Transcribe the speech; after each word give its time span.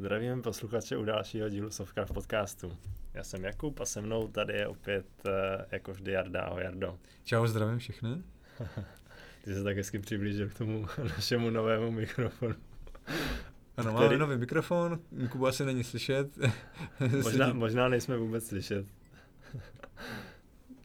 Zdravím 0.00 0.42
posluchače 0.42 0.96
u 0.96 1.04
dalšího 1.04 1.48
dílu 1.48 1.70
Sovka 1.70 2.04
v 2.04 2.12
podcastu. 2.12 2.76
Já 3.14 3.24
jsem 3.24 3.44
Jakub 3.44 3.80
a 3.80 3.84
se 3.86 4.00
mnou 4.00 4.28
tady 4.28 4.52
je 4.52 4.66
opět 4.66 5.06
uh, 5.24 5.32
jako 5.70 5.92
vždy 5.92 6.12
Jarda. 6.12 6.40
Ahoj 6.40 6.62
Jardo. 6.62 6.98
Čau, 7.24 7.46
zdravím 7.46 7.78
všechny. 7.78 8.08
Ty 9.44 9.54
se 9.54 9.64
tak 9.64 9.76
hezky 9.76 9.98
přiblížil 9.98 10.48
k 10.48 10.54
tomu 10.54 10.86
našemu 11.02 11.50
novému 11.50 11.90
mikrofonu. 11.90 12.54
Ano, 13.76 13.92
máme 13.92 14.18
nový 14.18 14.36
mikrofon, 14.36 15.00
Kuba 15.30 15.48
asi 15.48 15.64
není 15.64 15.84
slyšet. 15.84 16.38
možná, 17.22 17.52
možná 17.52 17.88
nejsme 17.88 18.16
vůbec 18.16 18.46
slyšet. 18.46 18.86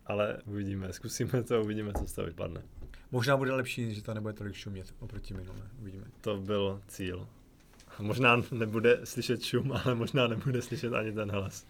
Ale 0.06 0.38
uvidíme, 0.46 0.94
zkusíme 0.94 1.44
to, 1.44 1.62
uvidíme, 1.62 1.94
co 1.94 2.08
z 2.08 2.14
toho 2.14 2.28
vypadne. 2.28 2.62
Možná 3.12 3.38
bude 3.38 3.54
lepší, 3.54 3.96
že 3.96 4.04
to 4.04 4.14
nebude 4.14 4.34
tolik 4.34 4.54
šumět 4.54 4.94
oproti 5.00 5.34
minulé, 5.34 5.70
uvidíme. 5.82 6.06
To 6.22 6.38
byl 6.38 6.82
cíl. 6.88 7.28
Možná 8.00 8.42
nebude 8.52 9.00
slyšet 9.04 9.44
šum, 9.44 9.72
ale 9.72 9.96
možná 9.96 10.28
nebude 10.28 10.62
slyšet 10.62 10.94
ani 10.94 11.12
ten 11.12 11.32
hlas. 11.32 11.66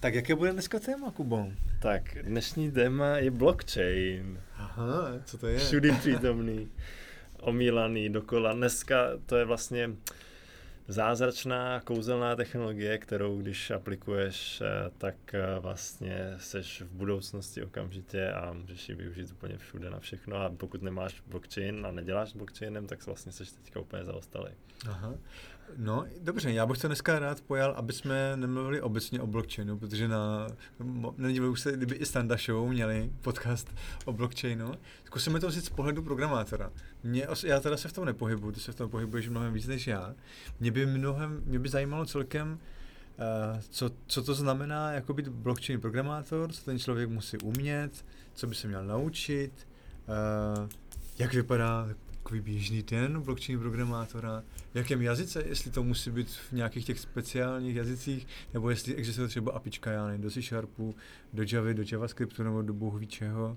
Tak 0.00 0.14
jaké 0.14 0.34
bude 0.34 0.52
dneska 0.52 0.78
téma, 0.78 1.10
Kubo? 1.10 1.52
Tak 1.82 2.16
dnešní 2.22 2.70
téma 2.70 3.16
je 3.16 3.30
blockchain. 3.30 4.40
Aha, 4.56 5.08
co 5.24 5.38
to 5.38 5.46
je? 5.46 5.58
Všudy 5.58 5.92
přítomný, 5.92 6.68
omílaný 7.40 8.08
dokola. 8.08 8.52
Dneska 8.52 9.08
to 9.26 9.36
je 9.36 9.44
vlastně 9.44 9.90
zázračná 10.88 11.80
kouzelná 11.80 12.36
technologie, 12.36 12.98
kterou 12.98 13.38
když 13.38 13.70
aplikuješ, 13.70 14.60
eh, 14.60 14.90
tak 14.98 15.34
eh, 15.34 15.58
vlastně 15.60 16.34
seš 16.38 16.82
v 16.82 16.90
budoucnosti 16.90 17.62
okamžitě 17.62 18.30
a 18.32 18.52
můžeš 18.52 18.88
ji 18.88 18.94
využít 18.94 19.30
úplně 19.32 19.58
všude 19.58 19.90
na 19.90 19.98
všechno 19.98 20.36
a 20.36 20.50
pokud 20.50 20.82
nemáš 20.82 21.22
blockchain 21.26 21.86
a 21.86 21.90
neděláš 21.90 22.32
blockchainem, 22.32 22.86
tak 22.86 23.06
vlastně 23.06 23.32
seš 23.32 23.52
teďka 23.52 23.80
úplně 23.80 24.04
zaostalý. 24.04 24.50
Aha. 24.88 25.14
No, 25.76 26.04
dobře, 26.20 26.52
já 26.52 26.66
bych 26.66 26.78
to 26.78 26.86
dneska 26.86 27.18
rád 27.18 27.40
pojal, 27.40 27.70
aby 27.76 27.92
jsme 27.92 28.36
nemluvili 28.36 28.80
obecně 28.80 29.20
o 29.20 29.26
blockchainu, 29.26 29.78
protože 29.78 30.08
na, 30.08 30.46
nedivil 31.16 31.56
se, 31.56 31.72
kdyby 31.72 31.94
i 31.94 32.06
Standa 32.06 32.36
Show 32.36 32.68
měli 32.68 33.12
podcast 33.20 33.74
o 34.04 34.12
blockchainu. 34.12 34.72
Zkusíme 35.04 35.40
to 35.40 35.48
vzít 35.48 35.64
z 35.64 35.68
pohledu 35.68 36.02
programátora. 36.02 36.72
Mě, 37.02 37.26
já 37.44 37.60
teda 37.60 37.76
se 37.76 37.88
v 37.88 37.92
tom 37.92 38.04
nepohybuju, 38.04 38.52
ty 38.52 38.60
se 38.60 38.72
v 38.72 38.74
tom 38.74 38.90
pohybuješ 38.90 39.28
mnohem 39.28 39.52
víc 39.52 39.66
než 39.66 39.86
já. 39.86 40.14
Mě 40.60 40.70
by 40.70 40.86
mnohem, 40.86 41.42
mě 41.44 41.58
by 41.58 41.68
zajímalo 41.68 42.06
celkem, 42.06 42.52
uh, 42.52 43.60
co, 43.70 43.90
co 44.06 44.22
to 44.22 44.34
znamená 44.34 44.92
jako 44.92 45.14
být 45.14 45.28
blockchain 45.28 45.80
programátor, 45.80 46.52
co 46.52 46.64
ten 46.64 46.78
člověk 46.78 47.08
musí 47.10 47.38
umět, 47.38 48.04
co 48.34 48.46
by 48.46 48.54
se 48.54 48.68
měl 48.68 48.84
naučit, 48.84 49.68
uh, 50.08 50.68
jak 51.18 51.34
vypadá 51.34 51.88
takový 52.26 52.40
běžný 52.40 52.82
den 52.82 53.20
blockchain 53.20 53.58
programátora, 53.58 54.42
v 54.74 54.76
jakém 54.76 55.02
jazyce, 55.02 55.44
jestli 55.46 55.70
to 55.70 55.82
musí 55.82 56.10
být 56.10 56.28
v 56.30 56.52
nějakých 56.52 56.86
těch 56.86 57.00
speciálních 57.00 57.76
jazycích, 57.76 58.26
nebo 58.54 58.70
jestli 58.70 58.94
existuje 58.94 59.28
třeba 59.28 59.52
apička, 59.52 59.90
já 59.90 60.06
nevím, 60.06 60.20
do 60.20 60.30
C 60.30 60.42
Sharpu, 60.42 60.94
do 61.32 61.44
Javy, 61.52 61.74
do 61.74 61.82
JavaScriptu 61.92 62.42
nebo 62.42 62.62
do 62.62 62.74
bohu 62.74 63.04
čeho. 63.04 63.56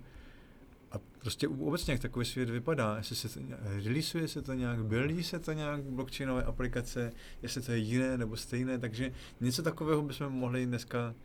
A 0.91 0.97
prostě 1.19 1.47
obecně 1.47 1.93
jak 1.93 2.01
takový 2.01 2.25
svět 2.25 2.49
vypadá, 2.49 2.97
jestli 2.97 3.15
se 3.15 3.29
to 3.29 3.39
releaseuje 3.83 4.27
se 4.27 4.41
to 4.41 4.53
nějak, 4.53 4.85
buildí 4.85 5.23
se 5.23 5.39
to 5.39 5.51
nějak 5.51 5.83
blockchainové 5.83 6.43
aplikace, 6.43 7.11
jestli 7.41 7.61
to 7.61 7.71
je 7.71 7.77
jiné 7.77 8.17
nebo 8.17 8.37
stejné, 8.37 8.79
takže 8.79 9.11
něco 9.41 9.63
takového 9.63 10.01
bychom 10.01 10.33
mohli 10.33 10.65
dneska 10.65 11.15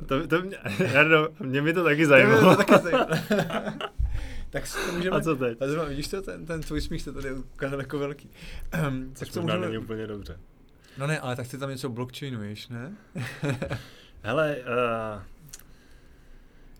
Uh, 0.00 0.06
to, 0.06 0.26
to 0.26 0.42
mě, 0.42 0.56
Jardo, 0.92 1.28
mě 1.40 1.62
by 1.62 1.72
to 1.72 1.84
taky 1.84 2.06
zajímalo. 2.06 2.40
Mě 2.40 2.56
to 2.56 2.64
taky 2.64 2.82
zajímalo. 2.82 3.08
tak 4.54 4.64
to 4.86 4.92
můžeme... 4.92 5.16
A 5.16 5.20
co 5.20 5.36
teď? 5.36 5.62
A 5.62 5.66
zrovna, 5.66 5.88
vidíš 5.88 6.08
to, 6.08 6.22
ten, 6.22 6.46
ten 6.46 6.60
tvůj 6.60 6.80
smích 6.80 7.02
se 7.02 7.12
tady 7.12 7.32
ukázal 7.32 7.80
jako 7.80 7.98
velký. 7.98 8.30
Um, 8.88 9.14
tak 9.18 9.28
to 9.28 9.42
můžeme... 9.42 9.66
není 9.66 9.78
úplně 9.78 10.06
dobře. 10.06 10.38
No 10.98 11.06
ne, 11.06 11.20
ale 11.20 11.36
tak 11.36 11.48
ty 11.48 11.58
tam 11.58 11.70
něco 11.70 11.88
blockchainuješ, 11.88 12.68
ne? 12.68 12.96
Hele, 14.22 14.56
uh, 14.56 15.22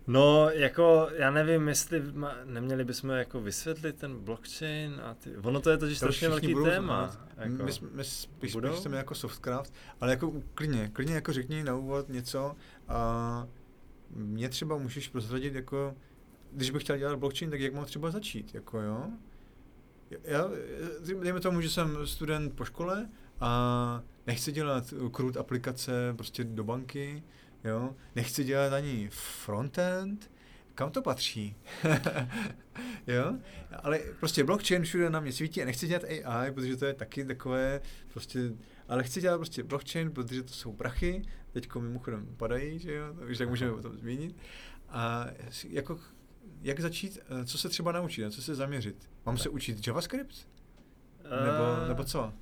no 0.07 0.49
jako 0.49 1.09
já 1.15 1.31
nevím, 1.31 1.67
jestli 1.67 2.03
ma, 2.13 2.35
neměli 2.45 2.83
bychom 2.83 3.09
jako 3.09 3.41
vysvětlit 3.41 3.95
ten 3.95 4.19
blockchain 4.19 5.01
a 5.03 5.13
ty, 5.13 5.37
ono 5.37 5.61
to 5.61 5.69
je 5.69 5.77
totiž 5.77 5.97
strašně 5.97 6.29
velký 6.29 6.55
téma. 6.63 7.11
Jako, 7.37 7.63
my, 7.63 7.71
my 7.91 8.03
spíš, 8.03 8.53
spíš 8.53 8.55
chceme 8.77 8.97
jako 8.97 9.15
softcraft, 9.15 9.73
ale 10.01 10.11
jako 10.11 10.33
klidně, 10.53 10.89
klidně 10.93 11.15
jako 11.15 11.33
řekni 11.33 11.63
na 11.63 11.75
úvod 11.75 12.09
něco 12.09 12.55
a 12.87 13.47
mě 14.09 14.49
třeba 14.49 14.77
můžeš 14.77 15.07
prozradit 15.07 15.55
jako 15.55 15.95
když 16.55 16.71
bych 16.71 16.83
chtěl 16.83 16.97
dělat 16.97 17.19
blockchain, 17.19 17.51
tak 17.51 17.59
jak 17.59 17.73
mám 17.73 17.85
třeba 17.85 18.11
začít, 18.11 18.55
jako 18.55 18.81
jo? 18.81 19.07
Já, 20.23 20.49
dejme 21.21 21.39
tomu, 21.39 21.61
že 21.61 21.69
jsem 21.69 22.07
student 22.07 22.53
po 22.53 22.65
škole 22.65 23.09
a 23.39 24.03
nechci 24.27 24.51
dělat 24.51 24.93
krut 25.11 25.37
aplikace 25.37 26.13
prostě 26.15 26.43
do 26.43 26.63
banky, 26.63 27.23
jo? 27.63 27.95
Nechci 28.15 28.43
dělat 28.43 28.73
ani 28.73 29.09
frontend, 29.11 30.31
kam 30.75 30.91
to 30.91 31.01
patří? 31.01 31.55
jo? 33.07 33.35
Ale 33.83 33.99
prostě 34.19 34.43
blockchain 34.43 34.83
všude 34.83 35.09
na 35.09 35.19
mě 35.19 35.31
svítí 35.31 35.61
a 35.61 35.65
nechci 35.65 35.87
dělat 35.87 36.03
AI, 36.03 36.51
protože 36.51 36.77
to 36.77 36.85
je 36.85 36.93
taky 36.93 37.25
takové 37.25 37.81
prostě, 38.13 38.39
ale 38.87 39.03
chci 39.03 39.21
dělat 39.21 39.37
prostě 39.37 39.63
blockchain, 39.63 40.11
protože 40.11 40.43
to 40.43 40.53
jsou 40.53 40.73
prachy, 40.73 41.21
teďko 41.51 41.81
mimochodem 41.81 42.27
padají, 42.37 42.79
že 42.79 42.93
jo, 42.93 43.13
takže 43.19 43.37
tak 43.37 43.49
můžeme 43.49 43.71
o 43.71 43.81
tom 43.81 43.97
zmínit. 43.97 44.35
A 44.89 45.27
jako 45.69 45.99
jak 46.65 46.79
začít, 46.79 47.19
eh, 47.41 47.45
co 47.45 47.57
se 47.57 47.69
třeba 47.69 47.91
naučit, 47.91 48.23
na 48.23 48.29
co 48.29 48.41
se 48.41 48.55
zaměřit? 48.55 49.09
Mám 49.25 49.37
se 49.37 49.49
učit 49.49 49.87
JavaScript? 49.87 50.47
Nebo, 51.23 51.81
uh, 51.81 51.87
nebo 51.87 52.03
co? 52.03 52.33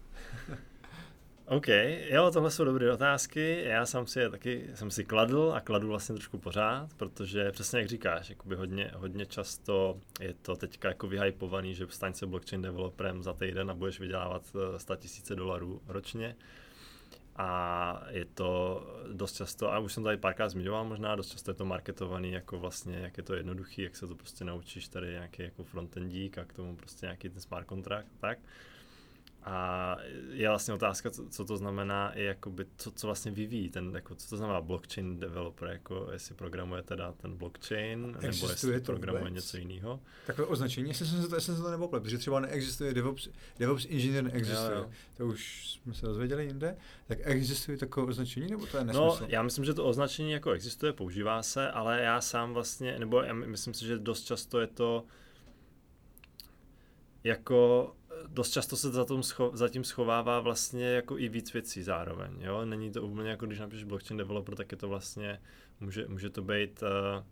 OK, 1.45 1.67
jo, 2.09 2.31
tohle 2.33 2.51
jsou 2.51 2.63
dobré 2.63 2.93
otázky. 2.93 3.63
Já 3.65 3.85
jsem 3.85 4.07
si 4.07 4.19
je 4.19 4.29
taky 4.29 4.69
jsem 4.73 4.91
si 4.91 5.03
kladl 5.05 5.53
a 5.55 5.59
kladu 5.59 5.87
vlastně 5.87 6.15
trošku 6.15 6.37
pořád, 6.37 6.93
protože 6.93 7.51
přesně 7.51 7.79
jak 7.79 7.87
říkáš, 7.87 8.29
jakoby 8.29 8.55
hodně, 8.55 8.91
hodně 8.95 9.25
často 9.25 9.99
je 10.19 10.33
to 10.33 10.55
teďka 10.55 10.87
jako 10.87 11.07
vyhypovaný, 11.07 11.75
že 11.75 11.85
staň 11.89 12.13
se 12.13 12.25
blockchain 12.25 12.61
developerem 12.61 13.23
za 13.23 13.33
týden 13.33 13.71
a 13.71 13.73
budeš 13.73 13.99
vydělávat 13.99 14.55
100 14.77 14.93
000 14.93 15.35
dolarů 15.35 15.81
ročně 15.87 16.35
a 17.35 18.03
je 18.09 18.25
to 18.25 18.83
dost 19.13 19.33
často, 19.33 19.73
a 19.73 19.79
už 19.79 19.93
jsem 19.93 20.03
tady 20.03 20.17
párkrát 20.17 20.49
zmiňoval 20.49 20.85
možná, 20.85 21.15
dost 21.15 21.31
často 21.31 21.51
je 21.51 21.55
to 21.55 21.65
marketovaný 21.65 22.31
jako 22.31 22.59
vlastně, 22.59 22.97
jak 22.97 23.17
je 23.17 23.23
to 23.23 23.35
jednoduchý, 23.35 23.81
jak 23.81 23.95
se 23.95 24.07
to 24.07 24.15
prostě 24.15 24.45
naučíš 24.45 24.87
tady 24.87 25.07
nějaký 25.07 25.43
jako 25.43 25.63
frontendík 25.63 26.37
a 26.37 26.45
k 26.45 26.53
tomu 26.53 26.75
prostě 26.75 27.05
nějaký 27.05 27.29
ten 27.29 27.41
smart 27.41 27.69
contract, 27.69 28.11
tak. 28.19 28.39
A 29.45 29.97
je 30.31 30.49
vlastně 30.49 30.73
otázka, 30.73 31.11
co, 31.11 31.29
co 31.29 31.45
to 31.45 31.57
znamená, 31.57 32.11
i 32.11 32.23
jakoby, 32.23 32.65
co, 32.77 32.91
co 32.91 33.07
vlastně 33.07 33.31
vyvíjí 33.31 33.69
ten, 33.69 33.91
jako, 33.95 34.15
co 34.15 34.29
to 34.29 34.37
znamená 34.37 34.61
blockchain 34.61 35.19
developer, 35.19 35.69
jako 35.69 36.07
jestli 36.11 36.35
programuje 36.35 36.83
teda 36.83 37.11
ten 37.11 37.35
blockchain, 37.35 38.17
nebo 38.21 38.49
jestli 38.49 38.81
to 38.81 38.85
programuje 38.85 39.23
vůbec? 39.29 39.43
něco 39.43 39.57
jiného. 39.57 39.99
Takové 40.27 40.47
označení, 40.47 40.87
jestli 40.87 41.05
jsem 41.05 41.21
se 41.21 41.27
to, 41.27 41.35
jestli 41.35 41.45
jsem 41.45 41.55
se 41.55 41.61
to 41.61 41.71
nepoplet, 41.71 42.03
protože 42.03 42.17
třeba 42.17 42.39
neexistuje 42.39 42.93
DevOps, 42.93 43.29
DevOps 43.59 43.85
Engineer 43.85 44.23
neexistuje, 44.23 44.77
jo, 44.77 44.81
jo. 44.81 44.89
to 45.17 45.27
už 45.27 45.71
jsme 45.71 45.93
se 45.93 46.05
dozvěděli 46.05 46.45
jinde, 46.45 46.77
tak 47.07 47.17
existuje 47.21 47.77
takové 47.77 48.07
označení, 48.07 48.47
nebo 48.47 48.65
to 48.65 48.77
je 48.77 48.83
nesmysl? 48.83 49.17
No, 49.21 49.27
já 49.27 49.43
myslím, 49.43 49.65
že 49.65 49.73
to 49.73 49.85
označení 49.85 50.31
jako 50.31 50.51
existuje, 50.51 50.93
používá 50.93 51.43
se, 51.43 51.71
ale 51.71 52.01
já 52.01 52.21
sám 52.21 52.53
vlastně, 52.53 52.99
nebo 52.99 53.21
já 53.21 53.33
myslím 53.33 53.73
si, 53.73 53.85
že 53.85 53.97
dost 53.97 54.23
často 54.23 54.59
je 54.59 54.67
to 54.67 55.05
jako 57.23 57.95
dost 58.27 58.51
často 58.51 58.77
se 58.77 58.91
za, 58.91 59.05
tom 59.05 59.21
scho- 59.21 59.55
za 59.55 59.69
tím 59.69 59.83
schovává 59.83 60.39
vlastně 60.39 60.85
jako 60.85 61.19
i 61.19 61.29
víc 61.29 61.53
věcí 61.53 61.83
zároveň, 61.83 62.41
jo? 62.41 62.65
Není 62.65 62.91
to 62.91 63.03
úplně 63.03 63.29
jako 63.29 63.45
když 63.45 63.59
napíšeš 63.59 63.83
blockchain 63.83 64.17
developer, 64.17 64.55
tak 64.55 64.71
je 64.71 64.77
to 64.77 64.87
vlastně, 64.87 65.41
může, 65.79 66.07
může 66.07 66.29
to 66.29 66.41
být 66.41 66.83
uh, 66.83 67.23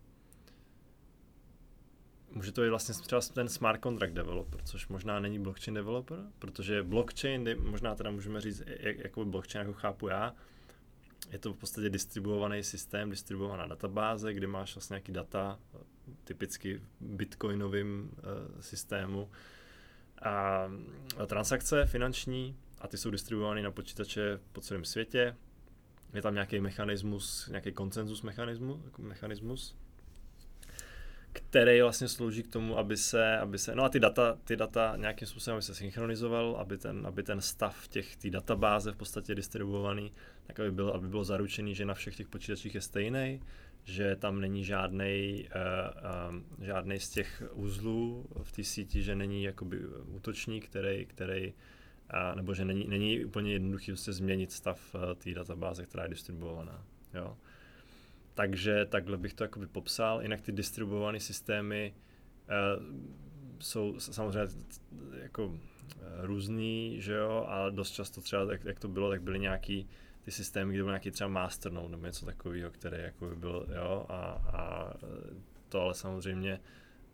může 2.32 2.52
to 2.52 2.62
být 2.62 2.70
vlastně 2.70 2.96
třeba 2.96 3.22
ten 3.22 3.50
smart 3.50 3.84
contract 3.84 4.14
developer, 4.14 4.62
což 4.64 4.88
možná 4.88 5.20
není 5.20 5.40
blockchain 5.40 5.74
developer, 5.76 6.18
protože 6.40 6.84
blockchain, 6.84 7.50
možná 7.60 7.96
teda 7.96 8.12
můžeme 8.12 8.42
říct, 8.42 8.64
jak, 8.80 8.98
jako 8.98 9.26
blockchain 9.26 9.68
jako 9.68 9.80
chápu 9.80 10.08
já, 10.08 10.36
je 11.32 11.40
to 11.40 11.54
v 11.54 11.58
podstatě 11.58 11.90
distribuovaný 11.90 12.64
systém, 12.64 13.10
distribuovaná 13.10 13.68
databáze, 13.68 14.34
kde 14.34 14.48
máš 14.48 14.76
vlastně 14.76 14.94
nějaký 14.94 15.12
data, 15.12 15.60
typicky 16.24 16.78
v 16.78 16.84
bitcoinovém 17.02 18.10
uh, 18.12 18.62
systému, 18.62 19.30
a 20.22 20.68
transakce 21.28 21.86
finanční 21.86 22.56
a 22.80 22.88
ty 22.88 22.98
jsou 22.98 23.10
distribuovány 23.10 23.62
na 23.62 23.72
počítače 23.72 24.40
po 24.52 24.62
celém 24.62 24.86
světě. 24.86 25.36
Je 26.14 26.22
tam 26.22 26.34
nějaký 26.34 26.60
mechanismus, 26.60 27.48
nějaký 27.48 27.72
konsenzus 27.72 28.22
mechanismus, 28.22 28.80
mechanismus 28.98 29.76
který 31.34 31.82
vlastně 31.82 32.08
slouží 32.08 32.44
k 32.44 32.48
tomu, 32.48 32.78
aby 32.78 32.98
se, 32.98 33.38
aby 33.38 33.58
se, 33.58 33.76
no 33.76 33.84
a 33.84 33.90
ty 33.90 34.00
data, 34.00 34.38
ty 34.44 34.56
data 34.56 34.94
nějakým 34.98 35.28
způsobem 35.28 35.56
aby 35.56 35.64
se 35.64 35.76
synchronizoval, 35.76 36.58
aby 36.60 36.78
ten, 36.78 37.08
aby 37.08 37.24
ten 37.24 37.42
stav 37.42 37.88
těch, 37.88 38.16
té 38.16 38.30
databáze 38.30 38.92
v 38.92 38.96
podstatě 38.96 39.36
distribuovaný, 39.36 40.12
tak 40.48 40.60
aby, 40.60 40.72
byl, 40.72 40.90
aby 40.90 41.08
bylo 41.08 41.24
zaručený, 41.24 41.76
že 41.76 41.86
na 41.86 41.94
všech 41.94 42.16
těch 42.16 42.28
počítačích 42.28 42.76
je 42.76 42.82
stejný, 42.82 43.42
že 43.84 44.16
tam 44.16 44.42
není 44.42 44.64
žádný 44.64 45.48
uh, 46.60 46.90
um, 46.90 46.98
z 46.98 47.10
těch 47.10 47.44
uzlů 47.54 48.26
v 48.44 48.52
té 48.52 48.64
síti, 48.64 49.04
že 49.04 49.16
není 49.16 49.44
jakoby 49.44 49.80
útočník, 50.08 50.66
který, 50.66 51.06
který 51.06 51.54
a, 52.10 52.36
nebo 52.36 52.54
že 52.54 52.66
není, 52.66 52.88
není 52.88 53.26
úplně 53.26 53.54
jednoduchý 53.54 53.92
prostě 53.92 54.14
změnit 54.14 54.52
stav 54.52 54.96
uh, 54.96 55.02
té 55.14 55.34
databáze, 55.34 55.86
která 55.86 56.04
je 56.04 56.10
distribuovaná. 56.10 56.86
Jo. 57.14 57.38
Takže 58.34 58.86
takhle 58.86 59.18
bych 59.18 59.34
to 59.34 59.44
jakoby 59.44 59.68
popsal. 59.68 60.22
Jinak 60.22 60.42
ty 60.42 60.52
distribuované 60.52 61.20
systémy 61.20 61.94
uh, 61.94 62.84
jsou 63.60 64.00
samozřejmě 64.00 64.48
jako 65.22 65.46
uh, 65.46 65.58
různý, 66.22 67.02
že 67.02 67.14
jo, 67.14 67.46
a 67.48 67.70
dost 67.70 67.92
často 67.92 68.22
třeba, 68.22 68.52
jak, 68.52 68.64
jak 68.66 68.80
to 68.80 68.88
bylo, 68.88 69.10
tak 69.10 69.22
byly 69.22 69.40
nějaký 69.40 69.90
ty 70.22 70.32
systémy, 70.32 70.74
kde 70.74 70.84
byl 70.84 70.92
nějaký 70.92 71.12
třeba 71.12 71.30
masternode 71.30 71.90
nebo 71.90 72.06
něco 72.06 72.26
takového, 72.26 72.72
který 72.72 72.98
jako 72.98 73.26
by 73.26 73.36
byl, 73.36 73.68
jo, 73.76 74.06
a, 74.10 74.16
a 74.54 74.94
to 75.70 75.82
ale 75.82 75.94
samozřejmě 75.94 76.60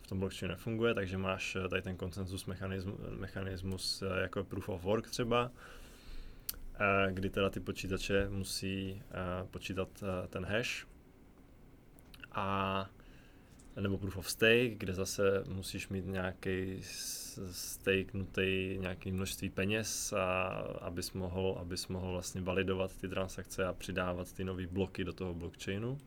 v 0.01 0.07
tom 0.07 0.19
blockchainu 0.19 0.51
nefunguje, 0.51 0.94
takže 0.94 1.18
máš 1.18 1.56
eh, 1.56 1.69
tady 1.69 1.81
ten 1.81 1.98
konsenzus 1.98 2.45
mechanismus, 2.45 3.00
mechanismus 3.19 4.01
eh, 4.01 4.21
jako 4.21 4.44
proof 4.44 4.69
of 4.69 4.83
work 4.83 5.09
třeba, 5.09 5.51
eh, 6.80 7.12
kdy 7.12 7.30
teda 7.30 7.50
ty 7.50 7.59
počítače 7.59 8.30
musí 8.30 9.01
počítat 9.51 10.03
ten 10.30 10.45
hash 10.45 10.88
a 12.31 12.89
nebo 13.80 13.98
proof 13.98 14.18
of 14.18 14.30
stake, 14.31 14.75
kde 14.77 14.94
zase 14.94 15.44
musíš 15.48 15.89
mít 15.89 16.06
nějaký 16.06 16.81
stakenutý 17.51 18.78
nějaký 18.80 19.12
množství 19.12 19.50
peněz, 19.50 20.13
a 20.13 20.48
abys 20.81 21.13
mohl, 21.13 21.57
abys 21.60 21.88
mohl 21.88 22.12
vlastně 22.12 22.42
validovat 22.42 22.98
ty 22.98 23.07
transakce 23.07 23.66
a 23.66 23.74
přidávat 23.74 24.34
ty 24.34 24.44
nové 24.44 24.68
bloky 24.68 25.04
do 25.04 25.13
toho 25.13 25.34
blockchainu. 25.34 25.98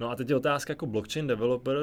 No 0.00 0.10
a 0.10 0.16
teď 0.16 0.30
je 0.30 0.36
otázka 0.36 0.70
jako 0.70 0.86
blockchain 0.86 1.26
developer, 1.26 1.76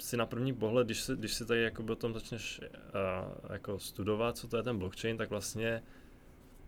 si 0.00 0.16
na 0.16 0.26
první 0.26 0.54
pohled, 0.54 0.86
když 0.86 1.00
si, 1.00 1.16
když 1.16 1.34
si 1.34 1.46
tady 1.46 1.62
jako 1.62 1.84
o 1.84 1.94
tom 1.94 2.14
začneš 2.14 2.60
uh, 2.60 3.52
jako 3.52 3.78
studovat, 3.78 4.36
co 4.36 4.48
to 4.48 4.56
je 4.56 4.62
ten 4.62 4.78
blockchain, 4.78 5.16
tak 5.16 5.30
vlastně 5.30 5.82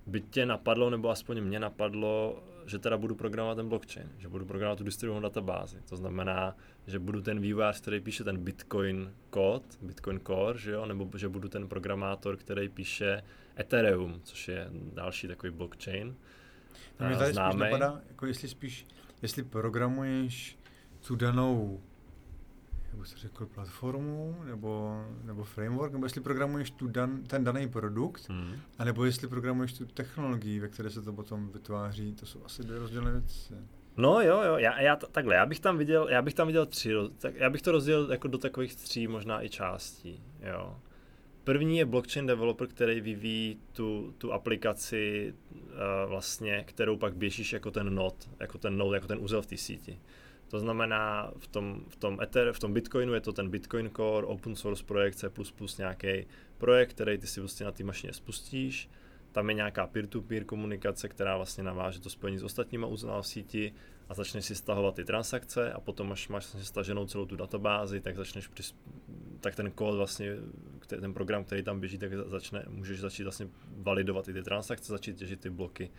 by 0.06 0.20
tě 0.20 0.46
napadlo, 0.46 0.90
nebo 0.90 1.10
aspoň 1.10 1.40
mě 1.40 1.60
napadlo, 1.60 2.42
že 2.66 2.78
teda 2.78 2.96
budu 2.96 3.14
programovat 3.14 3.56
ten 3.56 3.68
blockchain, 3.68 4.08
že 4.18 4.28
budu 4.28 4.44
programovat 4.44 4.78
tu 4.78 4.84
distribuovanou 4.84 5.22
databázi. 5.22 5.78
To 5.88 5.96
znamená, 5.96 6.56
že 6.86 6.98
budu 6.98 7.22
ten 7.22 7.40
vývojář, 7.40 7.80
který 7.80 8.00
píše 8.00 8.24
ten 8.24 8.36
Bitcoin 8.36 9.12
kód, 9.30 9.62
Bitcoin 9.82 10.20
Core, 10.26 10.58
že 10.58 10.72
jo? 10.72 10.86
nebo 10.86 11.18
že 11.18 11.28
budu 11.28 11.48
ten 11.48 11.68
programátor, 11.68 12.36
který 12.36 12.68
píše 12.68 13.22
Ethereum, 13.58 14.20
což 14.22 14.48
je 14.48 14.70
další 14.94 15.28
takový 15.28 15.52
blockchain. 15.52 16.16
No, 17.00 17.06
mě 17.06 17.16
tady 17.16 17.32
známej. 17.32 17.52
spíš 17.52 17.80
napadá, 17.80 18.00
jako 18.08 18.26
jestli 18.26 18.48
spíš, 18.48 18.86
jestli 19.22 19.42
programuješ 19.42 20.58
tu 21.06 21.16
danou 21.16 21.80
jak 22.98 23.06
se 23.06 23.16
řekl, 23.16 23.46
platformu 23.46 24.36
nebo, 24.44 25.02
nebo 25.24 25.44
framework, 25.44 25.92
nebo 25.92 26.06
jestli 26.06 26.20
programuješ 26.20 26.70
tu 26.70 26.88
dan, 26.88 27.22
ten 27.22 27.44
daný 27.44 27.68
produkt, 27.68 28.28
hmm. 28.28 28.52
anebo 28.78 29.04
jestli 29.04 29.28
programuješ 29.28 29.72
tu 29.72 29.86
technologii, 29.86 30.60
ve 30.60 30.68
které 30.68 30.90
se 30.90 31.02
to 31.02 31.12
potom 31.12 31.48
vytváří, 31.48 32.14
to 32.14 32.26
jsou 32.26 32.44
asi 32.44 32.62
dvě 32.62 32.78
rozdílné 32.78 33.12
věci. 33.12 33.54
No 33.96 34.20
jo, 34.20 34.42
jo, 34.42 34.56
já, 34.56 34.80
já 34.80 34.96
takhle, 34.96 35.34
já 35.34 35.46
bych 35.46 35.60
tam 35.60 35.78
viděl, 35.78 36.08
já 36.10 36.22
bych 36.22 36.34
tam 36.34 36.46
viděl 36.46 36.66
tři, 36.66 36.94
tak, 37.18 37.34
já 37.34 37.50
bych 37.50 37.62
to 37.62 37.72
rozdělil 37.72 38.10
jako 38.10 38.28
do 38.28 38.38
takových 38.38 38.76
tří 38.76 39.08
možná 39.08 39.44
i 39.44 39.48
částí, 39.48 40.22
jo. 40.52 40.76
První 41.44 41.78
je 41.78 41.84
blockchain 41.84 42.26
developer, 42.26 42.68
který 42.68 43.00
vyvíjí 43.00 43.58
tu, 43.72 44.14
tu 44.18 44.32
aplikaci 44.32 45.34
uh, 45.52 45.66
vlastně, 46.08 46.64
kterou 46.64 46.96
pak 46.96 47.16
běžíš 47.16 47.52
jako 47.52 47.70
ten 47.70 47.94
node, 47.94 48.16
jako 48.40 48.58
ten 48.58 48.76
node, 48.76 48.96
jako 48.96 49.06
ten 49.06 49.18
úzel 49.18 49.42
v 49.42 49.46
té 49.46 49.56
síti. 49.56 50.00
To 50.50 50.58
znamená, 50.58 51.32
v 51.38 51.46
tom, 51.46 51.84
v 51.88 51.96
tom 51.96 52.20
Ether, 52.20 52.52
v 52.52 52.58
tom 52.58 52.72
Bitcoinu 52.72 53.14
je 53.14 53.20
to 53.20 53.32
ten 53.32 53.50
Bitcoin 53.50 53.90
Core, 53.96 54.26
open 54.26 54.56
source 54.56 54.84
projekt, 54.84 55.14
C++, 55.14 55.30
nějaký 55.78 56.26
projekt, 56.58 56.90
který 56.90 57.18
ty 57.18 57.26
si 57.26 57.40
vlastně 57.40 57.66
na 57.66 57.72
té 57.72 57.84
mašině 57.84 58.12
spustíš. 58.12 58.90
Tam 59.32 59.48
je 59.48 59.54
nějaká 59.54 59.86
peer-to-peer 59.86 60.44
komunikace, 60.44 61.08
která 61.08 61.36
vlastně 61.36 61.64
naváže 61.64 62.00
to 62.00 62.10
spojení 62.10 62.38
s 62.38 62.42
ostatníma 62.42 62.86
úzlama 62.86 63.22
v 63.22 63.26
síti 63.26 63.72
a 64.08 64.14
začneš 64.14 64.44
si 64.44 64.54
stahovat 64.54 64.94
ty 64.94 65.04
transakce 65.04 65.72
a 65.72 65.80
potom, 65.80 66.12
až 66.12 66.28
máš 66.28 66.44
vlastně 66.44 66.64
staženou 66.64 67.06
celou 67.06 67.26
tu 67.26 67.36
databázi, 67.36 68.00
tak 68.00 68.16
začneš 68.16 68.48
přis, 68.48 68.74
tak 69.40 69.54
ten 69.54 69.70
kód 69.70 69.94
vlastně, 69.94 70.36
ten 70.86 71.14
program, 71.14 71.44
který 71.44 71.62
tam 71.62 71.80
běží, 71.80 71.98
tak 71.98 72.12
začne, 72.14 72.64
můžeš 72.68 73.00
začít 73.00 73.22
vlastně 73.22 73.48
validovat 73.76 74.28
i 74.28 74.32
ty 74.32 74.42
transakce, 74.42 74.92
začít 74.92 75.16
těžit 75.16 75.40
ty 75.40 75.50
bloky 75.50 75.90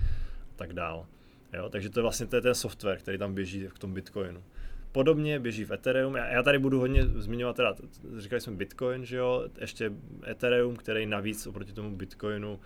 a 0.52 0.54
tak 0.56 0.74
dál. 0.74 1.08
Jo? 1.54 1.70
Takže 1.70 1.90
to 1.90 2.00
je 2.00 2.02
vlastně 2.02 2.28
to 2.28 2.36
je 2.36 2.42
ten 2.42 2.56
software, 2.56 2.98
který 2.98 3.18
tam 3.18 3.34
běží 3.34 3.68
v 3.68 3.80
tom 3.80 3.94
Bitcoinu. 3.94 4.44
Podobně 4.92 5.40
běží 5.40 5.66
v 5.66 5.72
Ethereum. 5.72 6.16
Já, 6.16 6.28
já 6.28 6.44
tady 6.44 6.60
budu 6.60 6.80
hodně 6.80 7.06
zmiňovat, 7.06 7.56
teda, 7.56 7.76
říkali 8.18 8.42
jsme 8.42 8.54
Bitcoin, 8.54 9.06
že 9.06 9.18
jo, 9.18 9.50
ještě 9.62 9.92
Ethereum, 10.28 10.76
který 10.76 11.06
navíc 11.06 11.48
oproti 11.48 11.74
tomu 11.74 11.96
Bitcoinu 11.96 12.60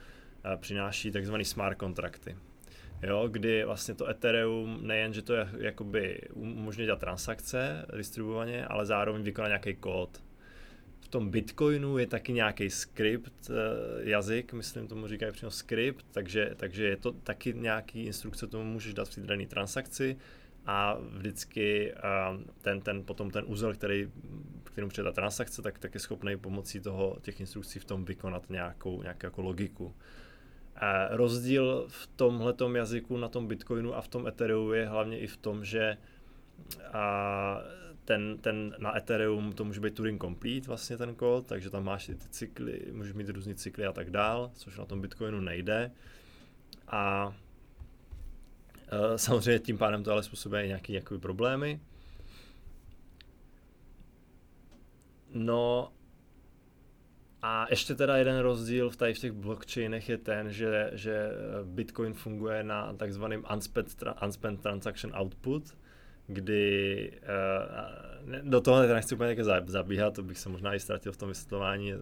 a, 0.44 0.58
přináší 0.58 1.12
takzvané 1.12 1.46
smart 1.46 1.78
kontrakty. 1.78 2.38
Jo, 3.04 3.28
kdy 3.32 3.66
vlastně 3.66 3.94
to 3.94 4.10
Ethereum 4.10 4.80
nejen, 4.82 5.14
že 5.14 5.22
to 5.22 5.34
je 5.34 5.50
jakoby 5.58 6.22
umožňuje 6.34 6.86
dělat 6.86 7.00
transakce 7.00 7.86
distribuovaně, 7.98 8.66
ale 8.66 8.86
zároveň 8.86 9.24
vykonat 9.24 9.48
nějaký 9.48 9.76
kód 9.76 10.22
tom 11.16 11.30
Bitcoinu 11.30 11.98
je 11.98 12.08
taky 12.08 12.34
nějaký 12.34 12.70
skript, 12.70 13.50
eh, 13.50 13.54
jazyk, 14.10 14.54
myslím 14.54 14.88
tomu 14.88 15.08
říkají 15.08 15.32
přímo 15.32 15.52
skript, 15.52 16.06
takže, 16.12 16.52
takže 16.58 16.86
je 16.86 16.98
to 16.98 17.12
taky 17.12 17.54
nějaký 17.54 18.06
instrukce, 18.06 18.48
tomu 18.48 18.64
můžeš 18.64 18.94
dát 18.94 19.08
v 19.08 19.16
té 19.16 19.22
dané 19.22 19.46
transakci 19.48 20.18
a 20.66 20.98
vždycky 21.00 21.94
eh, 21.94 22.00
ten, 22.62 22.82
ten, 22.82 23.04
potom 23.04 23.32
ten 23.32 23.44
úzel, 23.48 23.74
který, 23.74 24.12
kterým 24.64 24.90
přijde 24.90 25.04
ta 25.04 25.12
transakce, 25.12 25.62
tak, 25.62 25.80
tak 25.80 25.94
je 25.94 26.00
schopný 26.00 26.38
pomocí 26.38 26.80
toho, 26.80 27.18
těch 27.22 27.40
instrukcí 27.40 27.80
v 27.80 27.86
tom 27.86 28.06
vykonat 28.06 28.50
nějakou, 28.50 29.02
nějakou 29.02 29.26
jako 29.28 29.42
logiku. 29.42 29.96
A 30.76 31.16
rozdíl 31.16 31.86
v 31.88 32.08
tomhle 32.16 32.54
jazyku 32.76 33.18
na 33.18 33.30
tom 33.30 33.48
Bitcoinu 33.48 33.96
a 33.96 34.02
v 34.02 34.08
tom 34.08 34.28
Ethereum 34.28 34.74
je 34.74 34.88
hlavně 34.88 35.20
i 35.20 35.28
v 35.28 35.38
tom, 35.38 35.66
že 35.66 35.98
a 36.94 37.62
ten, 38.06 38.38
ten 38.38 38.76
na 38.78 38.98
Ethereum 38.98 39.54
to 39.54 39.66
může 39.66 39.80
být 39.80 39.96
Turing 39.96 40.22
Complete 40.22 40.68
vlastně 40.68 40.98
ten 40.98 41.16
kód, 41.16 41.48
takže 41.48 41.70
tam 41.70 41.84
máš 41.84 42.06
ty 42.06 42.18
cykly, 42.18 42.82
můžeš 42.92 43.14
mít 43.14 43.30
různé 43.30 43.56
cykly 43.56 43.86
a 43.86 43.94
tak 43.94 44.10
dál, 44.10 44.52
což 44.54 44.78
na 44.78 44.86
tom 44.86 45.02
Bitcoinu 45.02 45.40
nejde. 45.40 45.92
A 46.88 47.34
e, 48.88 49.18
samozřejmě 49.18 49.60
tím 49.60 49.78
pádem 49.78 50.04
to 50.04 50.12
ale 50.12 50.24
způsobuje 50.24 50.68
nějaké 50.68 50.92
nějaký 50.92 51.18
problémy. 51.18 51.80
No 55.34 55.92
a 57.42 57.68
ještě 57.70 57.96
teda 57.96 58.18
jeden 58.18 58.40
rozdíl 58.40 58.90
v, 58.90 58.96
tady 58.96 59.14
v 59.14 59.20
těch 59.20 59.32
blockchainech 59.32 60.10
je 60.10 60.18
ten, 60.18 60.52
že, 60.52 60.92
že 60.94 61.30
Bitcoin 61.64 62.14
funguje 62.14 62.64
na 62.64 62.94
takzvaném 62.94 63.44
unspent, 63.54 64.04
unspent 64.24 64.62
transaction 64.62 65.16
output, 65.22 65.78
kdy 66.28 67.12
uh, 67.24 68.16
do 68.42 68.62
toho 68.62 68.84
nechci 68.84 69.16
úplně 69.16 69.36
zabíhat, 69.66 70.14
to 70.14 70.24
bych 70.24 70.40
se 70.40 70.50
možná 70.50 70.76
i 70.76 70.80
ztratil 70.80 71.12
v 71.12 71.18
tom 71.18 71.30
vysvětlování, 71.30 71.94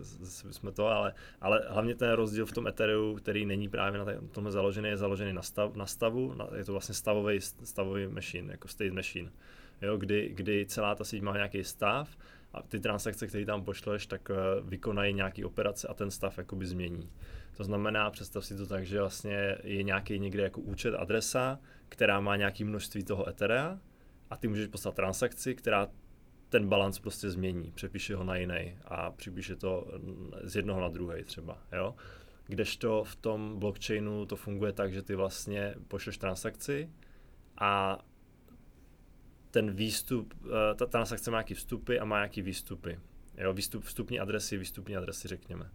jsme 0.51 0.71
to, 0.71 0.87
ale, 0.87 1.13
ale 1.41 1.61
hlavně 1.69 1.95
ten 1.95 2.11
rozdíl 2.11 2.45
v 2.45 2.51
tom 2.51 2.67
Ethereum, 2.67 3.15
který 3.15 3.45
není 3.45 3.69
právě 3.69 3.99
na 3.99 4.05
tomhle 4.31 4.51
založený, 4.51 4.89
je 4.89 4.97
založený 4.97 5.33
na, 5.33 5.41
stav, 5.41 5.75
na 5.75 5.85
stavu, 5.85 6.33
na, 6.33 6.47
je 6.55 6.65
to 6.65 6.71
vlastně 6.71 6.95
stavový, 6.95 7.41
stavový 7.41 8.07
machine, 8.07 8.51
jako 8.51 8.67
state 8.67 8.93
machine, 8.93 9.31
jo, 9.81 9.97
kdy, 9.97 10.31
kdy 10.33 10.65
celá 10.65 10.95
ta 10.95 11.03
síť 11.03 11.21
má 11.21 11.33
nějaký 11.33 11.63
stav 11.63 12.17
a 12.53 12.61
ty 12.61 12.79
transakce, 12.79 13.27
které 13.27 13.45
tam 13.45 13.63
pošleš, 13.63 14.07
tak 14.07 14.29
uh, 14.29 14.69
vykonají 14.69 15.13
nějaký 15.13 15.45
operace 15.45 15.87
a 15.87 15.93
ten 15.93 16.11
stav 16.11 16.37
jakoby 16.37 16.65
změní. 16.65 17.09
To 17.57 17.63
znamená, 17.63 18.09
představ 18.09 18.45
si 18.45 18.57
to 18.57 18.67
tak, 18.67 18.85
že 18.85 18.99
vlastně 18.99 19.57
je 19.63 19.83
nějaký 19.83 20.19
někde 20.19 20.43
jako 20.43 20.61
účet, 20.61 20.95
adresa, 20.95 21.59
která 21.89 22.19
má 22.19 22.35
nějaký 22.35 22.63
množství 22.63 23.03
toho 23.03 23.29
Etherea, 23.29 23.79
a 24.33 24.37
ty 24.37 24.47
můžeš 24.47 24.67
poslat 24.67 24.95
transakci, 24.95 25.55
která 25.55 25.87
ten 26.49 26.69
balans 26.69 26.99
prostě 26.99 27.29
změní, 27.29 27.71
přepíše 27.71 28.15
ho 28.15 28.23
na 28.23 28.35
jiný 28.35 28.77
a 28.85 29.11
připíše 29.11 29.55
to 29.55 29.87
z 30.43 30.55
jednoho 30.55 30.81
na 30.81 30.89
druhý 30.89 31.23
třeba, 31.23 31.57
jo. 31.71 31.95
Kdežto 32.47 33.03
v 33.03 33.15
tom 33.15 33.59
blockchainu 33.59 34.25
to 34.25 34.35
funguje 34.35 34.73
tak, 34.73 34.93
že 34.93 35.01
ty 35.01 35.15
vlastně 35.15 35.75
pošleš 35.87 36.17
transakci 36.17 36.89
a 37.57 37.99
ten 39.51 39.71
výstup, 39.71 40.33
eh, 40.45 40.75
ta 40.75 40.85
transakce 40.85 41.31
má 41.31 41.37
nějaký 41.37 41.53
vstupy 41.53 41.99
a 41.99 42.05
má 42.05 42.17
nějaký 42.17 42.41
výstupy. 42.41 42.99
Jo, 43.37 43.53
výstup, 43.53 43.83
vstupní 43.83 44.19
adresy, 44.19 44.57
výstupní 44.57 44.97
adresy 44.97 45.27
řekněme. 45.27 45.69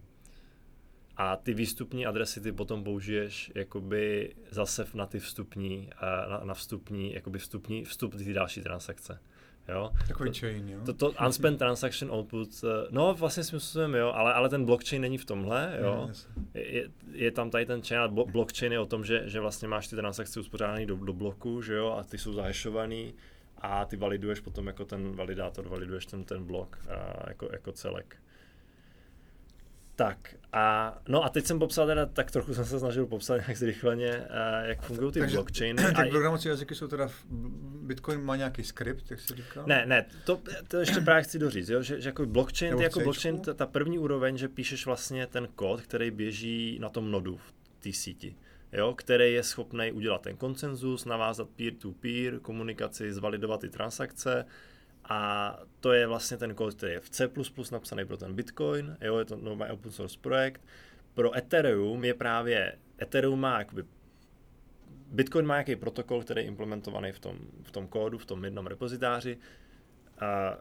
A 1.21 1.35
ty 1.35 1.53
výstupní 1.53 2.05
adresy 2.05 2.41
ty 2.41 2.51
potom 2.51 2.83
použiješ 2.83 3.51
jakoby 3.55 4.33
zase 4.51 4.85
na 4.93 5.05
ty 5.05 5.19
vstupní, 5.19 5.89
na, 6.29 6.41
na 6.43 6.53
vstupní, 6.53 7.13
jakoby 7.13 7.39
vstupní, 7.39 7.85
vstup 7.85 8.15
ty 8.15 8.33
další 8.33 8.61
transakce. 8.61 9.19
Jo? 9.67 9.91
Takový 10.07 10.31
to, 10.31 10.39
chain, 10.39 10.69
jo? 10.69 10.79
To, 10.85 10.93
to 10.93 11.13
unspent 11.25 11.59
transaction 11.59 12.11
output, 12.11 12.49
eh, 12.63 12.87
no 12.89 13.13
vlastně 13.13 13.43
smyslem, 13.43 13.95
jo, 13.95 14.11
ale, 14.15 14.33
ale 14.33 14.49
ten 14.49 14.65
blockchain 14.65 15.01
není 15.01 15.17
v 15.17 15.25
tomhle, 15.25 15.77
jo. 15.81 16.09
Je, 16.53 16.73
je, 16.75 16.89
je 17.11 17.31
tam 17.31 17.49
tady 17.49 17.65
ten 17.65 17.81
chain, 17.81 18.01
a 18.01 18.07
blockchain 18.07 18.71
je 18.71 18.79
o 18.79 18.85
tom, 18.85 19.05
že, 19.05 19.21
že 19.25 19.39
vlastně 19.39 19.67
máš 19.67 19.87
ty 19.87 19.95
transakce 19.95 20.39
uspořádané 20.39 20.85
do, 20.85 20.95
do 20.95 21.13
bloku, 21.13 21.61
že 21.61 21.73
jo, 21.73 21.95
a 21.99 22.03
ty 22.03 22.17
jsou 22.17 22.33
zahešovaný 22.33 23.13
a 23.57 23.85
ty 23.85 23.97
validuješ 23.97 24.39
potom 24.39 24.67
jako 24.67 24.85
ten 24.85 25.15
validátor, 25.15 25.69
validuješ 25.69 26.05
ten, 26.05 26.23
ten 26.23 26.45
blok 26.45 26.79
a, 26.89 27.29
jako, 27.29 27.49
jako 27.51 27.71
celek. 27.71 28.17
Tak 29.99 30.35
a, 30.53 30.97
no 31.07 31.23
a 31.23 31.29
teď 31.29 31.45
jsem 31.45 31.59
popsal 31.59 31.87
teda, 31.87 32.05
tak 32.05 32.31
trochu 32.31 32.53
jsem 32.53 32.65
se 32.65 32.79
snažil 32.79 33.05
popsat 33.05 33.35
nějak 33.35 33.57
zrychleně, 33.57 34.17
uh, 34.17 34.67
jak 34.67 34.81
fungují 34.81 35.11
ty 35.11 35.19
Takže 35.19 35.35
blockchainy. 35.35 35.83
Ty 35.95 35.95
a 35.95 36.09
programovací 36.09 36.47
jazyky 36.47 36.75
jsou 36.75 36.87
teda, 36.87 37.07
v- 37.07 37.25
Bitcoin 37.81 38.23
má 38.23 38.35
nějaký 38.35 38.63
skript, 38.63 39.11
jak 39.11 39.19
jsi 39.19 39.35
říkal? 39.35 39.63
Ne, 39.67 39.85
ne, 39.85 40.05
to, 40.25 40.41
to 40.67 40.77
ještě 40.77 41.01
právě 41.01 41.23
chci 41.23 41.39
doříct, 41.39 41.69
jo, 41.69 41.81
že, 41.81 42.01
že 42.01 42.09
jako 42.09 42.25
blockchain, 42.25 42.77
ty 42.77 42.83
jako 42.83 42.99
blockchain, 42.99 43.39
ta, 43.39 43.53
ta 43.53 43.65
první 43.65 43.99
úroveň, 43.99 44.37
že 44.37 44.47
píšeš 44.47 44.85
vlastně 44.85 45.27
ten 45.27 45.47
kód, 45.55 45.81
který 45.81 46.11
běží 46.11 46.77
na 46.81 46.89
tom 46.89 47.11
nodu 47.11 47.37
v 47.37 47.53
té 47.79 47.93
síti, 47.93 48.35
jo, 48.73 48.93
který 48.97 49.33
je 49.33 49.43
schopný 49.43 49.91
udělat 49.91 50.21
ten 50.21 50.37
konsenzus, 50.37 51.05
navázat 51.05 51.49
peer-to-peer 51.49 52.39
komunikaci, 52.39 53.13
zvalidovat 53.13 53.61
ty 53.61 53.69
transakce 53.69 54.45
a 55.09 55.59
to 55.79 55.91
je 55.91 56.07
vlastně 56.07 56.37
ten 56.37 56.55
kód, 56.55 56.73
který 56.73 56.93
je 56.93 56.99
v 56.99 57.09
C++ 57.09 57.29
napsaný 57.71 58.05
pro 58.05 58.17
ten 58.17 58.33
Bitcoin, 58.33 58.97
jo, 59.01 59.17
je 59.17 59.25
to 59.25 59.35
normální 59.35 59.73
open 59.73 59.91
source 59.91 60.17
projekt. 60.21 60.61
Pro 61.13 61.37
Ethereum 61.37 62.03
je 62.03 62.13
právě, 62.13 62.75
Ethereum 63.01 63.39
má 63.39 63.59
jakoby 63.59 63.83
Bitcoin 65.11 65.45
má 65.45 65.55
nějaký 65.55 65.75
protokol, 65.75 66.21
který 66.21 66.41
je 66.41 66.47
implementovaný 66.47 67.11
v 67.11 67.19
tom, 67.19 67.37
v 67.63 67.71
tom 67.71 67.87
kódu, 67.87 68.17
v 68.17 68.25
tom 68.25 68.43
jednom 68.43 68.67
repozitáři. 68.67 69.37
A 70.19 70.57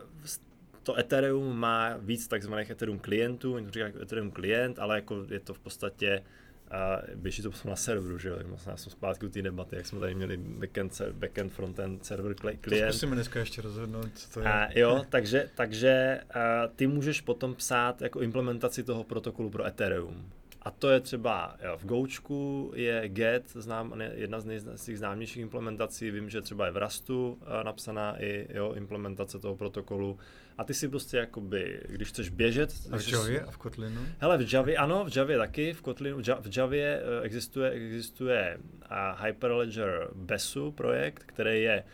to 0.83 0.99
Ethereum 0.99 1.57
má 1.57 1.97
víc 1.97 2.28
takzvaných 2.28 2.71
Ethereum 2.71 2.99
klientů, 2.99 3.55
oni 3.55 3.67
to 3.67 3.73
říkají 3.73 3.93
jako 3.93 4.02
Ethereum 4.02 4.31
klient, 4.31 4.78
ale 4.78 4.95
jako 4.95 5.26
je 5.31 5.40
to 5.40 5.55
v 5.55 5.59
podstatě 5.59 6.25
a 6.71 7.03
běží 7.15 7.43
to 7.43 7.51
potom 7.51 7.69
na 7.71 7.77
serveru, 7.77 8.19
že 8.19 8.29
jo, 8.29 8.37
tak 8.37 8.47
vlastně 8.47 8.71
já 8.71 8.77
jsem 8.77 8.93
zpátky 8.93 9.27
u 9.27 9.29
té 9.29 9.43
debaty, 9.43 9.77
jak 9.77 9.87
jsme 9.87 10.01
tady 10.01 10.15
měli 10.15 10.37
backend, 10.37 11.01
backend 11.13 11.53
frontend, 11.53 12.05
server 12.07 12.33
kli- 12.33 12.53
To 12.53 12.59
klient. 12.71 12.93
zkusíme 12.93 13.15
dneska 13.15 13.41
ještě 13.41 13.63
rozhodnout, 13.63 14.09
co 14.15 14.31
to 14.31 14.41
je. 14.41 14.47
A 14.47 14.79
jo, 14.79 15.05
takže, 15.09 15.51
takže 15.55 16.21
a 16.35 16.67
ty 16.77 16.87
můžeš 16.87 17.21
potom 17.21 17.55
psát 17.55 18.03
jako 18.03 18.21
implementaci 18.21 18.83
toho 18.83 19.05
protokolu 19.05 19.51
pro 19.51 19.67
Ethereum. 19.67 20.31
A 20.62 20.71
to 20.71 20.91
je 20.91 21.00
třeba 21.00 21.57
jo, 21.65 21.79
v 21.79 21.85
Goučku 21.85 22.73
je 22.75 23.09
Get, 23.09 23.49
znám, 23.50 24.00
jedna 24.12 24.41
z, 24.41 24.45
nej, 24.45 24.59
z 24.59 24.85
těch 24.85 24.99
známějších 24.99 25.43
implementací, 25.43 26.11
vím, 26.11 26.31
že 26.31 26.41
třeba 26.41 26.67
je 26.67 26.73
v 26.73 26.77
Rustu 26.77 27.38
a, 27.47 27.62
napsaná 27.62 28.23
i 28.23 28.47
jo, 28.50 28.73
implementace 28.73 29.38
toho 29.38 29.57
protokolu. 29.57 30.19
A 30.59 30.65
ty 30.65 30.75
si 30.75 30.88
prostě 30.88 31.17
jakoby, 31.17 31.81
když 31.88 32.09
chceš 32.09 32.29
běžet... 32.29 32.75
A 32.93 32.97
v 32.97 33.09
Javě 33.09 33.41
a 33.41 33.50
v 33.50 33.57
Kotlinu? 33.57 34.00
Hele, 34.19 34.38
v 34.38 34.53
Javě, 34.53 34.77
ano, 34.77 35.05
v 35.05 35.17
Javě 35.17 35.38
taky, 35.38 35.73
v 35.73 35.83
Kotlinu, 35.83 36.17
v 36.17 36.21
Ja- 36.21 36.41
v 36.41 36.57
Javě 36.57 37.03
eh, 37.03 37.23
existuje, 37.23 37.71
existuje 37.71 38.59
a 38.83 39.25
Hyperledger 39.25 40.09
Besu 40.15 40.73
projekt, 40.73 41.23
který 41.27 41.62
je 41.62 41.85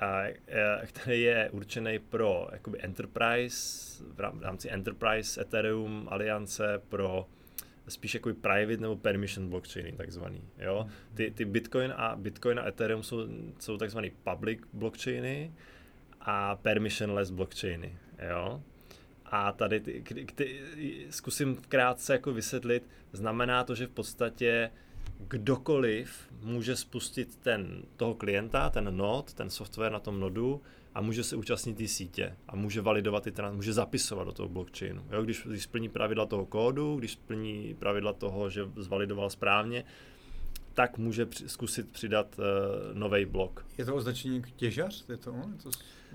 a, 0.00 0.22
eh, 0.22 0.86
který 0.86 1.22
je 1.22 1.50
určený 1.52 1.98
pro 1.98 2.48
jakoby 2.52 2.78
enterprise, 2.82 4.04
v 4.14 4.20
rámci 4.40 4.70
enterprise 4.70 5.40
Ethereum 5.40 6.08
aliance 6.10 6.82
pro 6.88 7.26
spíš 7.88 8.14
jako 8.14 8.34
private 8.34 8.76
nebo 8.76 8.96
permission 8.96 9.48
blockchainy 9.48 9.92
takzvaný, 9.92 10.42
jo. 10.58 10.86
Ty, 11.14 11.30
ty 11.30 11.44
Bitcoin 11.44 11.94
a 11.96 12.16
Bitcoin 12.16 12.58
a 12.58 12.68
Ethereum 12.68 13.02
jsou, 13.02 13.26
jsou 13.58 13.76
takzvaný 13.76 14.12
public 14.24 14.60
blockchainy 14.72 15.52
a 16.20 16.56
permissionless 16.56 17.30
blockchainy, 17.30 17.98
jo. 18.30 18.62
A 19.24 19.52
tady 19.52 19.80
ty, 19.80 20.00
kdy- 20.00 20.24
kdy, 20.24 20.60
zkusím 21.10 21.56
krátce 21.68 22.12
jako 22.12 22.32
vysvětlit, 22.32 22.88
znamená 23.12 23.64
to, 23.64 23.74
že 23.74 23.86
v 23.86 23.90
podstatě 23.90 24.70
kdokoliv 25.28 26.28
může 26.42 26.76
spustit 26.76 27.36
ten, 27.36 27.82
toho 27.96 28.14
klienta, 28.14 28.70
ten 28.70 28.96
node, 28.96 29.32
ten 29.34 29.50
software 29.50 29.92
na 29.92 30.00
tom 30.00 30.20
nodu 30.20 30.62
a 30.94 31.00
může 31.00 31.24
se 31.24 31.36
účastnit 31.36 31.74
té 31.78 31.88
sítě 31.88 32.36
a 32.48 32.56
může 32.56 32.80
validovat 32.80 33.22
ty 33.24 33.32
trans, 33.32 33.56
může 33.56 33.72
zapisovat 33.72 34.24
do 34.24 34.32
toho 34.32 34.48
blockchainu. 34.48 35.04
Jo, 35.12 35.22
když, 35.22 35.46
když 35.46 35.62
splní 35.62 35.88
pravidla 35.88 36.26
toho 36.26 36.46
kódu, 36.46 36.96
když 36.96 37.12
splní 37.12 37.74
pravidla 37.78 38.12
toho, 38.12 38.50
že 38.50 38.62
zvalidoval 38.76 39.30
správně, 39.30 39.84
tak 40.74 40.98
může 40.98 41.26
při, 41.26 41.48
zkusit 41.48 41.88
přidat 41.92 42.36
uh, 42.38 42.44
nový 42.98 43.24
blok. 43.24 43.66
Je 43.78 43.84
to 43.84 43.94
označení 43.94 44.42
těžař? 44.56 45.04
Je 45.08 45.16
to 45.16 45.32
on? 45.32 45.52
Je 45.56 45.62
to, 45.62 45.70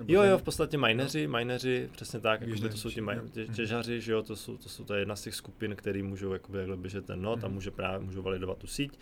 Jo, 0.08 0.24
jo, 0.24 0.38
v 0.38 0.44
podstatě 0.44 0.78
mineři, 0.78 1.28
mineři, 1.28 1.90
přesně 1.92 2.20
tak, 2.20 2.42
jakoby 2.42 2.70
to 2.70 2.78
jsou 2.78 2.90
ti 2.90 3.02
maj- 3.02 3.28
tě, 3.30 3.48
těžaři, 3.48 4.02
že 4.02 4.12
jo, 4.12 4.24
to 4.24 4.36
jsou, 4.36 4.58
to 4.58 4.70
jsou 4.70 4.84
to 4.84 4.94
je 4.94 5.00
jedna 5.02 5.16
z 5.16 5.22
těch 5.22 5.36
skupin, 5.36 5.76
který 5.76 6.04
můžou 6.04 6.34
jakoby 6.34 6.60
běžet 6.76 7.06
ten 7.06 7.22
node 7.22 7.42
a 7.44 7.46
Mhm. 7.48 7.54
může 7.56 7.72
právě, 7.72 8.06
můžou 8.06 8.22
validovat 8.22 8.58
tu 8.58 8.68
síť. 8.68 9.00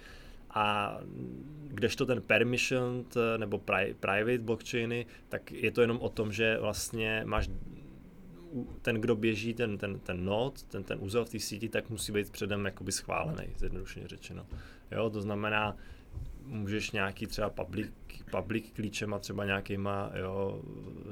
A 0.54 0.98
kdežto 1.68 2.06
ten 2.06 2.22
permissioned 2.22 3.18
eh, 3.18 3.38
nebo 3.38 3.58
pri, 3.58 3.96
private 4.00 4.38
blockchainy, 4.38 5.06
tak 5.30 5.52
je 5.52 5.72
to 5.72 5.82
jenom 5.82 5.98
o 5.98 6.10
tom, 6.10 6.32
že 6.32 6.58
vlastně 6.60 7.24
máš 7.26 7.50
ten, 8.82 8.96
kdo 8.96 9.16
běží 9.16 9.54
ten, 9.54 9.78
ten, 9.78 10.00
ten 10.00 10.26
node, 10.26 10.62
ten, 10.68 10.84
ten 10.84 10.98
úzel 11.02 11.26
v 11.26 11.30
té 11.30 11.40
síti, 11.40 11.70
tak 11.70 11.90
musí 11.90 12.12
být 12.12 12.30
předem 12.30 12.66
jakoby 12.66 12.92
schválený, 12.92 13.48
zjednodušeně 13.58 14.08
řečeno. 14.08 14.46
Jo, 14.92 15.10
to 15.10 15.22
znamená, 15.22 15.78
můžeš 16.46 16.92
nějaký 16.92 17.28
třeba 17.28 17.50
public, 17.50 17.92
public 18.32 18.72
klíčema, 18.76 19.20
třeba 19.20 19.46
nějakýma, 19.46 20.12
jo, 20.16 20.62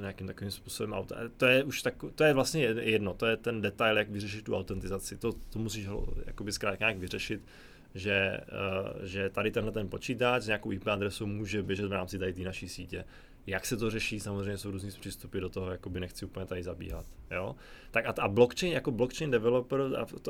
nějakým 0.00 0.26
takovým 0.26 0.50
způsobem 0.50 0.92
auta. 0.92 1.16
To 1.36 1.46
je 1.46 1.64
už 1.64 1.82
tak, 1.82 1.94
to 2.14 2.24
je 2.24 2.34
vlastně 2.34 2.62
jedno, 2.64 3.14
to 3.14 3.26
je 3.26 3.36
ten 3.36 3.60
detail, 3.60 3.98
jak 3.98 4.10
vyřešit 4.10 4.44
tu 4.44 4.56
autentizaci. 4.56 5.16
To, 5.16 5.32
to 5.32 5.58
musíš 5.58 5.88
jakoby 6.26 6.52
zkrátka 6.52 6.84
nějak 6.84 6.98
vyřešit, 6.98 7.42
že, 7.94 8.40
uh, 8.40 9.04
že 9.04 9.30
tady 9.30 9.50
tenhle 9.50 9.72
ten 9.72 9.88
počítač 9.88 10.42
s 10.42 10.46
nějakou 10.46 10.72
IP 10.72 10.86
adresou 10.86 11.26
může 11.26 11.62
běžet 11.62 11.86
v 11.86 11.92
rámci 11.92 12.18
tady 12.18 12.32
té 12.32 12.42
naší 12.42 12.68
sítě. 12.68 13.04
Jak 13.46 13.66
se 13.66 13.76
to 13.76 13.90
řeší, 13.90 14.20
samozřejmě 14.20 14.58
jsou 14.58 14.70
různý 14.70 14.90
přístupy 15.00 15.40
do 15.40 15.48
toho, 15.48 15.70
jakoby 15.70 16.00
nechci 16.00 16.24
úplně 16.24 16.46
tady 16.46 16.62
zabíhat. 16.62 17.06
Jo? 17.30 17.56
Tak 17.90 18.06
a, 18.06 18.14
a 18.22 18.28
blockchain, 18.28 18.72
jako 18.72 18.90
blockchain 18.90 19.30
developer, 19.30 19.80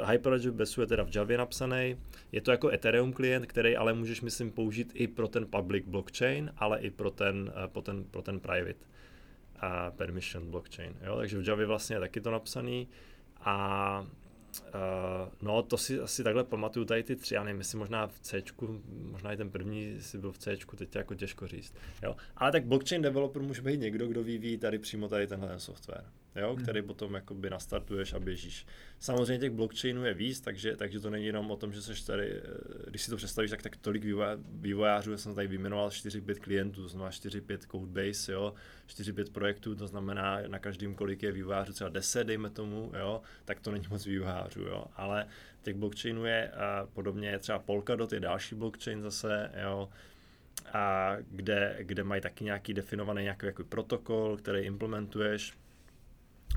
a 0.02 0.06
Hyperledger 0.06 0.52
Besu 0.52 0.80
je 0.80 0.86
teda 0.86 1.04
v 1.04 1.16
Javě 1.16 1.38
napsaný, 1.38 1.96
je 2.32 2.40
to 2.40 2.50
jako 2.50 2.70
Ethereum 2.70 3.12
klient, 3.12 3.46
který 3.46 3.76
ale 3.76 3.92
můžeš, 3.92 4.20
myslím, 4.20 4.50
použít 4.50 4.92
i 4.94 5.06
pro 5.06 5.28
ten 5.28 5.46
public 5.46 5.84
blockchain, 5.86 6.52
ale 6.56 6.80
i 6.80 6.90
pro 6.90 7.10
ten, 7.10 7.52
eh, 7.64 7.68
pro 7.68 7.82
ten, 7.82 8.04
pro 8.04 8.22
ten 8.22 8.40
private 8.40 8.86
a 9.60 9.90
permission 9.90 10.50
blockchain. 10.50 10.94
Jo? 11.02 11.16
Takže 11.16 11.38
v 11.38 11.48
Javě 11.48 11.66
vlastně 11.66 11.96
je 11.96 12.00
taky 12.00 12.20
to 12.20 12.30
napsaný 12.30 12.88
a 13.40 14.06
Uh, 14.58 15.32
no, 15.42 15.62
to 15.62 15.78
si 15.78 16.00
asi 16.00 16.24
takhle 16.24 16.44
pamatuju 16.44 16.84
tady 16.84 17.02
ty 17.02 17.16
tři, 17.16 17.34
já 17.34 17.44
nevím, 17.44 17.60
jestli 17.60 17.78
možná 17.78 18.06
v 18.06 18.20
C, 18.20 18.42
možná 18.88 19.32
i 19.32 19.36
ten 19.36 19.50
první 19.50 20.00
si 20.00 20.18
byl 20.18 20.32
v 20.32 20.38
C, 20.38 20.56
teď 20.76 20.94
jako 20.94 21.14
těžko 21.14 21.46
říct. 21.46 21.74
Jo? 22.02 22.16
Ale 22.36 22.52
tak 22.52 22.64
blockchain 22.64 23.02
developer 23.02 23.42
může 23.42 23.62
být 23.62 23.80
někdo, 23.80 24.06
kdo 24.06 24.22
vyvíjí 24.24 24.58
tady 24.58 24.78
přímo 24.78 25.08
tady 25.08 25.26
tenhle 25.26 25.48
ten 25.48 25.60
software, 25.60 26.04
jo? 26.36 26.54
Hmm. 26.54 26.62
který 26.62 26.82
potom 26.82 27.14
jakoby 27.14 27.50
nastartuješ 27.50 28.12
a 28.12 28.20
běžíš. 28.20 28.66
Samozřejmě 28.98 29.38
těch 29.38 29.50
blockchainů 29.50 30.04
je 30.04 30.14
víc, 30.14 30.40
takže, 30.40 30.76
takže 30.76 31.00
to 31.00 31.10
není 31.10 31.26
jenom 31.26 31.50
o 31.50 31.56
tom, 31.56 31.72
že 31.72 31.82
seš 31.82 32.02
tady, 32.02 32.32
eh, 32.32 32.90
když 32.90 33.02
si 33.02 33.10
to 33.10 33.16
představíš, 33.16 33.50
tak, 33.50 33.62
tak 33.62 33.76
tolik 33.76 34.04
vývoja- 34.04 34.42
vývojářů, 34.52 35.12
já 35.12 35.18
jsem 35.18 35.34
tady 35.34 35.46
vyjmenoval 35.46 35.90
4-5 35.90 36.38
klientů, 36.38 36.82
to 36.82 36.88
znamená 36.88 37.10
4-5 37.10 37.66
codebase, 37.66 38.32
jo? 38.32 38.54
4-5 38.86 39.30
projektů, 39.30 39.74
to 39.74 39.86
znamená 39.86 40.40
na 40.46 40.58
každém 40.58 40.94
kolik 40.94 41.22
je 41.22 41.32
vývojářů, 41.32 41.72
třeba 41.72 41.90
10, 41.90 42.24
dejme 42.24 42.50
tomu, 42.50 42.92
jo? 42.98 43.20
tak 43.44 43.60
to 43.60 43.70
není 43.70 43.84
moc 43.90 44.06
vývojářů, 44.06 44.60
jo? 44.60 44.84
ale 44.96 45.26
těch 45.62 45.74
blockchainů 45.74 46.24
je 46.24 46.52
uh, 46.54 46.90
podobně, 46.92 47.28
je 47.28 47.38
třeba 47.38 47.58
Polkadot, 47.58 48.12
je 48.12 48.20
další 48.20 48.54
blockchain 48.54 49.02
zase, 49.02 49.50
jo? 49.62 49.88
a 50.72 51.16
kde, 51.30 51.76
kde 51.80 52.04
mají 52.04 52.20
taky 52.20 52.44
nějaký 52.44 52.74
definovaný 52.74 53.22
nějaký 53.22 53.46
jako 53.46 53.64
protokol, 53.64 54.36
který 54.36 54.60
implementuješ 54.60 55.54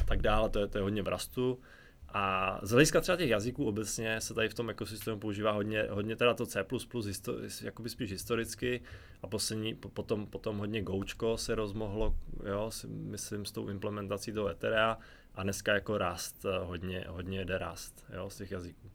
a 0.02 0.04
tak 0.04 0.22
dále, 0.22 0.50
to 0.50 0.60
je, 0.60 0.68
to 0.68 0.78
je 0.78 0.82
hodně 0.82 1.02
v 1.02 1.08
Rustu. 1.08 1.60
A 2.16 2.60
z 2.64 2.72
hlediska 2.72 3.02
třeba 3.02 3.18
těch 3.18 3.30
jazyků 3.30 3.68
obecně 3.68 4.22
se 4.22 4.34
tady 4.34 4.50
v 4.50 4.54
tom 4.54 4.70
ekosystému 4.70 5.20
používá 5.20 5.52
hodně, 5.52 5.88
hodně 5.90 6.16
teda 6.16 6.34
to 6.34 6.46
C++, 6.46 6.66
histo, 7.06 7.36
jakoby 7.62 7.90
spíš 7.90 8.12
historicky 8.12 8.82
a 9.22 9.28
poslední, 9.28 9.76
po- 9.76 9.90
potom, 9.90 10.28
potom 10.28 10.58
hodně 10.58 10.82
Goučko 10.82 11.38
se 11.38 11.56
rozmohlo, 11.56 12.16
jo, 12.46 12.72
si 12.72 12.88
myslím 12.88 13.46
s 13.46 13.52
tou 13.52 13.70
implementací 13.70 14.32
toho 14.32 14.50
Etherea 14.50 14.98
a 15.36 15.44
dneska 15.44 15.74
jako 15.74 15.98
Rust, 15.98 16.46
eh, 16.46 16.66
hodně, 16.66 17.06
hodně 17.08 17.46
jde 17.46 17.58
Rust, 17.58 18.06
jo, 18.14 18.30
z 18.30 18.38
těch 18.38 18.52
jazyků. 18.52 18.92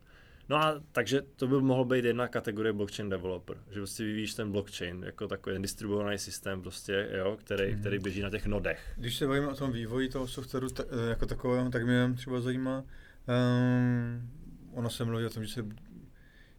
No 0.49 0.57
a 0.57 0.81
takže 0.93 1.23
to 1.37 1.47
by 1.47 1.61
mohlo 1.61 1.85
být 1.85 2.05
jedna 2.05 2.29
kategorie 2.29 2.73
blockchain 2.73 3.09
developer, 3.09 3.57
že 3.71 3.81
prostě 3.81 4.05
vyvíjíš 4.05 4.35
ten 4.35 4.53
blockchain 4.53 5.03
jako 5.07 5.29
takový 5.29 5.59
distribuovaný 5.63 6.19
systém 6.19 6.63
prostě, 6.63 7.09
jo, 7.13 7.37
který, 7.41 7.71
Mhm. 7.73 7.81
který 7.81 7.99
běží 7.99 8.21
na 8.21 8.31
těch 8.31 8.47
nodech. 8.47 8.93
Když 8.97 9.17
se 9.17 9.27
bavíme 9.27 9.49
o 9.49 9.55
tom 9.55 9.73
vývoji 9.73 10.09
toho 10.09 10.29
softwaru 10.29 10.69
ta, 10.69 10.83
eh, 11.07 11.11
jako 11.11 11.27
takového, 11.27 11.71
tak 11.71 11.85
mě 11.85 12.13
třeba 12.17 12.41
zajímá, 12.41 12.85
um, 13.29 14.31
ono 14.73 14.91
se 14.91 15.05
mluví 15.05 15.25
o 15.27 15.31
tom, 15.31 15.45
že 15.45 15.53
se, 15.55 15.65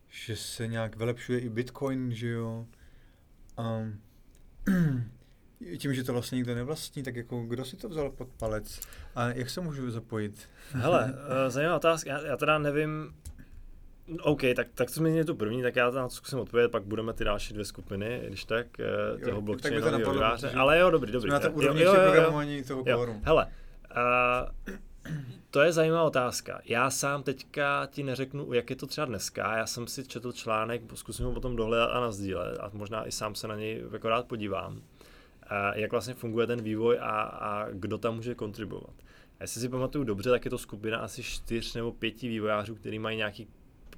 že 0.07 0.35
se 0.35 0.67
nějak 0.67 0.95
vylepšuje 0.95 1.39
i 1.39 1.49
Bitcoin, 1.49 2.11
že 2.11 2.27
jo. 2.29 2.65
Um, 3.59 3.99
tím, 5.77 5.93
že 5.93 6.03
to 6.03 6.13
vlastně 6.13 6.35
nikdo 6.35 6.55
nevlastní, 6.55 7.03
tak 7.03 7.15
jako 7.15 7.43
kdo 7.43 7.65
si 7.65 7.77
to 7.77 7.89
vzal 7.89 8.11
pod 8.11 8.27
palec 8.39 8.79
a 9.15 9.27
jak 9.29 9.49
se 9.49 9.61
můžu 9.61 9.91
zapojit? 9.91 10.49
Hele, 10.71 11.05
uh, 11.05 11.19
zajímavá 11.49 11.77
otázka, 11.77 12.09
já, 12.09 12.25
já 12.25 12.37
teda 12.37 12.57
nevím, 12.59 13.13
OK, 14.21 14.41
tak, 14.55 14.67
tak 14.73 14.91
co 14.91 15.01
mě 15.01 15.25
tu 15.25 15.35
první, 15.35 15.61
tak 15.61 15.75
já 15.75 15.91
na 15.91 16.07
to 16.07 16.15
zkusím 16.15 16.39
odpovědět, 16.39 16.71
pak 16.71 16.83
budeme 16.83 17.13
ty 17.13 17.23
další 17.23 17.53
dvě 17.53 17.65
skupiny, 17.65 18.21
když 18.27 18.45
tak, 18.45 18.67
Jo, 18.79 18.85
toho 18.85 19.17
tak 19.17 19.25
by 19.25 19.33
to 19.35 19.41
blockchainového 19.41 19.99
napadlo, 19.99 20.51
Ale 20.57 20.79
jo, 20.79 20.89
dobrý, 20.89 21.11
dobrý. 21.11 21.29
Jsme 21.29 21.33
na 21.33 21.39
té 21.39 21.47
Jo, 21.47 21.53
úrovni 21.53 21.81
jo, 21.83 21.93
jo, 21.93 22.01
jo. 22.01 22.11
programování 22.11 22.63
toho 22.63 22.83
kóru. 22.83 23.21
hele, 23.23 23.47
uh, 24.65 24.75
to 25.51 25.61
je 25.61 25.71
zajímavá 25.71 26.03
otázka. 26.03 26.61
Já 26.65 26.89
sám 26.89 27.23
teďka 27.23 27.87
ti 27.91 28.03
neřeknu, 28.03 28.53
jak 28.53 28.69
je 28.69 28.75
to 28.75 28.87
třeba 28.87 29.05
dneska. 29.05 29.57
Já 29.57 29.65
jsem 29.65 29.87
si 29.87 30.03
četl 30.07 30.31
článek, 30.31 30.81
zkusím 30.93 31.25
ho 31.25 31.33
potom 31.33 31.55
dohledat 31.55 31.89
a 31.93 31.99
nazdílet 31.99 32.57
a 32.59 32.69
možná 32.73 33.07
i 33.07 33.11
sám 33.11 33.35
se 33.35 33.47
na 33.47 33.55
něj 33.55 33.83
jako 33.91 34.09
rád 34.09 34.25
podívám. 34.27 34.81
A 35.43 35.75
jak 35.75 35.91
vlastně 35.91 36.13
funguje 36.13 36.47
ten 36.47 36.61
vývoj 36.61 36.97
a, 37.01 37.21
a 37.21 37.69
kdo 37.71 37.97
tam 37.97 38.15
může 38.15 38.35
kontribuovat. 38.35 38.93
A 39.39 39.43
jestli 39.43 39.61
si 39.61 39.69
pamatuju 39.69 40.03
dobře, 40.03 40.29
tak 40.29 40.45
je 40.45 40.51
to 40.51 40.57
skupina 40.57 40.97
asi 40.97 41.23
čtyř 41.23 41.73
nebo 41.73 41.91
pěti 41.91 42.27
vývojářů, 42.27 42.75
kteří 42.75 42.99
mají 42.99 43.17
nějaký 43.17 43.47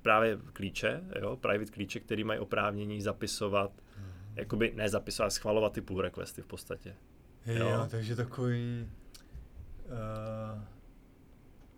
právě 0.02 0.38
klíče, 0.54 1.02
jo, 1.22 1.36
private 1.36 1.72
klíče, 1.72 2.00
který 2.00 2.24
mají 2.24 2.40
oprávnění 2.40 3.02
zapisovat, 3.02 3.72
mm-hmm. 3.72 4.34
jakoby 4.36 4.74
ne 4.76 4.90
zapisovat, 4.90 5.30
schvalovat 5.30 5.74
ty 5.74 5.82
pull 5.82 6.02
requesty 6.02 6.42
v 6.42 6.48
podstatě. 6.48 6.96
Jo, 7.46 7.70
jo 7.70 7.88
takže 7.92 8.16
takový, 8.16 8.90
uh, 9.86 10.64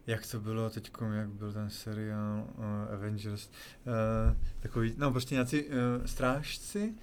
jak 0.08 0.28
to 0.28 0.40
bylo 0.40 0.70
teď, 0.70 0.92
jak 1.14 1.30
byl 1.30 1.54
ten 1.54 1.70
seriál 1.70 2.48
uh, 2.58 2.66
Avengers, 2.94 3.50
uh, 3.50 4.38
takový, 4.60 4.94
no 4.98 5.12
prostě 5.12 5.36
nějací 5.36 5.66
uh, 5.66 5.74
strážci, 6.06 6.80
St- 6.80 6.98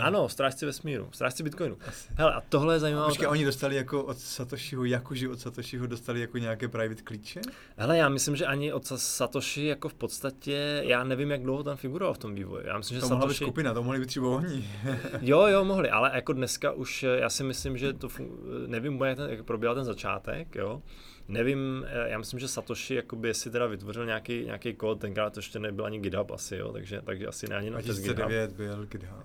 ano, 0.00 0.28
strážci 0.28 0.66
vesmíru, 0.66 1.08
strážci 1.12 1.42
Bitcoinu. 1.42 1.78
Hele, 2.16 2.34
a 2.34 2.42
tohle 2.48 2.74
je 2.74 2.80
zajímavé. 2.80 3.06
Počkej, 3.08 3.28
oni 3.28 3.44
dostali 3.44 3.76
jako 3.76 4.04
od 4.04 4.18
Satoshiho, 4.18 4.84
Jakuži 4.84 5.28
od 5.28 5.40
Satoshiho 5.40 5.86
dostali 5.86 6.20
jako 6.20 6.38
nějaké 6.38 6.68
private 6.68 7.02
klíče? 7.02 7.40
Hele, 7.76 7.98
já 7.98 8.08
myslím, 8.08 8.36
že 8.36 8.46
ani 8.46 8.72
od 8.72 8.86
Satoshi 8.86 9.64
jako 9.64 9.88
v 9.88 9.94
podstatě, 9.94 10.82
já 10.86 11.04
nevím, 11.04 11.30
jak 11.30 11.42
dlouho 11.42 11.62
tam 11.62 11.76
figuroval 11.76 12.14
v 12.14 12.18
tom 12.18 12.34
vývoji. 12.34 12.66
Já 12.66 12.78
myslím, 12.78 12.94
že 12.94 13.00
to 13.00 13.06
Satoshi... 13.06 13.18
mohla 13.18 13.28
být 13.28 13.34
skupina, 13.34 13.74
to 13.74 13.82
mohli 13.82 14.00
být 14.00 14.06
třeba 14.06 14.28
oni. 14.28 14.70
jo, 15.20 15.46
jo, 15.46 15.64
mohli, 15.64 15.90
ale 15.90 16.10
jako 16.14 16.32
dneska 16.32 16.72
už, 16.72 17.02
já 17.02 17.30
si 17.30 17.44
myslím, 17.44 17.78
že 17.78 17.92
to, 17.92 18.08
fun... 18.08 18.28
nevím, 18.66 19.00
jak, 19.00 19.16
ten, 19.16 19.30
jak 19.30 19.44
probíhal 19.44 19.74
ten 19.74 19.84
začátek, 19.84 20.54
jo, 20.54 20.82
Nevím, 21.28 21.86
eh, 21.88 22.10
já 22.10 22.18
myslím, 22.18 22.40
že 22.40 22.48
Satoshi 22.48 22.94
jakoby 22.94 23.34
si 23.34 23.50
teda 23.50 23.66
vytvořil 23.66 24.06
nějaký, 24.06 24.44
nějaký 24.44 24.74
kód, 24.74 25.00
tenkrát 25.00 25.32
to 25.32 25.38
ještě 25.38 25.58
nebyl 25.58 25.84
ani 25.84 25.98
GitHub 25.98 26.30
asi, 26.30 26.56
jo, 26.56 26.72
takže, 26.72 27.02
takže 27.04 27.26
asi 27.26 27.48
ne 27.48 27.56
ani 27.56 27.70
na 27.70 27.78
přes 27.78 28.00
GitHub. 28.00 28.30
byl 28.56 28.86
GitHub. 28.86 29.24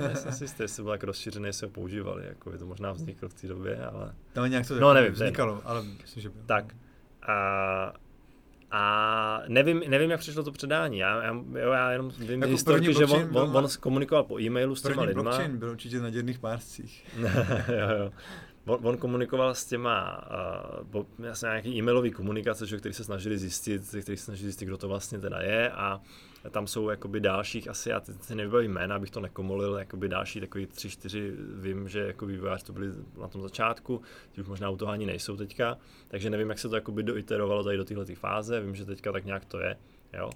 Jo, 0.00 0.06
nejsem 0.06 0.32
si 0.32 0.44
jistý, 0.44 0.62
jestli 0.62 0.82
byl 0.82 0.92
tak 0.92 1.04
rozšířený, 1.04 1.46
jestli 1.46 1.66
ho 1.66 1.70
používali, 1.70 2.26
jako 2.26 2.50
by 2.50 2.58
to 2.58 2.66
možná 2.66 2.92
vzniklo 2.92 3.28
v 3.28 3.34
té 3.34 3.46
době, 3.46 3.86
ale... 3.86 4.14
No 4.36 4.46
nějak 4.46 4.68
to 4.68 4.80
no, 4.80 4.94
nevím, 4.94 5.12
vznikalo, 5.12 5.52
nevím. 5.52 5.66
ale 5.66 5.82
myslím, 6.02 6.22
že 6.22 6.28
bylo. 6.28 6.44
Tak. 6.46 6.74
A, 7.22 7.92
a 8.70 9.42
nevím, 9.48 9.82
nevím, 9.88 10.10
jak 10.10 10.20
přišlo 10.20 10.42
to 10.42 10.52
předání. 10.52 10.98
Já, 10.98 11.22
já, 11.22 11.32
jo, 11.32 11.72
já 11.72 11.92
jenom 11.92 12.10
vím 12.18 12.42
jako 12.42 12.52
historky, 12.52 12.94
že 12.94 13.06
on, 13.06 13.36
on, 13.36 13.56
on, 13.56 13.68
komunikoval 13.80 14.24
po 14.24 14.40
e-mailu 14.40 14.74
s 14.74 14.82
těma 14.82 15.02
lidma. 15.02 15.22
blockchain 15.22 15.58
byl 15.58 15.70
určitě 15.70 16.00
na 16.00 16.10
děrných 16.10 16.38
párcích. 16.38 17.06
jo, 17.68 17.88
jo 17.98 18.12
on, 18.66 18.86
on 18.86 18.96
komunikoval 18.96 19.54
s 19.54 19.64
těma, 19.64 20.24
uh, 20.94 21.26
jasně 21.26 21.46
nějaký 21.46 21.78
e-mailový 21.78 22.10
komunikace, 22.10 22.66
že, 22.66 22.76
který 22.76 22.94
se 22.94 23.04
snažili 23.04 23.38
zjistit, 23.38 23.82
který 24.02 24.16
se 24.16 24.24
snažili 24.24 24.44
zjistit, 24.44 24.64
kdo 24.64 24.78
to 24.78 24.88
vlastně 24.88 25.18
teda 25.18 25.40
je 25.40 25.70
a 25.70 26.00
tam 26.50 26.66
jsou 26.66 26.88
jakoby 26.88 27.20
dalších, 27.20 27.68
asi 27.68 27.90
já 27.90 28.00
teď 28.00 28.22
si 28.22 28.34
nevybavím 28.34 28.72
jména, 28.72 28.96
abych 28.96 29.10
to 29.10 29.20
nekomolil, 29.20 29.74
jakoby 29.74 30.08
další 30.08 30.40
takový 30.40 30.66
tři, 30.66 30.90
čtyři, 30.90 31.32
vím, 31.54 31.88
že 31.88 32.00
jako 32.00 32.26
vývojáři 32.26 32.64
to 32.64 32.72
byli 32.72 32.86
na 33.20 33.28
tom 33.28 33.42
začátku, 33.42 34.02
ti 34.32 34.40
už 34.40 34.46
možná 34.46 34.70
u 34.70 34.76
toho 34.76 34.92
ani 34.92 35.06
nejsou 35.06 35.36
teďka, 35.36 35.78
takže 36.08 36.30
nevím, 36.30 36.48
jak 36.48 36.58
se 36.58 36.68
to 36.68 36.74
jakoby 36.74 37.02
doiterovalo 37.02 37.64
tady 37.64 37.76
do 37.76 37.84
téhle 37.84 38.04
fáze, 38.14 38.60
vím, 38.60 38.74
že 38.74 38.84
teďka 38.84 39.12
tak 39.12 39.24
nějak 39.24 39.44
to 39.44 39.60
je, 39.60 39.76
jo. 40.12 40.30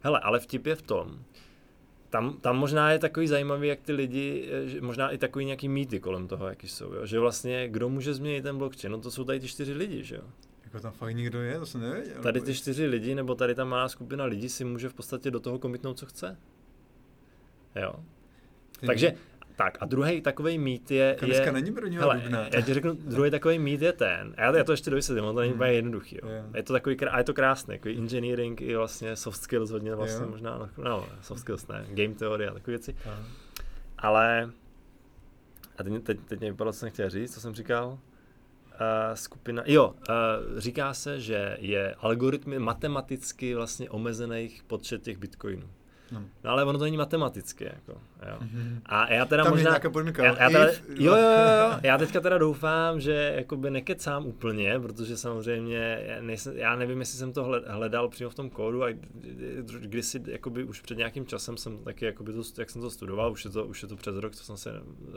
Hele, 0.00 0.20
ale 0.20 0.40
vtip 0.40 0.66
je 0.66 0.74
v 0.74 0.82
tom, 0.82 1.24
tam, 2.10 2.36
tam 2.40 2.56
možná 2.56 2.92
je 2.92 2.98
takový 2.98 3.26
zajímavý, 3.26 3.68
jak 3.68 3.80
ty 3.80 3.92
lidi, 3.92 4.48
eh, 4.52 4.68
že 4.68 4.80
možná 4.80 5.10
i 5.10 5.18
takový 5.18 5.44
nějaký 5.44 5.68
mýty 5.68 6.00
kolem 6.00 6.28
toho, 6.28 6.48
jaký 6.48 6.68
jsou, 6.68 6.94
jo? 6.94 7.06
že 7.06 7.18
vlastně 7.18 7.68
kdo 7.68 7.88
může 7.88 8.14
změnit 8.14 8.42
ten 8.42 8.58
blockchain, 8.58 8.92
no 8.92 9.00
to 9.00 9.10
jsou 9.10 9.24
tady 9.24 9.40
ty 9.40 9.48
čtyři 9.48 9.72
lidi, 9.72 10.04
že 10.04 10.16
jo. 10.16 10.22
Jako 10.64 10.80
tam 10.80 10.92
fakt 10.92 11.14
někdo 11.14 11.42
je, 11.42 11.58
to 11.58 11.66
jsem 11.66 11.80
nevěděl. 11.80 12.22
Tady 12.22 12.40
ty 12.40 12.54
čtyři 12.54 12.86
lidi, 12.86 13.14
nebo 13.14 13.34
tady 13.34 13.54
ta 13.54 13.64
malá 13.64 13.88
skupina 13.88 14.24
lidí 14.24 14.48
si 14.48 14.64
může 14.64 14.88
v 14.88 14.94
podstatě 14.94 15.30
do 15.30 15.40
toho 15.40 15.58
komitnout, 15.58 15.98
co 15.98 16.06
chce. 16.06 16.38
Jo. 17.76 17.94
Ty 18.80 18.86
Takže 18.86 19.14
tak 19.64 19.78
a 19.80 19.86
druhý 19.86 20.20
takový 20.20 20.58
mít 20.58 20.90
je... 20.90 21.16
Dneska 21.20 21.44
je, 21.44 21.52
není 21.52 21.96
hele, 21.96 22.20
dubna. 22.20 22.46
Já 22.52 22.60
ti 22.60 22.74
řeknu, 22.74 22.92
druhý 22.92 23.30
takový 23.30 23.58
mít 23.58 23.82
je 23.82 23.92
ten, 23.92 24.34
já, 24.38 24.56
já 24.56 24.64
to 24.64 24.72
ještě 24.72 24.90
dovysvětlím, 24.90 25.24
on 25.24 25.34
to 25.34 25.40
není 25.40 25.52
hmm. 25.52 25.62
jednoduchý. 25.62 26.18
Jo. 26.22 26.28
Yeah. 26.28 26.54
Je 26.54 26.62
to 26.62 26.72
takový, 26.72 27.00
a 27.00 27.18
je 27.18 27.24
to 27.24 27.34
krásné, 27.34 27.74
jako 27.74 27.88
engineering 27.88 28.60
i 28.60 28.76
vlastně 28.76 29.16
soft 29.16 29.42
skills 29.42 29.70
hodně 29.70 29.94
vlastně 29.94 30.20
yeah. 30.20 30.30
možná, 30.30 30.58
no, 30.58 30.68
no 30.84 31.06
soft 31.22 31.40
skills 31.40 31.68
ne, 31.68 31.86
game 31.88 32.14
theory 32.14 32.46
a 32.48 32.54
takové 32.54 32.70
věci. 32.70 32.96
Uh. 33.06 33.12
Ale, 33.98 34.50
a 35.78 35.82
teď, 35.82 36.02
teď, 36.02 36.20
teď 36.28 36.40
mě 36.40 36.50
vypadlo, 36.50 36.72
co 36.72 36.78
jsem 36.78 36.90
chtěl 36.90 37.10
říct, 37.10 37.34
co 37.34 37.40
jsem 37.40 37.54
říkal. 37.54 37.88
Uh, 37.88 39.14
skupina, 39.14 39.62
jo, 39.66 39.88
uh, 39.88 40.58
říká 40.58 40.94
se, 40.94 41.20
že 41.20 41.56
je 41.60 41.94
algoritmy 41.94 42.58
matematicky 42.58 43.54
vlastně 43.54 43.90
omezených 43.90 44.62
počet 44.62 45.02
těch 45.02 45.18
bitcoinů. 45.18 45.68
No. 46.12 46.24
no 46.44 46.50
ale 46.50 46.64
ono 46.64 46.78
to 46.78 46.84
není 46.84 46.96
matematické, 46.96 47.64
jako, 47.64 48.00
jo. 48.28 48.38
Mm-hmm. 48.40 48.80
A 48.86 49.12
já 49.12 49.24
teda 49.24 49.44
Tam 49.44 49.52
možná... 49.52 49.78
je 49.84 49.90
podmínka, 49.90 50.24
já, 50.24 50.42
já 50.42 50.50
teda, 50.50 50.70
if, 50.70 50.82
jo, 50.88 51.14
jo, 51.14 51.16
jo, 51.16 51.78
já 51.82 51.98
teďka 51.98 52.20
teda 52.20 52.38
doufám, 52.38 53.00
že 53.00 53.32
jakoby 53.36 53.70
nekecám 53.70 54.26
úplně, 54.26 54.80
protože 54.80 55.16
samozřejmě, 55.16 56.04
já, 56.06 56.20
nejsem, 56.20 56.56
já 56.56 56.76
nevím, 56.76 57.00
jestli 57.00 57.18
jsem 57.18 57.32
to 57.32 57.62
hledal 57.66 58.08
přímo 58.08 58.30
v 58.30 58.34
tom 58.34 58.50
kódu 58.50 58.84
a 58.84 58.88
kdysi, 59.80 60.22
jakoby 60.26 60.64
už 60.64 60.80
před 60.80 60.98
nějakým 60.98 61.26
časem 61.26 61.56
jsem 61.56 61.78
taky, 61.78 62.04
jakoby 62.04 62.32
to, 62.32 62.42
jak 62.58 62.70
jsem 62.70 62.82
to 62.82 62.90
studoval, 62.90 63.32
už 63.32 63.44
je 63.44 63.50
to, 63.50 63.66
už 63.66 63.82
je 63.82 63.88
to 63.88 63.96
přes 63.96 64.16
rok, 64.16 64.34
co 64.34 64.44
jsem 64.44 64.56
se 64.56 64.70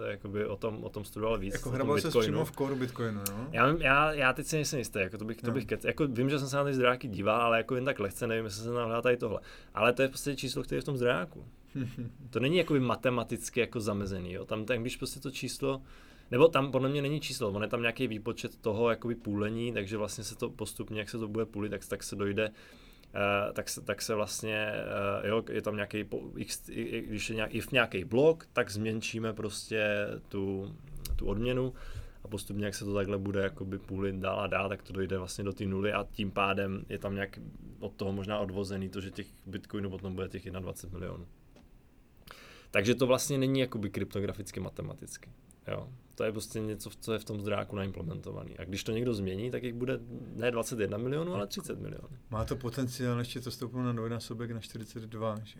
jakoby 0.10 0.46
o 0.46 0.56
tom, 0.56 0.84
o 0.84 0.90
tom 0.90 1.06
studoval 1.06 1.38
víc. 1.38 1.54
Jako 1.54 1.70
hrabal 1.70 2.02
se 2.02 2.20
přímo 2.20 2.46
v 2.46 2.52
kódu 2.52 2.76
Bitcoinu, 2.76 3.22
no? 3.32 3.48
Já, 3.52 3.76
já, 3.80 4.14
já 4.14 4.34
teď 4.34 4.46
si 4.46 4.56
nejsem 4.56 4.80
jistý, 4.80 5.00
jako 5.00 5.18
to 5.18 5.26
bych, 5.26 5.42
to 5.42 5.48
no. 5.48 5.54
bych 5.54 5.66
kec, 5.66 5.86
jako 5.86 6.08
vím, 6.08 6.30
že 6.30 6.40
jsem 6.40 6.48
se 6.48 6.56
na 6.56 6.64
ty 6.64 6.74
zdrojáky 6.74 7.08
díval, 7.08 7.42
ale 7.42 7.58
jako 7.58 7.76
jen 7.76 7.86
tak 7.86 8.00
lehce, 8.00 8.28
nevím, 8.28 8.46
jestli 8.46 8.64
jsem 8.64 8.74
tam 8.74 9.02
tady 9.02 9.18
tohle. 9.18 9.40
Ale 9.74 9.94
to 9.94 10.02
je 10.02 10.08
prostě 10.08 10.36
číslo, 10.36 10.64
které 10.64 10.82
v 10.82 10.84
tom 10.84 10.98
zdrojáku. 10.98 11.46
To 12.30 12.40
není 12.40 12.58
jakoby 12.58 12.80
matematicky 12.80 13.60
jako 13.60 13.80
zamezený, 13.80 14.34
jo. 14.34 14.46
Tam, 14.46 14.66
tam 14.66 14.82
když 14.82 14.98
prostě 14.98 15.20
to 15.20 15.32
číslo, 15.32 15.82
nebo 16.32 16.48
tam 16.48 16.72
podle 16.72 16.90
mě 16.90 17.02
není 17.02 17.20
číslo, 17.20 17.50
on 17.50 17.62
je 17.62 17.68
tam 17.68 17.82
nějaký 17.82 18.08
výpočet 18.08 18.58
toho 18.58 18.90
jakoby 18.90 19.16
půlení, 19.16 19.74
takže 19.74 19.98
vlastně 19.98 20.24
se 20.24 20.36
to 20.36 20.50
postupně, 20.50 21.00
jak 21.00 21.10
se 21.10 21.18
to 21.18 21.28
bude 21.28 21.46
půlit, 21.46 21.70
tak, 21.70 21.86
tak 21.86 22.04
se 22.04 22.16
dojde 22.16 22.52
Uh, 23.14 23.54
tak, 23.54 23.70
se, 23.70 23.82
tak 23.82 24.02
se 24.02 24.16
vlastně, 24.16 24.72
uh, 25.22 25.30
jo, 25.30 25.44
je 25.52 25.62
tam 25.62 25.76
nějaký, 25.76 26.06
když 27.08 27.30
je 27.30 27.36
nějaký, 27.36 27.58
if 27.58 27.72
nějaký 27.72 28.04
blok, 28.04 28.46
tak 28.54 28.72
zmenšíme 28.72 29.34
prostě 29.34 30.08
tu, 30.30 30.76
tu 31.16 31.26
odměnu 31.26 31.74
a 32.24 32.28
postupně, 32.28 32.66
jak 32.66 32.76
se 32.76 32.86
to 32.86 32.94
takhle 32.94 33.18
bude 33.18 33.42
jakoby 33.42 33.80
půlit 33.80 34.16
dál 34.16 34.40
a 34.40 34.48
dál, 34.48 34.70
tak 34.70 34.84
to 34.84 34.94
dojde 34.94 35.18
vlastně 35.18 35.44
do 35.44 35.54
té 35.54 35.66
nuly 35.66 35.94
a 35.94 36.08
tím 36.12 36.32
pádem 36.32 36.86
je 36.90 37.00
tam 37.00 37.16
nějak 37.16 37.40
od 37.80 37.94
toho 37.94 38.14
možná 38.14 38.40
odvozený 38.40 38.90
to, 38.90 39.02
že 39.02 39.12
těch 39.12 39.28
bitcoinů 39.46 39.90
potom 39.90 40.16
bude 40.16 40.30
těch 40.30 40.52
21 40.52 41.00
milionů. 41.00 41.28
Takže 42.74 42.96
to 42.96 43.08
vlastně 43.08 43.38
není 43.38 43.60
jakoby 43.60 43.90
kryptograficky 43.90 44.60
matematicky. 44.60 45.30
Jo. 45.68 45.88
To 46.16 46.24
je 46.24 46.32
prostě 46.32 46.60
něco, 46.60 46.90
co 47.00 47.14
je 47.14 47.20
v 47.20 47.24
tom 47.24 47.42
zdráku 47.42 47.76
naimplementovaný. 47.76 48.58
A 48.58 48.64
když 48.64 48.84
to 48.84 48.92
někdo 48.92 49.14
změní, 49.14 49.52
tak 49.52 49.64
jich 49.64 49.74
bude 49.74 50.00
ne 50.36 50.52
21 50.52 50.98
milionů, 50.98 51.34
ale 51.34 51.48
30 51.48 51.80
milionů. 51.80 52.08
Má 52.30 52.46
to 52.46 52.56
potenciál 52.56 53.20
ještě 53.20 53.42
to 53.42 53.52
stoupnout 53.52 53.84
na 53.84 53.94
dvojnásobek 53.94 54.52
na 54.52 54.60
42, 54.60 55.40
že? 55.44 55.60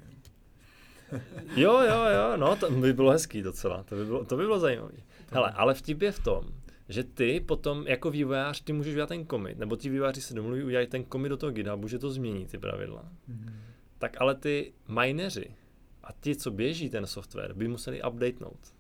jo, 1.56 1.80
jo, 1.80 2.06
jo, 2.16 2.38
no 2.38 2.56
to 2.56 2.72
by 2.72 2.94
bylo 2.94 3.12
hezký 3.12 3.42
docela, 3.42 3.84
to 3.84 3.96
by 3.96 4.06
bylo, 4.06 4.26
to 4.26 4.38
by 4.38 4.44
bylo 4.44 4.60
zajímavé. 4.60 4.94
Hele, 5.32 5.52
ale 5.52 5.74
vtip 5.74 6.02
je 6.02 6.12
v 6.12 6.20
tom, 6.20 6.44
že 6.90 7.04
ty 7.04 7.40
potom 7.40 7.88
jako 7.88 8.12
vývojář, 8.12 8.62
ty 8.62 8.74
můžeš 8.74 8.94
udělat 8.94 9.10
ten 9.10 9.28
commit, 9.28 9.58
nebo 9.58 9.76
ti 9.76 9.90
vývojáři 9.90 10.22
se 10.22 10.34
domluví, 10.34 10.64
udělají 10.64 10.88
ten 10.88 11.06
commit 11.12 11.30
do 11.30 11.38
toho 11.38 11.52
GitHubu, 11.52 11.88
že 11.88 12.00
to 12.00 12.12
změní 12.12 12.46
ty 12.46 12.58
pravidla. 12.58 13.04
Mm-hmm. 13.30 13.54
Tak 13.98 14.22
ale 14.22 14.36
ty 14.36 14.74
mineři 14.88 15.56
a 16.04 16.12
ti, 16.12 16.36
co 16.36 16.52
běží 16.52 16.90
ten 16.90 17.08
software, 17.08 17.54
by 17.54 17.68
museli 17.68 18.04
updatenout. 18.04 18.74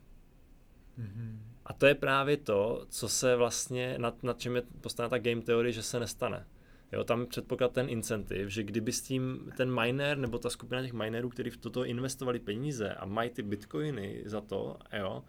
Mm-hmm. 1.00 1.38
A 1.66 1.74
to 1.74 1.86
je 1.86 1.96
právě 1.96 2.38
to, 2.38 2.86
co 2.90 3.10
se 3.10 3.36
vlastně, 3.36 3.96
nad, 3.98 4.24
nad 4.24 4.40
čem 4.40 4.56
je 4.56 4.62
postavená 4.82 5.10
ta 5.10 5.18
game 5.18 5.42
theory, 5.42 5.74
že 5.74 5.84
se 5.84 6.00
nestane. 6.00 6.48
Jo, 6.92 7.04
tam 7.04 7.26
předpoklad 7.26 7.72
ten 7.72 7.90
incentiv, 7.90 8.50
že 8.50 8.64
kdyby 8.64 8.92
s 8.92 9.02
tím 9.02 9.52
ten 9.58 9.82
miner 9.82 10.18
nebo 10.18 10.40
ta 10.40 10.50
skupina 10.50 10.82
těch 10.82 10.94
minerů, 10.94 11.30
kteří 11.30 11.50
v 11.50 11.58
toto 11.58 11.86
investovali 11.86 12.40
peníze 12.40 12.94
a 12.94 13.06
mají 13.06 13.30
ty 13.30 13.42
bitcoiny 13.42 14.24
za 14.26 14.42
to, 14.42 14.78
jo, 14.98 15.24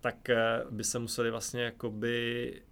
tak 0.00 0.30
eh, 0.30 0.64
by 0.70 0.84
se 0.84 0.98
museli 0.98 1.30
vlastně 1.30 1.62
jakoby 1.62 2.62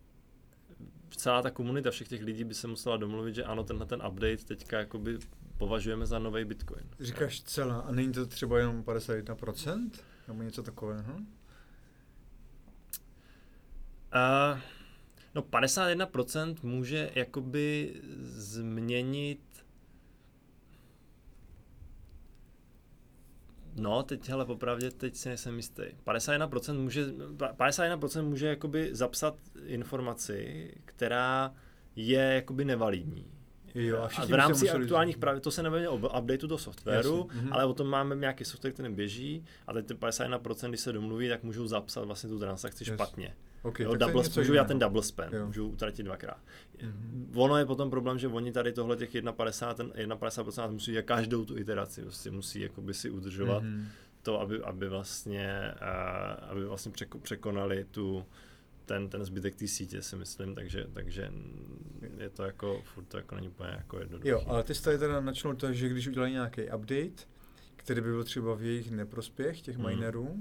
celá 1.17 1.43
ta 1.43 1.51
komunita 1.51 1.91
všech 1.91 2.09
těch 2.09 2.23
lidí 2.23 2.45
by 2.45 2.55
se 2.55 2.67
musela 2.67 2.97
domluvit, 2.97 3.35
že 3.35 3.45
ano, 3.45 3.65
tenhle 3.65 3.87
ten 3.87 4.03
update 4.09 4.45
teďka 4.45 4.79
jakoby 4.79 5.19
považujeme 5.59 6.07
za 6.07 6.19
nový 6.19 6.45
Bitcoin. 6.45 6.89
Říkáš 7.01 7.41
celá, 7.41 7.79
a 7.79 7.93
není 7.93 8.13
to 8.13 8.27
třeba 8.27 8.59
jenom 8.59 8.83
51%? 8.83 9.91
Nebo 10.29 10.43
něco 10.43 10.63
takového? 10.63 11.15
Uh, 14.15 14.59
no 15.35 15.43
51% 15.43 16.57
může 16.63 17.11
jakoby 17.15 17.95
změnit 18.21 19.41
No, 23.81 24.03
teď, 24.03 24.29
hele, 24.29 24.45
popravdě, 24.45 24.91
teď 24.91 25.17
si 25.17 25.29
nejsem 25.29 25.57
jistý. 25.57 25.83
51% 26.07 26.79
může, 26.79 27.07
51% 27.07 28.23
může 28.23 28.47
jakoby 28.47 28.95
zapsat 28.95 29.37
informaci, 29.67 30.71
která 30.85 31.55
je 31.97 32.21
jakoby 32.21 32.65
nevalidní. 32.65 33.38
Jo, 33.75 33.99
a, 33.99 34.09
A 34.23 34.27
v 34.27 34.31
rámci 34.31 34.71
aktuálních 34.71 35.19
pravidel, 35.19 35.41
to 35.41 35.51
se 35.51 35.63
nevědělo 35.63 35.95
o 35.95 36.19
updateu 36.21 36.47
do 36.47 36.59
softwaru, 36.59 37.27
Jasně, 37.29 37.43
mhm. 37.43 37.53
ale 37.53 37.65
o 37.65 37.75
tom 37.75 37.87
máme 37.87 38.17
nějaký 38.17 38.45
software, 38.45 38.73
který 38.73 38.95
běží 38.95 39.45
a 39.67 39.73
teď 39.73 39.87
ty 39.87 39.95
51%, 39.95 40.69
když 40.69 40.81
se 40.81 40.93
domluví, 40.93 41.29
tak 41.29 41.43
můžou 41.43 41.67
zapsat 41.67 42.05
vlastně 42.05 42.31
tu 42.31 42.39
transakci 42.39 42.85
Yes. 42.85 42.95
špatně. 42.95 43.35
Okay, 43.63 43.87
jo, 43.87 43.95
double, 43.95 44.23
dělat 44.23 44.45
jiného. 44.45 44.65
ten 44.65 44.79
double 44.79 45.03
spend, 45.03 45.33
Jo. 45.33 45.47
můžou 45.47 45.69
utratit 45.69 46.03
dvakrát. 46.03 46.39
Mhm. 46.83 47.33
Ono 47.37 47.57
je 47.57 47.67
potom 47.67 47.91
problém, 47.91 48.19
že 48.19 48.29
oni 48.29 48.53
tady 48.53 48.73
tohle 48.73 48.97
těch 48.97 49.11
51, 49.37 49.75
ten 49.75 49.93
51% 50.13 50.71
musí 50.73 50.91
dělat 50.93 51.05
každou 51.07 51.45
tu 51.45 51.59
iteraci, 51.59 52.03
prostě 52.03 52.31
musí 52.31 52.61
jakoby 52.61 52.95
si 52.95 53.11
udržovat 53.11 53.63
Mhm. 53.63 53.87
to, 54.23 54.41
aby, 54.41 54.63
aby 54.63 54.89
vlastně, 54.89 55.75
uh, 55.81 56.51
aby 56.51 56.65
vlastně 56.65 56.93
překo, 56.93 57.19
překonali 57.19 57.87
tu, 57.91 58.25
ten, 58.89 59.09
ten 59.09 59.25
zbytek 59.25 59.55
té 59.55 59.67
sítě, 59.69 60.03
si 60.03 60.17
myslím, 60.17 60.55
takže, 60.55 60.87
takže 60.93 61.31
je 62.19 62.31
to 62.31 62.43
jako, 62.43 62.83
furt 62.95 63.05
to 63.05 63.17
jako 63.17 63.35
není 63.35 63.49
úplně 63.49 63.71
jako 63.71 63.99
jednoduché. 63.99 64.29
Jo, 64.29 64.43
ale 64.47 64.63
ty 64.63 64.75
jsi 64.75 64.83
tady 64.83 64.99
teda 64.99 65.21
načnul 65.21 65.55
to, 65.55 65.73
že 65.73 65.89
když 65.89 66.07
udělají 66.09 66.33
nějaký 66.33 66.63
update, 66.63 67.23
který 67.77 68.01
by 68.01 68.11
byl 68.11 68.25
třeba 68.25 68.55
v 68.55 68.63
jejich 68.63 68.91
neprospěch, 68.91 69.61
těch 69.63 69.77
Hmm. 69.77 69.87
minerů, 69.87 70.37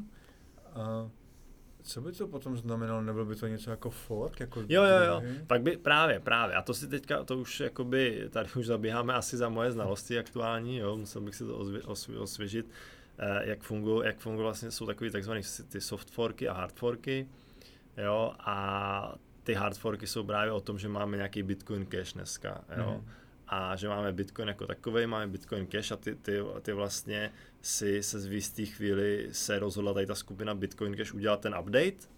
a 0.73 1.09
co 1.81 2.01
by 2.01 2.11
to 2.11 2.27
potom 2.27 2.57
znamenalo? 2.57 3.01
Nebylo 3.01 3.25
by 3.25 3.35
to 3.35 3.47
něco 3.47 3.71
jako 3.71 3.89
fork? 3.89 4.39
Jako 4.39 4.59
Jo, 4.69 4.83
jo, 4.83 5.03
jo. 5.07 5.21
Pak 5.47 5.61
by, 5.61 5.77
právě, 5.77 6.19
právě. 6.19 6.55
A 6.55 6.61
to 6.61 6.73
si 6.73 6.87
teďka, 6.87 7.23
to 7.23 7.37
už 7.37 7.59
jakoby, 7.59 8.27
tady 8.29 8.49
už 8.57 8.65
zabíháme 8.65 9.13
asi 9.13 9.37
za 9.37 9.49
moje 9.49 9.71
znalosti 9.71 10.19
aktuální, 10.19 10.77
jo, 10.77 10.97
musel 10.97 11.21
bych 11.21 11.35
si 11.35 11.43
to 11.45 11.57
ozvě, 11.57 11.81
osvě, 11.81 12.19
osvěžit, 12.19 12.69
eh, 13.17 13.49
jak 13.49 13.61
fungují, 13.63 14.05
jak 14.05 14.17
fungují 14.19 14.43
vlastně, 14.43 14.71
jsou 14.71 14.85
takový 14.85 15.11
takzvaný 15.11 15.43
si- 15.43 15.63
ty 15.63 15.81
soft 15.81 16.09
forky 16.11 16.47
a 16.47 16.53
hard 16.53 16.75
forky, 16.75 17.27
jo, 17.97 18.33
a 18.39 19.15
ty 19.43 19.53
hard 19.53 19.77
forky 19.77 20.07
jsou 20.07 20.23
právě 20.23 20.51
o 20.51 20.61
tom, 20.61 20.79
že 20.79 20.89
máme 20.89 21.17
nějaký 21.17 21.43
Bitcoin 21.43 21.85
Cash 21.85 22.13
dneska, 22.13 22.63
jo, 22.77 22.91
Mhm. 22.91 23.07
a 23.47 23.75
že 23.75 23.87
máme 23.89 24.13
Bitcoin 24.13 24.47
jako 24.47 24.67
takový, 24.67 25.05
máme 25.07 25.27
Bitcoin 25.27 25.67
Cash 25.67 25.91
a 25.91 25.95
ty, 25.95 26.15
ty, 26.15 26.39
ty 26.61 26.73
vlastně 26.73 27.31
si 27.61 28.03
se 28.03 28.19
z 28.19 28.25
jistý 28.33 28.65
chvíli 28.65 29.29
se 29.31 29.59
rozhodla 29.59 29.93
tady 29.93 30.05
ta 30.05 30.15
skupina 30.15 30.55
Bitcoin 30.55 30.95
Cash 30.97 31.13
udělat 31.13 31.39
ten 31.41 31.55
update 31.59 32.16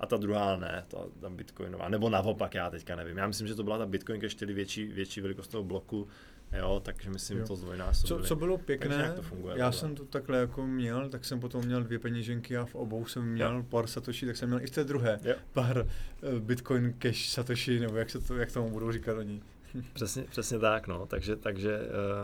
a 0.00 0.06
ta 0.06 0.16
druhá 0.16 0.56
ne, 0.56 0.84
ta, 0.88 0.98
ta 1.20 1.30
Bitcoinová, 1.30 1.88
nebo 1.88 2.10
naopak, 2.10 2.54
já 2.54 2.70
teďka 2.70 2.96
nevím. 2.96 3.16
Já 3.18 3.26
myslím, 3.26 3.46
že 3.48 3.54
to 3.54 3.62
byla 3.62 3.78
ta 3.78 3.86
Bitcoin 3.86 4.20
Cash, 4.20 4.34
tedy 4.34 4.54
větší, 4.54 4.84
větší 4.86 5.20
velikost 5.20 5.48
toho 5.48 5.64
bloku, 5.64 6.08
jo, 6.58 6.80
takže 6.84 7.10
myslím, 7.10 7.38
Jo. 7.38 7.44
že 7.44 7.48
to 7.48 7.54
Co, 7.54 7.56
zdvojnásobili. 7.56 8.28
co 8.28 8.36
bylo 8.36 8.56
Takže 8.56 8.66
pěkné, 8.66 8.96
nějak 8.96 9.14
to 9.14 9.22
funguje 9.22 9.58
já 9.58 9.70
tohle. 9.70 9.80
jsem 9.80 9.94
to 9.94 10.04
takhle 10.04 10.38
jako 10.38 10.66
měl, 10.66 11.08
tak 11.08 11.24
jsem 11.24 11.40
potom 11.40 11.64
měl 11.64 11.82
dvě 11.82 11.98
peněženky 11.98 12.56
a 12.56 12.64
v 12.64 12.74
obou 12.74 13.06
jsem 13.06 13.24
měl 13.32 13.56
Jo. 13.56 13.62
pár 13.62 13.86
satoshi, 13.86 14.26
tak 14.26 14.36
jsem 14.36 14.48
měl 14.48 14.60
i 14.62 14.66
v 14.66 14.70
té 14.70 14.84
druhé 14.84 15.20
Jo. 15.24 15.34
pár 15.52 15.86
eh, 16.36 16.40
Bitcoin 16.40 16.94
Cash 16.98 17.28
satoshi, 17.28 17.80
nebo 17.80 17.96
jak 17.96 18.10
se 18.10 18.20
to, 18.20 18.36
jak 18.36 18.52
tomu 18.52 18.70
budou 18.70 18.92
říkat 18.92 19.18
oni. 19.18 19.42
Přesně, 19.92 20.22
přesně 20.30 20.58
tak, 20.58 20.86
no. 20.88 21.06
Takže, 21.06 21.36
takže 21.36 21.80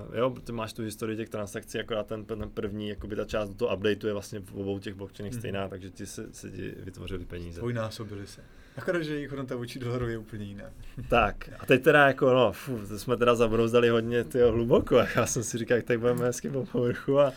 uh, 0.08 0.16
jo, 0.16 0.34
ty 0.44 0.52
máš 0.52 0.72
tu 0.72 0.82
historii 0.82 1.16
těch 1.16 1.28
transakcí, 1.28 1.78
akorát 1.78 2.06
ten, 2.06 2.24
ten 2.24 2.50
první, 2.50 2.88
jakoby 2.88 3.16
ta 3.16 3.24
část 3.24 3.48
do 3.48 3.54
toho 3.54 3.76
updateu 3.76 4.06
je 4.06 4.12
vlastně 4.12 4.40
v 4.40 4.54
obou 4.54 4.78
těch 4.78 4.94
blockchainech 4.94 5.32
Mhm. 5.32 5.40
stejná, 5.40 5.68
takže 5.68 5.90
ti 5.90 6.06
se, 6.06 6.26
se 6.32 6.50
ti 6.50 6.74
vytvořili 6.78 7.24
peníze. 7.24 7.60
Dvojnásobili 7.60 8.26
se. 8.26 8.40
Akorát, 8.76 9.02
že 9.02 9.14
jejich 9.14 9.30
hodnota 9.30 9.56
vůči 9.56 9.78
dolaru 9.78 10.08
je 10.08 10.18
úplně 10.18 10.44
jiná. 10.44 10.64
Tak, 11.08 11.50
a 11.58 11.66
teď 11.66 11.82
teda 11.82 12.06
jako, 12.06 12.32
no, 12.34 12.52
fů, 12.52 12.78
to 12.88 12.98
jsme 12.98 13.16
teda 13.16 13.34
zabrouzdali 13.34 13.88
hodně 13.88 14.24
tyjo, 14.24 14.52
hluboko, 14.52 14.98
a 14.98 15.06
já 15.16 15.26
jsem 15.26 15.42
si 15.42 15.58
říkal, 15.58 15.76
jak 15.76 15.86
tak 15.86 16.00
budeme 16.00 16.24
hezky 16.24 16.50
po 16.50 16.66
povrchu 16.66 17.18
a, 17.20 17.32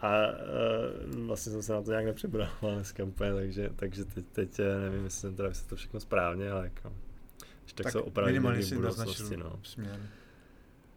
a 0.00 0.10
uh, 0.26 1.26
vlastně 1.26 1.52
jsem 1.52 1.62
se 1.62 1.72
na 1.72 1.82
to 1.82 1.90
nějak 1.90 2.04
nepřibral 2.06 2.48
dneska 2.74 3.04
úplně, 3.04 3.32
takže, 3.34 3.70
takže 3.76 4.04
teď, 4.04 4.24
teď 4.32 4.58
eh, 4.58 4.80
nevím, 4.80 5.04
jestli 5.04 5.20
jsem 5.20 5.34
teda 5.36 5.48
vysvětlil 5.48 5.76
všechno 5.76 6.00
správně, 6.00 6.50
ale 6.50 6.64
jako, 6.64 6.92
tak, 7.76 7.84
tak 7.84 7.92
se 7.92 8.00
opravdu 8.00 8.28
minimálně 8.32 8.60
v 8.60 8.64
si 8.64 8.74
budoucnosti, 8.74 9.36
no. 9.36 9.60
směr. 9.62 10.00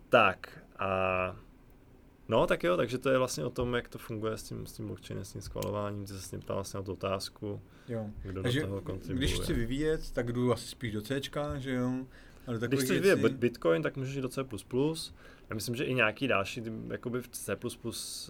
Tak 0.10 0.64
a 0.80 1.36
no 2.28 2.48
tak 2.48 2.64
jo, 2.64 2.78
takže 2.78 2.98
to 2.98 3.10
je 3.10 3.18
vlastně 3.18 3.46
o 3.46 3.50
tom, 3.50 3.74
jak 3.74 3.88
to 3.90 3.98
funguje 3.98 4.38
s 4.38 4.44
tím, 4.44 4.66
s 4.66 4.74
tím 4.74 4.88
blockchainem, 4.88 5.26
s 5.26 5.32
tím 5.34 5.42
schvalováním, 5.42 6.06
ty 6.06 6.14
se 6.14 6.22
s 6.22 6.30
tím 6.30 6.40
ptal 6.40 6.56
vlastně 6.58 6.78
na 6.78 6.84
tu 6.84 6.92
otázku, 6.94 7.62
Jo. 7.88 8.10
kdo 8.24 8.44
Takže 8.44 8.62
do 8.62 8.68
toho 8.68 8.82
kontribuje. 8.82 9.18
když 9.18 9.34
chci 9.40 9.54
vyvíjet, 9.54 10.12
tak 10.12 10.32
jdu 10.32 10.54
asi 10.54 10.68
spíš 10.68 10.94
do 10.94 11.02
C, 11.02 11.22
že 11.58 11.72
jo? 11.74 12.06
Ale 12.48 12.58
Když 12.68 12.80
chceš 12.80 12.90
věcí- 13.02 13.22
vyvíjet 13.22 13.34
Bitcoin, 13.40 13.82
tak 13.84 13.98
můžeš 13.98 14.16
jít 14.16 14.22
do 14.22 14.30
C++. 14.30 14.42
Já 15.50 15.56
myslím, 15.56 15.76
že 15.76 15.84
i 15.84 15.94
nějaký 15.94 16.28
další, 16.28 16.64
jakoby 16.90 17.22
v 17.22 17.28
C++ 17.28 17.56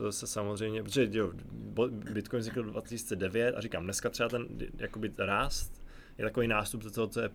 se 0.09 0.27
samozřejmě, 0.27 0.83
protože 0.83 1.09
jo, 1.11 1.31
Bitcoin 2.13 2.39
vznikl 2.39 2.63
2009 2.63 3.55
a 3.55 3.61
říkám, 3.61 3.83
dneska 3.83 4.09
třeba 4.09 4.29
ten 4.29 4.47
jakoby 4.77 5.11
Rust 5.17 5.83
je 6.17 6.25
takový 6.25 6.47
nástup 6.47 6.83
do 6.83 6.91
toho 6.91 7.07
C++, 7.07 7.29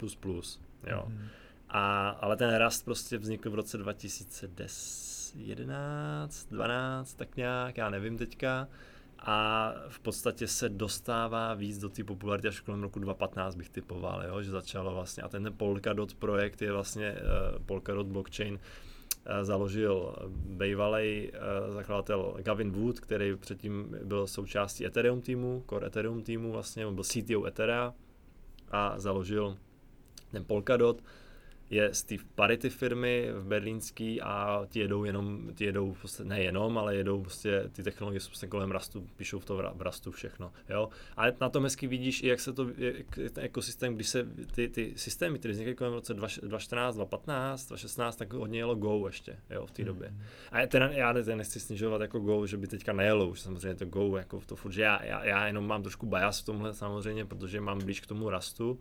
jo. 0.86 1.04
Mhm. 1.06 1.28
A, 1.68 2.08
ale 2.08 2.36
ten 2.36 2.64
Rust 2.64 2.84
prostě 2.84 3.18
vznikl 3.18 3.50
v 3.50 3.54
roce 3.54 3.78
2010, 3.78 5.36
11, 5.36 6.46
12, 6.50 7.14
tak 7.14 7.36
nějak, 7.36 7.76
já 7.76 7.90
nevím 7.90 8.18
teďka. 8.18 8.68
A 9.26 9.72
v 9.88 10.00
podstatě 10.00 10.46
se 10.46 10.68
dostává 10.68 11.54
víc 11.54 11.78
do 11.78 11.88
té 11.88 12.04
popularity 12.04 12.48
až 12.48 12.60
kolem 12.60 12.82
roku 12.82 12.98
2015 12.98 13.54
bych 13.54 13.68
typoval, 13.68 14.22
jo? 14.26 14.42
že 14.42 14.50
začalo 14.50 14.94
vlastně. 14.94 15.22
A 15.22 15.28
ten 15.28 15.52
Polkadot 15.56 16.14
projekt 16.14 16.62
je 16.62 16.72
vlastně 16.72 17.12
uh, 17.12 17.64
Polkadot 17.66 18.06
blockchain, 18.06 18.54
uh, 18.54 18.60
založil 19.42 20.16
bývalý 20.34 21.30
uh, 21.32 21.74
zakladatel 21.74 22.36
Gavin 22.42 22.70
Wood, 22.70 23.00
který 23.00 23.36
předtím 23.36 23.96
byl 24.04 24.26
součástí 24.26 24.86
Ethereum 24.86 25.20
týmu, 25.20 25.64
core 25.70 25.86
Ethereum 25.86 26.22
týmu 26.22 26.52
vlastně, 26.52 26.86
on 26.86 26.94
byl 26.94 27.04
CTO 27.04 27.46
Ethera 27.46 27.94
a 28.70 28.98
založil 28.98 29.56
ten 30.34 30.44
Polkadot 30.44 31.02
je 31.70 31.94
z 31.94 32.02
té 32.02 32.14
Parity 32.34 32.70
firmy 32.70 33.28
v 33.32 33.44
berlínský 33.44 34.22
a 34.22 34.62
ti 34.68 34.80
jedou 34.80 35.04
jenom, 35.04 35.54
ti 35.54 35.64
jedou 35.64 35.94
prostě, 35.94 36.24
ne 36.24 36.42
jenom, 36.42 36.78
ale 36.78 36.96
jedou 36.96 37.22
prostě 37.22 37.70
ty 37.72 37.82
technologie 37.82 38.20
jsou 38.20 38.28
prostě 38.28 38.46
kolem 38.46 38.70
Rastu, 38.70 39.06
píšou 39.16 39.38
v 39.38 39.44
to 39.44 39.56
v 39.56 39.60
Ra- 39.60 39.72
v 39.74 39.82
Rastu 39.82 40.10
všechno, 40.10 40.52
jo. 40.68 40.88
A 41.16 41.22
na 41.40 41.48
tom 41.48 41.64
hezky 41.64 41.86
vidíš 41.86 42.22
i 42.22 42.28
jak 42.28 42.40
se 42.40 42.52
to, 42.52 42.66
jak 42.76 43.18
ten 43.32 43.44
ekosystém, 43.44 43.94
když 43.94 44.08
se 44.08 44.26
ty, 44.54 44.68
ty 44.68 44.92
systémy, 44.96 45.38
které 45.38 45.52
vznikaly 45.52 45.74
kolem 45.74 45.92
roce 45.92 46.14
2014, 46.14 46.94
2015, 46.94 47.66
2016, 47.66 48.16
tak 48.16 48.32
hodně 48.32 48.58
jelo 48.58 48.74
Go 48.74 49.06
ještě, 49.06 49.36
jo, 49.50 49.66
v 49.66 49.70
té 49.70 49.84
době. 49.84 50.14
A 50.52 50.60
já 50.60 50.66
teda, 50.66 50.88
já 50.88 51.12
ne- 51.12 51.36
nechci 51.36 51.60
snižovat 51.60 52.00
jako 52.00 52.18
Go, 52.20 52.46
že 52.46 52.56
by 52.56 52.66
teďka 52.66 52.92
nejelo 52.92 53.28
už 53.28 53.40
samozřejmě 53.40 53.74
to 53.74 53.84
Go, 53.84 54.16
jako 54.16 54.40
to 54.46 54.56
furt, 54.56 54.72
že 54.72 54.82
já, 54.82 55.04
já, 55.04 55.24
já 55.24 55.46
jenom 55.46 55.66
mám 55.66 55.82
trošku 55.82 56.06
bias 56.06 56.40
v 56.40 56.44
tomhle 56.44 56.74
samozřejmě, 56.74 57.24
protože 57.24 57.60
mám 57.60 57.78
blíž 57.84 58.00
k 58.00 58.06
tomu 58.06 58.30
Rastu, 58.30 58.78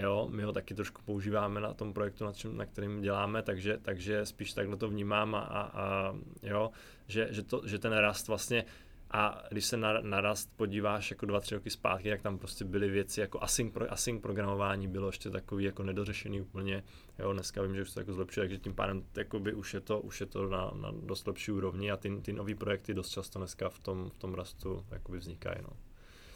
Jo, 0.00 0.28
my 0.30 0.42
ho 0.42 0.52
taky 0.52 0.74
trošku 0.74 1.02
používáme 1.04 1.60
na 1.60 1.74
tom 1.74 1.92
projektu, 1.92 2.24
na, 2.24 2.32
čem, 2.32 2.56
na 2.56 2.66
kterým 2.66 3.00
děláme, 3.00 3.42
takže, 3.42 3.78
takže 3.82 4.26
spíš 4.26 4.52
takhle 4.52 4.76
to 4.76 4.88
vnímám 4.88 5.34
a, 5.34 5.40
a, 5.40 5.62
a 5.62 6.14
jo, 6.42 6.70
že, 7.06 7.28
že, 7.30 7.42
to, 7.42 7.62
že 7.64 7.78
ten 7.78 7.92
rast 7.92 8.28
vlastně 8.28 8.64
a 9.10 9.42
když 9.50 9.64
se 9.64 9.76
na, 9.76 10.00
na 10.00 10.20
rast 10.20 10.50
podíváš 10.56 11.10
jako 11.10 11.26
dva, 11.26 11.40
tři 11.40 11.54
roky 11.54 11.70
zpátky, 11.70 12.10
tak 12.10 12.22
tam 12.22 12.38
prostě 12.38 12.64
byly 12.64 12.88
věci 12.88 13.20
jako 13.20 13.42
async, 13.42 13.72
pro, 13.72 13.92
async 13.92 14.22
programování 14.22 14.88
bylo 14.88 15.08
ještě 15.08 15.30
takový 15.30 15.64
jako 15.64 15.82
nedořešený 15.82 16.40
úplně. 16.40 16.82
Jo, 17.18 17.32
dneska 17.32 17.62
vím, 17.62 17.74
že 17.74 17.82
už 17.82 17.90
to 17.90 18.00
jako 18.00 18.12
zlepšuje, 18.12 18.44
takže 18.44 18.58
tím 18.58 18.74
pádem 18.74 19.04
jakoby 19.16 19.54
už 19.54 19.74
je 19.74 19.80
to, 19.80 20.00
už 20.00 20.20
je 20.20 20.26
to 20.26 20.48
na, 20.48 20.70
na 20.74 20.90
dost 20.90 21.26
lepší 21.26 21.52
úrovni 21.52 21.90
a 21.90 21.96
ty, 21.96 22.20
ty 22.22 22.32
nové 22.32 22.54
projekty 22.54 22.94
dost 22.94 23.08
často 23.08 23.38
dneska 23.38 23.68
v 23.68 23.78
tom, 23.78 24.10
v 24.10 24.18
tom 24.18 24.34
rastu 24.34 24.84
jakoby 24.90 25.18
vznikají. 25.18 25.56
No. 25.62 25.85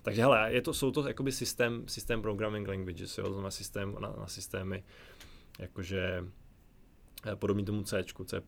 Takže 0.02 0.22
hele, 0.22 0.52
je 0.52 0.62
to, 0.62 0.74
jsou 0.74 0.90
to 0.90 1.08
jakoby 1.08 1.32
systém, 1.32 1.88
systém 1.88 2.22
programming 2.22 2.68
languages, 2.68 3.18
jo, 3.18 3.32
znamená 3.32 3.50
systém 3.50 3.96
na, 4.00 4.14
na 4.20 4.26
systémy, 4.26 4.84
jakože 5.58 6.24
eh, 7.26 7.36
podobný 7.36 7.64
tomu 7.64 7.82
C, 7.82 8.04
C++, 8.24 8.40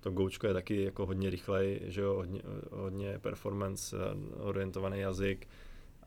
to 0.00 0.10
Gočko 0.10 0.46
je 0.46 0.54
taky 0.54 0.82
jako 0.82 1.06
hodně 1.06 1.30
rychlej, 1.30 1.80
že 1.84 2.00
jo, 2.00 2.14
hodně, 2.14 2.42
hodně 2.70 3.18
performance 3.18 3.96
eh, 3.96 4.42
orientovaný 4.42 4.98
jazyk 4.98 5.48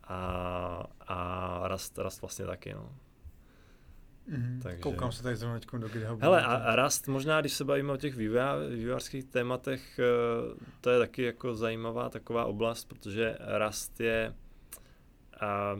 a, 0.04 0.88
a 1.08 1.68
Rust, 1.68 1.98
Rust 1.98 2.22
vlastně 2.22 2.46
taky, 2.46 2.74
no. 2.74 2.96
Mhm. 4.28 4.60
Takže- 4.64 4.82
Koukám 4.82 5.12
se 5.12 5.24
tady 5.24 5.36
zrovna 5.36 5.60
do 5.78 5.88
GitHubu. 5.90 6.22
Hele, 6.22 6.42
a, 6.44 6.56
a 6.56 6.76
Rust, 6.84 7.08
možná 7.08 7.42
když 7.42 7.54
se 7.54 7.66
bavíme 7.66 7.94
o 7.94 7.98
těch 7.98 8.16
vývojá- 8.16 8.70
vývojářských 8.76 9.24
tématech, 9.26 10.00
eh, 10.00 10.04
to 10.82 10.90
je 10.90 11.00
taky 11.00 11.24
jako 11.24 11.56
zajímavá 11.56 12.10
taková 12.10 12.46
oblast, 12.46 12.86
protože 12.86 13.38
Rust 13.66 14.00
je 14.00 14.34
a 15.40 15.76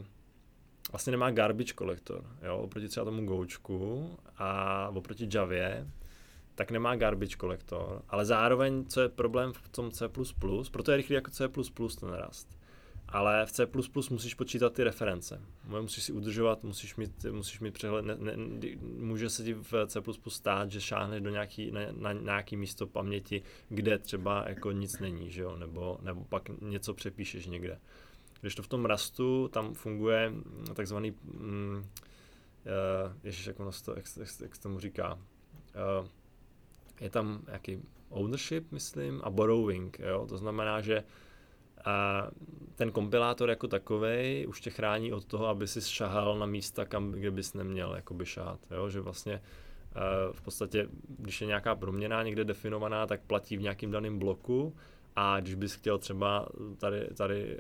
vlastně 0.92 1.12
nemá 1.12 1.32
garbage 1.32 1.74
kolektor, 1.74 2.24
jo, 2.42 2.58
oproti 2.58 2.88
třeba 2.88 3.04
tomu 3.06 3.26
Gočku 3.26 4.10
a 4.38 4.90
oproti 4.96 5.30
Javě, 5.34 5.88
tak 6.56 6.72
nemá 6.72 6.96
garbage 6.96 7.36
kolektor, 7.36 8.02
ale 8.10 8.26
zároveň, 8.26 8.86
co 8.86 9.02
je 9.02 9.10
problém 9.10 9.54
v 9.54 9.70
tom 9.70 9.92
C++, 9.92 10.10
proto 10.72 10.92
je 10.92 10.98
rychlý 10.98 11.16
jako 11.16 11.32
C++ 11.32 11.48
ten 12.00 12.14
Rust, 12.26 12.57
ale 13.10 13.46
v 13.46 13.52
C++ 13.52 13.68
musíš 14.10 14.34
počítat 14.34 14.74
ty 14.74 14.84
reference. 14.84 15.42
Musíš 15.82 16.04
si 16.04 16.12
udržovat, 16.12 16.64
musíš 16.64 16.96
mít, 16.96 17.26
musíš 17.32 17.60
mít 17.60 17.74
přehled. 17.74 18.06
Ne, 18.06 18.16
ne, 18.16 18.34
může 18.82 19.30
se 19.30 19.44
ti 19.44 19.54
v 19.54 19.88
C++ 19.88 20.02
stát, 20.28 20.72
že 20.72 20.82
šáhneš 20.82 21.22
do 21.22 21.30
nějaký, 21.30 21.72
na, 21.72 21.82
na 21.92 22.14
nějaký 22.14 22.58
místo 22.58 22.88
paměti, 22.88 23.42
kde 23.70 23.98
třeba 23.98 24.46
jako 24.48 24.72
nic 24.72 25.00
není, 25.00 25.32
že 25.32 25.42
jo? 25.42 25.58
Nebo, 25.58 26.00
nebo 26.02 26.24
pak 26.24 26.50
něco 26.62 26.94
přepíšeš 26.94 27.48
někde. 27.48 27.80
Když 28.42 28.56
to 28.56 28.64
v 28.64 28.68
tom 28.68 28.86
Rustu, 28.86 29.48
tam 29.48 29.74
funguje 29.74 30.34
takzvaný 30.74 31.14
mm, 31.24 31.76
uh, 31.76 31.84
ježiš, 33.24 33.48
jak 33.48 33.60
ono 33.60 33.72
to, 33.86 33.96
jak, 33.96 34.06
jak, 34.18 34.30
jak 34.42 34.58
tomu 34.58 34.80
říká, 34.80 35.14
uh, 35.14 36.08
je 37.02 37.10
tam 37.10 37.42
nějaký 37.48 37.82
ownership, 38.10 38.72
myslím, 38.72 39.22
a 39.24 39.30
borrowing, 39.30 40.00
jo? 40.00 40.26
to 40.30 40.38
znamená, 40.38 40.82
že 40.82 41.04
a 41.88 42.28
ten 42.76 42.92
kompilátor 42.92 43.50
jako 43.50 43.68
takový 43.68 44.46
už 44.48 44.62
tě 44.62 44.70
chrání 44.70 45.14
od 45.14 45.26
toho, 45.26 45.48
aby 45.48 45.68
si 45.68 45.82
šahal 45.82 46.40
na 46.40 46.46
místa, 46.46 46.86
kam, 46.86 47.12
kde 47.12 47.32
bys 47.32 47.54
neměl 47.54 47.96
jakoby 47.96 48.26
šát. 48.26 48.60
Jo? 48.72 48.90
Že 48.90 49.02
vlastně 49.02 49.42
v 50.32 50.42
podstatě, 50.42 50.88
když 51.08 51.42
je 51.42 51.48
nějaká 51.48 51.76
proměna 51.76 52.24
někde 52.24 52.46
definovaná, 52.46 53.08
tak 53.08 53.22
platí 53.22 53.58
v 53.58 53.62
nějakém 53.62 53.92
daném 53.92 54.20
bloku 54.20 54.76
a 55.16 55.40
když 55.40 55.56
bys 55.56 55.74
chtěl 55.74 55.98
třeba 55.98 56.48
tady, 56.78 57.08
tady 57.14 57.60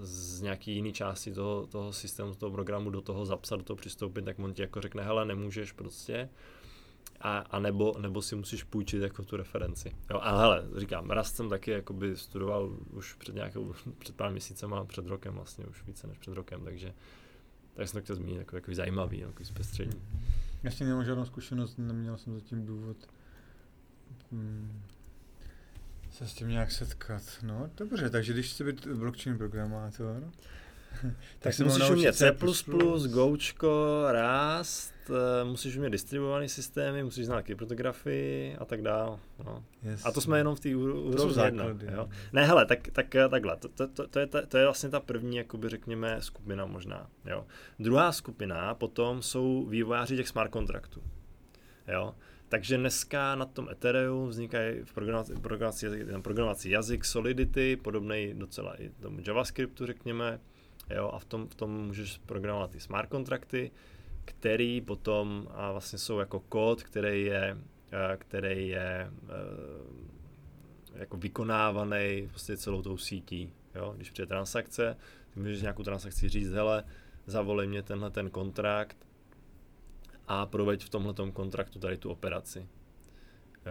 z 0.00 0.42
nějaký 0.42 0.74
jiný 0.74 0.92
části 0.92 1.32
toho, 1.32 1.66
toho 1.66 1.92
systému, 1.92 2.34
toho 2.34 2.52
programu 2.52 2.90
do 2.90 3.00
toho 3.00 3.24
zapsat, 3.24 3.56
do 3.56 3.62
toho 3.62 3.76
přistoupit, 3.76 4.24
tak 4.24 4.38
on 4.38 4.54
ti 4.54 4.62
jako 4.62 4.80
řekne, 4.80 5.02
hele, 5.02 5.24
nemůžeš 5.24 5.72
prostě, 5.72 6.28
a, 7.20 7.38
a 7.38 7.58
nebo, 7.58 7.94
nebo 7.98 8.22
si 8.22 8.36
musíš 8.36 8.64
půjčit 8.64 9.02
jako 9.02 9.22
tu 9.22 9.36
referenci. 9.36 9.96
Jo, 10.10 10.20
a 10.22 10.38
hele, 10.38 10.64
říkám, 10.76 11.10
Rust 11.10 11.36
jsem 11.36 11.48
taky 11.48 11.70
jakoby 11.70 12.16
studoval 12.16 12.76
už 12.90 13.14
před 13.14 13.34
nějakou, 13.34 13.74
před 13.98 14.16
pár 14.16 14.30
měsícema, 14.32 14.84
před 14.84 15.06
rokem 15.06 15.34
vlastně, 15.34 15.64
už 15.66 15.84
více 15.86 16.06
než 16.06 16.18
před 16.18 16.34
rokem, 16.34 16.64
takže 16.64 16.94
tak 17.74 17.88
jsem 17.88 18.00
to 18.00 18.04
chtěl 18.04 18.16
zmínit, 18.16 18.38
jako, 18.38 18.56
jako 18.56 18.74
zajímavý, 18.74 19.18
jako 19.18 19.44
zpestření. 19.44 20.02
Já 20.62 20.70
s 20.70 20.74
tím 20.74 20.86
nemám 20.86 21.04
žádnou 21.04 21.24
zkušenost, 21.24 21.78
neměl 21.78 22.16
jsem 22.16 22.34
zatím 22.34 22.66
důvod 22.66 22.96
hmm, 24.32 24.82
se 26.10 26.28
s 26.28 26.34
tím 26.34 26.48
nějak 26.48 26.72
setkat. 26.72 27.22
No, 27.42 27.70
dobře, 27.76 28.10
takže 28.10 28.32
když 28.32 28.50
chci 28.52 28.64
být 28.64 28.86
blockchain 28.86 29.38
programátor, 29.38 30.22
tak, 31.38 31.56
tak 31.56 31.58
musíš 31.58 31.90
umět 31.90 32.16
C++, 32.16 32.34
Gočko, 33.08 34.04
Rust, 34.12 34.90
eh, 34.90 34.95
musíš 35.44 35.76
umět 35.76 35.90
distribuované 35.90 36.48
systémy, 36.48 37.04
musíš 37.04 37.26
znát 37.26 37.42
kryptografii 37.42 38.56
a 38.56 38.64
tak 38.64 38.82
dále. 38.82 39.18
No. 39.44 39.64
Yes. 39.82 40.06
A 40.06 40.12
to 40.12 40.20
jsme 40.20 40.38
jenom 40.38 40.54
v 40.54 40.60
té 40.60 40.76
úrovni 40.76 41.44
jedna. 41.44 41.64
Jo? 41.92 42.08
Ne, 42.32 42.46
hele, 42.46 42.66
tak, 42.66 42.88
tak 42.92 43.14
eh, 43.14 43.28
takhle, 43.28 43.56
to, 43.56 43.68
to, 43.68 43.88
to, 43.88 44.06
to, 44.06 44.18
je 44.18 44.26
ta, 44.26 44.46
to 44.46 44.58
je 44.58 44.64
vlastně 44.64 44.88
ta 44.88 45.00
první, 45.00 45.36
jakoby 45.36 45.68
řekněme, 45.68 46.16
skupina 46.20 46.66
možná. 46.66 47.10
Jo? 47.24 47.46
Druhá 47.78 48.12
skupina 48.12 48.74
potom 48.74 49.22
jsou 49.22 49.66
vývojáři 49.66 50.16
těch 50.16 50.28
smart 50.28 50.50
kontraktů. 50.50 51.02
Jo? 51.88 52.14
Takže 52.48 52.76
dneska 52.76 53.34
na 53.34 53.44
tom 53.44 53.68
Ethereum 53.68 54.28
vznikají 54.28 54.82
v 54.84 54.92
programaci, 54.92 55.34
programaci, 55.34 55.86
programací 56.22 56.70
jazyk 56.70 57.04
Solidity, 57.04 57.76
podobný 57.76 58.34
docela 58.34 58.82
i 58.82 58.88
tomu 58.88 59.20
JavaScriptu, 59.26 59.86
řekněme, 59.86 60.40
Jo, 60.90 61.10
a 61.12 61.18
v 61.18 61.24
tom, 61.24 61.48
v 61.48 61.54
tom 61.54 61.86
můžeš 61.86 62.18
programovat 62.26 62.70
ty 62.70 62.80
smart 62.80 63.08
kontrakty, 63.08 63.70
který 64.26 64.80
potom 64.80 65.48
a 65.50 65.72
vlastně 65.72 65.98
jsou 65.98 66.18
jako 66.18 66.40
kód, 66.40 66.82
který 66.82 67.24
je, 67.24 67.58
který 68.18 68.68
je 68.68 69.10
jako 70.94 71.16
vykonávaný 71.16 72.28
prostě 72.30 72.56
celou 72.56 72.82
tou 72.82 72.96
sítí. 72.96 73.52
Jo? 73.74 73.92
Když 73.96 74.10
přijde 74.10 74.26
transakce, 74.26 74.96
ty 75.34 75.40
můžeš 75.40 75.62
nějakou 75.62 75.82
transakci 75.82 76.28
říct, 76.28 76.50
hele, 76.50 76.84
zavolej 77.26 77.66
mě 77.66 77.82
tenhle 77.82 78.10
ten 78.10 78.30
kontrakt 78.30 78.96
a 80.28 80.46
proveď 80.46 80.84
v 80.84 80.88
tomhle 80.88 81.14
kontraktu 81.32 81.78
tady 81.78 81.96
tu 81.96 82.10
operaci. 82.10 82.68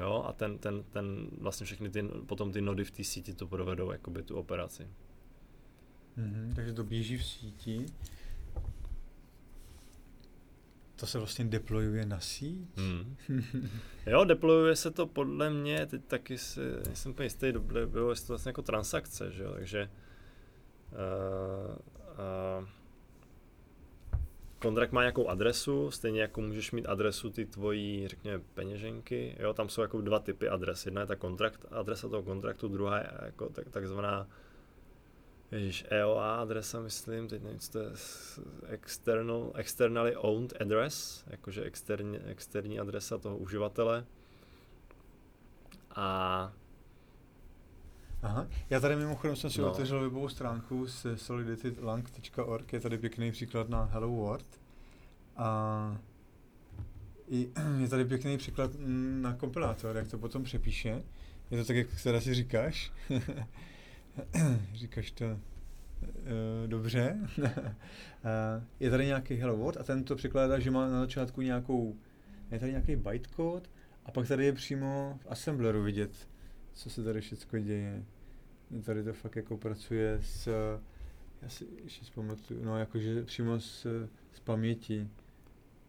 Jo, 0.02 0.24
a 0.28 0.34
ten, 0.34 0.58
ten, 0.58 0.84
ten 0.84 1.28
vlastně 1.38 1.66
všechny 1.66 1.90
ty, 1.90 2.04
potom 2.26 2.52
ty 2.52 2.62
nody 2.62 2.84
v 2.84 2.92
té 2.92 3.04
síti 3.04 3.34
to 3.34 3.48
provedou 3.48 3.92
jakoby 3.92 4.24
tu 4.24 4.36
operaci. 4.36 4.88
Mm-hmm, 6.18 6.56
takže 6.56 6.74
to 6.74 6.84
běží 6.84 7.18
v 7.18 7.26
síti. 7.26 7.86
To 10.96 11.06
se 11.06 11.18
vlastně 11.18 11.46
deployuje 11.46 12.06
na 12.06 12.20
síť? 12.20 12.78
Mm. 12.78 13.16
jo, 14.06 14.24
deployuje 14.24 14.76
se 14.76 14.92
to 14.92 15.08
podle 15.08 15.50
mě, 15.50 15.86
teď 15.86 16.02
taky 16.08 16.38
si, 16.38 16.60
nejsem 16.86 17.12
úplně 17.12 17.26
jistý, 17.26 17.52
deployuje 17.52 18.16
se 18.16 18.28
to 18.28 18.34
vlastně 18.34 18.50
jako 18.50 18.62
transakce, 18.62 19.32
že 19.32 19.44
jo, 19.44 19.52
takže 19.54 19.90
uh, 20.92 21.76
uh, 22.62 22.68
kontrakt 24.60 24.92
má 24.92 25.02
nějakou 25.02 25.28
adresu, 25.28 25.92
stejně 25.92 26.22
jako 26.22 26.42
můžeš 26.42 26.72
mít 26.72 26.86
adresu 26.86 27.30
ty 27.30 27.46
tvojí, 27.46 28.08
řekněme, 28.08 28.44
peněženky, 28.54 29.36
jo, 29.40 29.54
tam 29.54 29.70
jsou 29.70 29.82
jako 29.82 30.02
dva 30.02 30.20
typy 30.20 30.50
adres, 30.50 30.86
jedna 30.86 31.02
je 31.02 31.08
ta 31.08 31.16
kontrakt, 31.16 31.66
adresa 31.72 32.10
toho 32.10 32.24
kontraktu, 32.24 32.68
druhá 32.68 32.98
je 32.98 33.08
jako 33.22 33.50
tak, 33.50 33.70
takzvaná 33.70 34.28
Ježíš, 35.56 35.86
EOA 35.90 36.36
adresa, 36.36 36.80
myslím, 36.80 37.28
teď 37.28 37.44
nevím, 37.44 37.60
co 37.60 37.72
to 37.72 37.80
je, 37.80 37.92
external, 38.68 39.52
externally 39.56 40.16
owned 40.16 40.62
address, 40.62 41.24
jakože 41.28 41.64
externí, 41.64 42.18
externí 42.18 42.80
adresa 42.80 43.18
toho 43.18 43.38
uživatele. 43.38 44.06
A 45.96 46.54
Aha. 48.22 48.48
Já 48.70 48.80
tady 48.80 48.96
mimochodem 48.96 49.36
jsem 49.36 49.50
si 49.50 49.62
no. 49.62 49.72
otevřel 49.72 50.00
webovou 50.00 50.30
stránku 50.30 50.88
z 50.88 51.06
soliditylang.org, 51.16 52.74
je 52.74 52.80
tady 52.80 52.98
pěkný 52.98 53.32
příklad 53.32 53.70
na 53.70 53.84
Hello 53.84 54.08
World. 54.08 54.60
A 55.38 55.98
je 57.80 57.88
tady 57.90 58.06
pěkný 58.06 58.38
příklad 58.38 58.72
na 59.22 59.34
kompilátor, 59.34 59.96
jak 59.96 60.08
to 60.08 60.18
potom 60.18 60.44
přepíše. 60.44 61.04
Je 61.52 61.58
to 61.58 61.66
tak, 61.68 61.76
jak 61.76 61.88
teda 62.04 62.22
si 62.22 62.34
říkáš. 62.34 62.92
Říkáš 64.74 65.12
to 65.12 65.26
uh, 65.26 65.40
dobře. 66.68 67.18
je 68.80 68.90
tady 68.90 69.06
nějaký 69.06 69.36
hello 69.36 69.58
world 69.58 69.78
a 69.78 69.84
ten 69.84 70.04
to 70.04 70.16
překládá, 70.16 70.60
že 70.60 70.72
má 70.72 70.90
na 70.90 71.00
začátku 71.00 71.42
nějakou, 71.42 71.96
je 72.52 72.60
tady 72.60 72.72
nějaký 72.72 72.96
bytecode 72.96 73.70
a 74.06 74.12
pak 74.12 74.28
tady 74.28 74.46
je 74.46 74.54
přímo 74.54 75.20
v 75.22 75.28
assembleru 75.30 75.84
vidět, 75.84 76.30
co 76.74 76.90
se 76.90 77.04
tady 77.04 77.22
všechno 77.22 77.60
děje. 77.60 78.04
Tady 78.84 79.04
to 79.04 79.14
fakt 79.14 79.36
jako 79.36 79.58
pracuje 79.58 80.20
s, 80.22 80.48
já 81.42 81.50
si 81.50 81.66
ještě 81.84 82.04
vzpamatuju, 82.04 82.66
no 82.66 82.78
jakože 82.78 83.24
přímo 83.24 83.60
z, 83.60 83.88
z 84.34 84.40
paměti, 84.40 85.10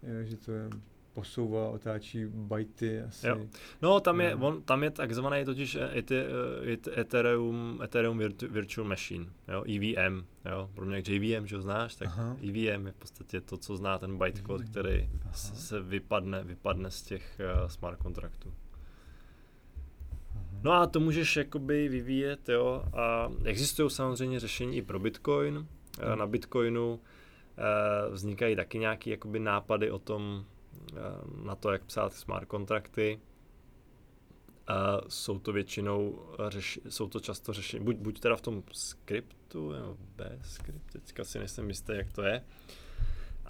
jo, 0.02 0.24
že 0.24 0.36
to 0.36 0.52
je 0.52 0.70
posouvá, 1.16 1.68
otáčí 1.68 2.26
bajty 2.26 3.00
asi. 3.00 3.26
Jo. 3.26 3.46
No, 3.82 4.00
tam 4.00 4.20
je, 4.20 4.34
on, 4.34 4.62
tam 4.62 4.82
je 4.82 4.90
takzvaný 4.90 5.44
totiž 5.44 5.74
e, 5.74 6.04
Ethereum, 7.00 7.80
Ethereum 7.84 8.18
Virtual 8.50 8.88
Machine, 8.88 9.26
jo, 9.48 9.64
EVM, 9.64 10.24
jo, 10.44 10.70
pro 10.74 10.86
mě 10.86 11.02
JVM, 11.08 11.46
že 11.46 11.56
ho 11.56 11.62
znáš, 11.62 11.94
tak 11.94 12.08
Aha. 12.08 12.36
EVM 12.42 12.86
je 12.86 12.92
v 12.92 12.96
podstatě 12.98 13.40
to, 13.40 13.56
co 13.56 13.76
zná 13.76 13.98
ten 13.98 14.18
bytecode, 14.18 14.64
který 14.64 15.08
Aha. 15.22 15.32
se 15.32 15.80
vypadne, 15.80 16.44
vypadne 16.44 16.90
z 16.90 17.02
těch 17.02 17.40
uh, 17.40 17.68
smart 17.68 17.98
kontraktů. 17.98 18.52
No 20.62 20.72
a 20.72 20.86
to 20.86 21.00
můžeš 21.00 21.36
jakoby 21.36 21.88
vyvíjet, 21.88 22.48
jo, 22.48 22.84
a 22.92 23.28
existují 23.44 23.90
samozřejmě 23.90 24.40
řešení 24.40 24.76
i 24.76 24.82
pro 24.82 24.98
Bitcoin, 24.98 25.54
hmm. 25.54 26.18
na 26.18 26.26
Bitcoinu 26.26 26.94
uh, 26.94 28.14
vznikají 28.14 28.56
taky 28.56 28.78
nějaké 28.78 29.10
jakoby 29.10 29.38
nápady 29.38 29.90
o 29.90 29.98
tom, 29.98 30.44
na 31.44 31.54
to, 31.54 31.70
jak 31.72 31.84
psát 31.84 32.14
smart 32.14 32.48
kontrakty. 32.48 33.20
A 34.66 35.00
jsou 35.08 35.38
to 35.38 35.52
většinou, 35.52 36.26
řeši, 36.48 36.80
jsou 36.88 37.08
to 37.08 37.20
často 37.20 37.52
řešení, 37.52 37.84
buď, 37.84 37.96
buď 37.96 38.20
teda 38.20 38.36
v 38.36 38.40
tom 38.40 38.62
skriptu, 38.72 39.72
nebo 39.72 39.96
bez 40.16 40.52
skriptu, 40.52 40.98
teďka 40.98 41.24
si 41.24 41.38
nejsem 41.38 41.68
jistý, 41.68 41.92
jak 41.94 42.12
to 42.12 42.22
je. 42.22 42.44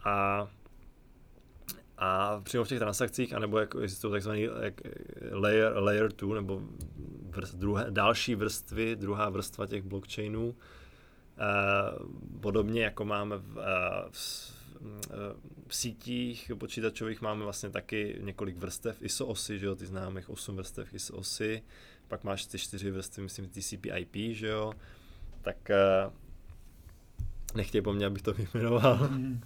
A, 0.05 0.49
a 1.99 2.41
přímo 2.41 2.65
v 2.65 2.69
těch 2.69 2.79
transakcích, 2.79 3.35
anebo 3.35 3.59
jako 3.59 3.79
existují 3.79 4.13
takzvaný 4.13 4.49
jak 4.61 4.81
layer, 5.33 5.73
layer 5.77 6.13
2, 6.13 6.35
nebo 6.35 6.63
vrst, 7.31 7.55
druhé, 7.55 7.87
další 7.91 8.35
vrstvy, 8.35 8.97
druhá 8.97 9.29
vrstva 9.29 9.67
těch 9.67 9.83
blockchainů, 9.83 10.55
Uh, 11.37 12.41
podobně 12.41 12.85
jako 12.85 13.05
máme 13.05 13.37
v, 13.39 13.57
uh, 13.57 13.63
v, 14.11 14.56
v 15.67 15.77
sítích 15.77 16.53
počítačových 16.59 17.21
máme 17.21 17.45
vlastně 17.45 17.71
taky 17.71 18.19
několik 18.21 18.57
vrstev 18.57 19.03
ISO 19.03 19.27
osy, 19.27 19.59
že 19.59 19.67
jo, 19.67 19.75
ty 19.75 19.87
známých 19.87 20.31
8 20.31 20.57
vrstev 20.57 20.95
ISO 20.95 21.17
osy, 21.17 21.63
pak 22.09 22.25
máš 22.25 22.47
ty 22.47 22.59
čtyři 22.59 22.91
vrstvy, 22.91 23.23
myslím, 23.23 23.49
TCP 23.49 23.87
IP, 23.97 24.17
že 24.37 24.49
jo, 24.49 24.73
tak 25.43 25.71
eh, 25.71 26.11
nechtěj 27.55 27.81
po 27.81 27.93
mně, 27.93 28.07
abych 28.07 28.23
to 28.23 28.33
vyjmenoval, 28.33 28.99
mm. 29.11 29.41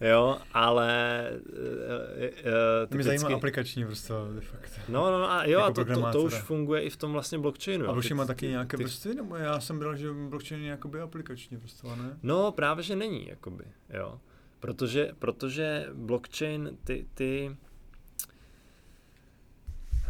jo, 0.00 0.38
ale 0.52 1.30
uh, 2.88 2.94
Mě 2.94 3.04
zajímá 3.04 3.28
aplikační 3.34 3.84
vrstva, 3.84 4.16
de 4.34 4.40
facto. 4.40 4.80
No, 4.88 5.10
no, 5.10 5.18
no 5.18 5.30
a 5.30 5.44
jo, 5.44 5.60
jako 5.60 5.80
a 5.80 5.84
to, 5.84 5.84
to, 5.84 6.12
to, 6.12 6.22
už 6.22 6.34
funguje 6.34 6.82
i 6.82 6.90
v 6.90 6.96
tom 6.96 7.12
vlastně 7.12 7.38
blockchainu. 7.38 7.88
A 7.88 7.92
blockchain 7.92 8.16
má 8.16 8.24
taky 8.24 8.48
nějaké 8.48 8.76
ty, 8.76 8.84
vrstvy, 8.84 9.14
nebo 9.14 9.36
já 9.36 9.60
jsem 9.60 9.78
bral, 9.78 9.96
že 9.96 10.12
blockchain 10.12 10.62
je 10.62 10.70
jakoby 10.70 11.00
aplikační 11.00 11.56
vrstva, 11.56 11.96
ne? 11.96 12.18
No, 12.22 12.52
právě, 12.52 12.84
že 12.84 12.96
není, 12.96 13.28
jakoby, 13.28 13.64
jo. 13.90 14.20
Protože, 14.60 15.12
protože 15.18 15.86
blockchain, 15.94 16.78
ty, 16.84 17.06
ty, 17.14 17.56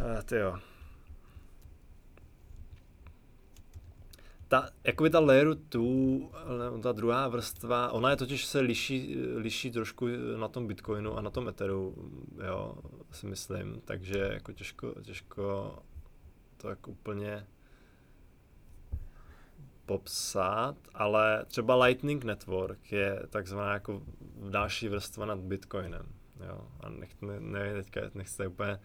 uh, 0.01 0.23
ty 0.23 0.37
jo. 0.37 0.59
ta, 4.49 4.71
jakoby 4.85 5.11
ta 5.11 5.21
layer 5.21 5.55
2, 5.55 6.81
ta 6.83 6.93
druhá 6.93 7.29
vrstva, 7.29 7.93
ona 7.93 8.11
je 8.11 8.17
totiž 8.17 8.47
se 8.47 8.61
liší, 8.61 9.17
liší 9.35 9.71
trošku 9.71 10.07
na 10.37 10.49
tom 10.49 10.67
Bitcoinu 10.67 11.17
a 11.17 11.21
na 11.21 11.31
tom 11.31 11.49
Etheru, 11.49 11.95
jo, 12.47 12.75
si 13.13 13.27
myslím, 13.27 13.81
takže 13.85 14.19
jako 14.19 14.53
těžko, 14.53 14.95
těžko 15.03 15.75
to 16.57 16.69
jako 16.69 16.91
úplně 16.91 17.47
popsat, 19.87 20.77
ale 20.95 21.45
třeba 21.47 21.85
Lightning 21.85 22.25
Network 22.25 22.93
je 22.93 23.23
takzvaná 23.31 23.73
jako 23.73 24.03
další 24.51 24.89
vrstva 24.89 25.27
nad 25.27 25.39
Bitcoinem, 25.39 26.07
jo, 26.49 26.69
a 26.81 26.89
nech, 26.89 27.23
ne, 27.23 27.41
nevím, 27.41 27.83
teďka 27.83 28.01
nechci 28.15 28.47
úplně, 28.47 28.79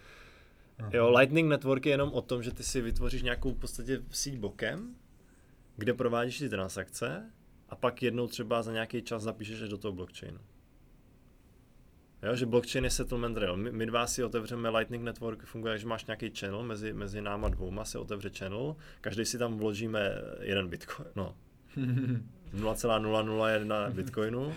Aha. 0.79 0.89
jo, 0.93 1.09
Lightning 1.09 1.49
Network 1.49 1.85
je 1.85 1.91
jenom 1.91 2.13
o 2.13 2.21
tom, 2.21 2.43
že 2.43 2.51
ty 2.51 2.63
si 2.63 2.81
vytvoříš 2.81 3.21
nějakou 3.21 3.51
v 3.51 3.59
podstatě 3.59 4.01
síť 4.11 4.37
bokem, 4.37 4.95
kde 5.77 5.93
provádíš 5.93 6.39
ty 6.39 6.49
transakce 6.49 7.31
a 7.69 7.75
pak 7.75 8.03
jednou 8.03 8.27
třeba 8.27 8.63
za 8.63 8.71
nějaký 8.71 9.01
čas 9.01 9.23
zapíšeš 9.23 9.69
do 9.69 9.77
toho 9.77 9.91
blockchainu. 9.91 10.39
Jo, 12.23 12.35
že 12.35 12.45
blockchain 12.45 12.83
je 12.83 12.89
settlement 12.89 13.37
rail. 13.37 13.57
My, 13.57 13.71
my 13.71 13.85
dva 13.85 14.07
si 14.07 14.23
otevřeme 14.23 14.69
Lightning 14.69 15.03
Network, 15.03 15.43
funguje, 15.43 15.77
že 15.77 15.87
máš 15.87 16.05
nějaký 16.05 16.31
channel 16.39 16.63
mezi, 16.63 16.93
mezi 16.93 17.21
náma 17.21 17.49
dvouma, 17.49 17.85
se 17.85 17.99
otevře 17.99 18.29
channel, 18.29 18.75
každý 19.01 19.25
si 19.25 19.37
tam 19.37 19.57
vložíme 19.57 20.11
jeden 20.41 20.67
bitcoin, 20.67 21.07
no, 21.15 21.35
0,001 22.53 23.89
bitcoinu 23.89 24.53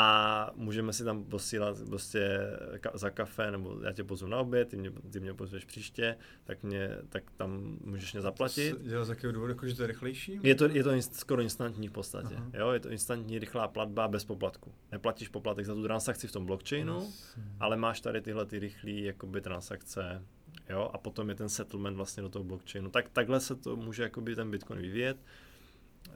a 0.00 0.50
můžeme 0.54 0.92
si 0.92 1.04
tam 1.04 1.24
posílat 1.24 1.76
prostě 1.86 2.40
ka- 2.76 2.98
za 2.98 3.10
kafe, 3.10 3.50
nebo 3.50 3.80
já 3.84 3.92
tě 3.92 4.04
pozvu 4.04 4.28
na 4.28 4.38
oběd, 4.38 4.68
ty 4.68 4.76
mě, 4.76 4.90
ty 4.90 5.20
mě 5.20 5.34
pozveš 5.34 5.64
příště, 5.64 6.16
tak, 6.44 6.62
mě, 6.62 6.98
tak 7.08 7.30
tam 7.36 7.78
můžeš 7.84 8.12
mě 8.12 8.22
zaplatit. 8.22 8.80
Dělá 8.80 9.04
z 9.04 9.08
jakého 9.08 9.32
důvodu, 9.32 9.52
jako, 9.52 9.66
že 9.66 9.74
to 9.74 9.82
je 9.82 9.86
rychlejší? 9.86 10.40
Je 10.42 10.54
to, 10.54 10.68
je 10.68 10.84
to 10.84 10.90
inst, 10.90 11.14
skoro 11.14 11.42
instantní 11.42 11.88
v 11.88 11.92
podstatě. 11.92 12.34
Aha. 12.36 12.50
Jo, 12.54 12.70
je 12.70 12.80
to 12.80 12.90
instantní 12.90 13.38
rychlá 13.38 13.68
platba 13.68 14.08
bez 14.08 14.24
poplatku. 14.24 14.72
Neplatíš 14.92 15.28
poplatek 15.28 15.66
za 15.66 15.74
tu 15.74 15.82
transakci 15.82 16.28
v 16.28 16.32
tom 16.32 16.46
blockchainu, 16.46 17.00
yes. 17.00 17.38
ale 17.60 17.76
máš 17.76 18.00
tady 18.00 18.20
tyhle 18.20 18.46
ty 18.46 18.58
rychlé 18.58 18.92
jakoby 18.92 19.40
transakce 19.40 20.22
jo, 20.70 20.90
a 20.92 20.98
potom 20.98 21.28
je 21.28 21.34
ten 21.34 21.48
settlement 21.48 21.96
vlastně 21.96 22.22
do 22.22 22.28
toho 22.28 22.44
blockchainu. 22.44 22.90
Tak 22.90 23.08
takhle 23.08 23.40
se 23.40 23.54
to 23.54 23.76
může 23.76 24.02
jakoby 24.02 24.34
ten 24.34 24.50
Bitcoin 24.50 24.80
vyvíjet 24.80 25.16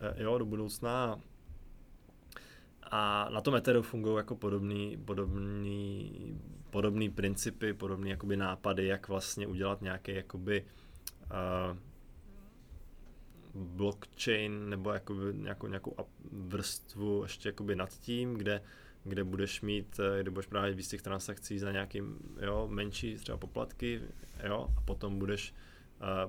eh, 0.01 0.23
jo, 0.23 0.39
do 0.39 0.45
budoucna 0.45 1.21
a 2.95 3.29
na 3.33 3.41
tom 3.41 3.55
Etheru 3.55 3.83
fungují 3.83 4.17
jako 4.17 4.37
podobný, 4.37 4.97
podobný, 5.05 6.13
podobný 6.71 7.11
principy, 7.11 7.73
podobné 7.73 8.11
jakoby 8.11 8.37
nápady, 8.37 8.87
jak 8.87 9.09
vlastně 9.09 9.47
udělat 9.47 9.83
nějaký 9.83 10.15
jakoby 10.15 10.65
uh, 11.31 11.77
blockchain 13.55 14.69
nebo 14.69 14.93
jakoby 14.93 15.35
nějakou, 15.35 15.67
nějakou 15.67 15.97
vrstvu 16.33 17.23
ještě 17.23 17.49
jakoby 17.49 17.77
nad 17.77 17.99
tím, 17.99 18.35
kde, 18.35 18.63
kde 19.05 19.25
budeš 19.25 19.61
mít, 19.61 20.01
eh, 20.01 20.23
kde 20.23 20.31
budeš 20.31 20.47
právě 20.47 20.75
víc 20.75 20.89
těch 20.89 21.03
transakcí 21.03 21.59
za 21.59 21.73
nějakým 21.73 22.19
jo, 22.41 22.69
menší 22.71 23.17
třeba 23.17 23.39
poplatky, 23.39 24.01
jo, 24.45 24.69
a 24.77 24.81
potom 24.81 25.19
budeš 25.19 25.55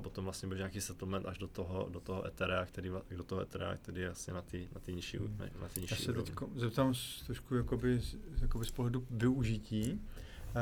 potom 0.02 0.24
vlastně 0.24 0.48
bude 0.48 0.58
nějaký 0.58 0.82
settlement 0.82 1.26
až 1.26 1.38
do 1.38 1.48
toho, 1.48 1.90
do 1.92 2.00
toho 2.00 2.28
Ethera, 2.28 2.66
který, 2.66 2.92
do 3.18 3.24
toho 3.24 3.42
Ethera, 3.42 3.78
který 3.78 4.02
je 4.02 4.10
asi 4.10 4.32
na 4.32 4.42
té 4.42 4.58
na 4.58 4.82
tý 4.82 4.94
nižší, 4.94 5.18
hmm. 5.18 5.40
na 5.62 5.68
tý 5.68 5.82
nižší 5.82 5.94
Já 5.94 5.98
se 5.98 6.14
teď 6.14 6.34
zeptám 6.56 6.94
trošku 7.26 7.56
jakoby, 7.56 8.02
jakoby 8.42 8.66
z 8.66 8.72
pohledu 8.72 9.08
využití. 9.10 10.02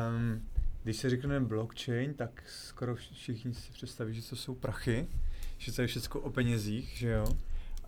Um, 0.10 0.48
když 0.84 0.98
se 0.98 1.10
řekne 1.10 1.40
blockchain, 1.40 2.14
tak 2.14 2.44
skoro 2.48 2.96
všichni 2.96 3.54
si 3.54 3.72
představí, 3.72 4.14
že 4.14 4.30
to 4.30 4.36
jsou 4.36 4.56
prachy, 4.56 5.08
že 5.58 5.72
to 5.72 5.82
je 5.82 5.88
všechno 5.88 6.22
o 6.22 6.30
penězích, 6.30 6.98
že 6.98 7.10
jo. 7.10 7.26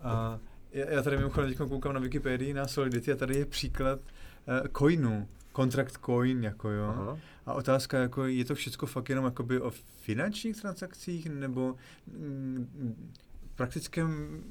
A 0.02 0.38
já, 0.72 0.90
já 0.90 1.02
tady 1.02 1.16
mimochodem 1.16 1.50
teď 1.50 1.58
koukám 1.58 1.94
na 1.94 2.00
Wikipedii 2.00 2.54
na 2.54 2.68
Solidity 2.68 3.12
a 3.12 3.16
tady 3.16 3.36
je 3.36 3.46
příklad 3.46 4.00
uh, 4.00 4.68
coinu, 4.78 5.28
contract 5.56 5.96
coin, 6.06 6.44
jako 6.44 6.70
jo. 6.70 6.84
Aha. 6.84 7.18
A 7.46 7.54
otázka, 7.54 7.98
jako 7.98 8.24
je 8.24 8.44
to 8.44 8.54
všechno 8.54 8.88
fakt 8.88 9.08
jenom 9.08 9.24
jakoby 9.24 9.60
o 9.60 9.70
finančních 10.00 10.60
transakcích, 10.60 11.26
nebo 11.26 11.76
mm, 12.06 13.12
praktickém 13.54 14.42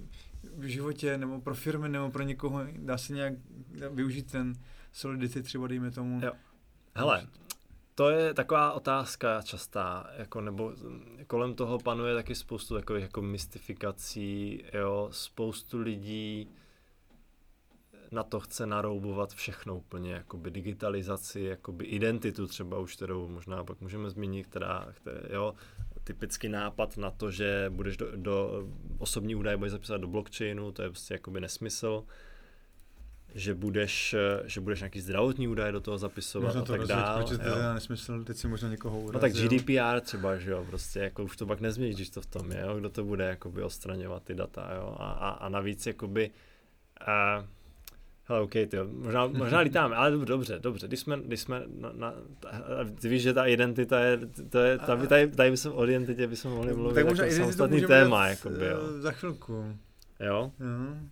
životě, 0.62 1.18
nebo 1.18 1.42
pro 1.42 1.56
firmy, 1.56 1.89
nebo 1.89 2.12
pro 2.12 2.24
někoho, 2.24 2.66
dá 2.78 2.98
se 2.98 3.13
nějak 3.13 3.34
využít 3.92 4.32
ten 4.32 4.54
Solidity 4.92 5.44
třeba, 5.44 5.68
dejme 5.68 5.92
tomu. 5.92 6.20
Jo. 6.26 6.32
Hele, 6.96 7.28
to 7.96 8.10
je 8.10 8.34
taková 8.34 8.74
otázka 8.74 9.42
častá, 9.42 10.10
jako, 10.18 10.42
nebo 10.42 10.74
kolem 11.28 11.54
toho 11.54 11.80
panuje 11.80 12.16
taky 12.16 12.36
spoustu 12.36 12.76
takových 12.76 13.04
jako 13.04 13.22
mystifikací, 13.22 14.63
jo, 14.74 15.10
spoustu 15.12 15.80
lidí 15.80 16.50
na 18.13 18.23
to 18.23 18.39
chce 18.39 18.65
naroubovat 18.65 19.34
všechno 19.34 19.78
úplně, 19.78 20.12
jakoby 20.12 20.52
digitalizaci, 20.52 21.41
jakoby 21.41 21.86
identitu 21.86 22.47
třeba 22.47 22.80
už, 22.80 22.95
kterou 22.95 23.28
možná 23.28 23.63
pak 23.63 23.82
můžeme 23.82 24.10
zmínit, 24.10 24.47
která, 24.47 24.88
která 24.93 25.19
jo, 25.30 25.54
typický 26.04 26.49
nápad 26.49 26.97
na 26.97 27.12
to, 27.12 27.32
že 27.32 27.65
budeš 27.69 27.97
do, 27.97 28.08
do 28.15 28.67
osobní 28.97 29.36
údaje 29.36 29.58
budeš 29.58 29.71
zapisovat 29.71 30.02
do 30.02 30.08
blockchainu, 30.08 30.71
to 30.71 30.82
je 30.82 30.89
prostě 30.89 31.13
jakoby 31.13 31.41
nesmysl 31.41 32.04
že 33.36 33.54
budeš, 33.54 34.15
že 34.45 34.62
budeš 34.62 34.80
nějaký 34.80 35.02
zdravotní 35.02 35.47
údaje 35.47 35.71
do 35.71 35.82
toho 35.82 35.97
zapisovat 35.97 36.56
a 36.56 36.62
tak 36.62 36.82
dále. 36.82 37.23
Proč 37.23 37.38
to 37.38 37.58
je 37.58 37.73
nesmysl, 37.73 38.23
teď 38.23 38.38
si 38.38 38.47
možná 38.47 38.69
někoho 38.69 38.99
urazil. 38.99 39.13
No 39.13 39.19
tak 39.19 39.34
GDPR 39.34 40.02
třeba, 40.02 40.38
že 40.38 40.52
jo, 40.52 40.65
prostě 40.69 40.99
jako 40.99 41.23
už 41.23 41.38
to 41.38 41.45
pak 41.45 41.62
nezměníš, 41.62 41.95
když 41.95 42.10
to 42.10 42.21
v 42.21 42.26
tom 42.26 42.52
je, 42.52 42.62
jo, 42.62 42.80
kdo 42.80 42.89
to 42.89 43.04
bude 43.04 43.26
jakoby 43.26 43.63
ostraňovat 43.63 44.23
ty 44.23 44.36
data, 44.36 44.69
jo, 44.76 44.95
a, 44.99 45.12
a, 45.12 45.30
a 45.30 45.49
navíc 45.49 45.88
jakoby, 45.88 46.32
uh, 47.08 47.45
Hele, 48.26 48.42
OK, 48.42 48.52
ty, 48.52 48.78
možná, 48.92 49.28
možná 49.28 49.60
lítáme, 49.60 49.96
ale 49.96 50.12
dobře, 50.12 50.60
dobře, 50.60 50.88
když 50.88 51.00
jsme, 51.00 51.20
když 51.26 51.40
jsme 51.40 51.64
na, 51.68 51.92
na, 51.92 52.14
ty 53.02 53.10
víš, 53.10 53.22
že 53.22 53.34
ta 53.34 53.46
identita 53.46 54.00
je, 54.00 54.20
to 54.50 54.60
je, 54.60 54.78
tady, 54.78 55.08
tady, 55.08 55.28
tady 55.28 55.52
bychom 55.52 55.74
o 55.74 55.84
identitě 55.84 56.28
bychom 56.28 56.52
mohli 56.52 56.74
mluvit 56.74 56.96
tak 56.96 57.06
možná 57.06 57.26
jako 57.26 57.38
samostatný 57.38 57.82
téma, 57.82 58.28
jako 58.28 58.50
by, 58.50 58.66
jo. 58.66 59.02
Za 59.02 59.12
chvilku. 59.12 59.78
Jo? 60.20 60.52
Uh-huh. 60.60 61.10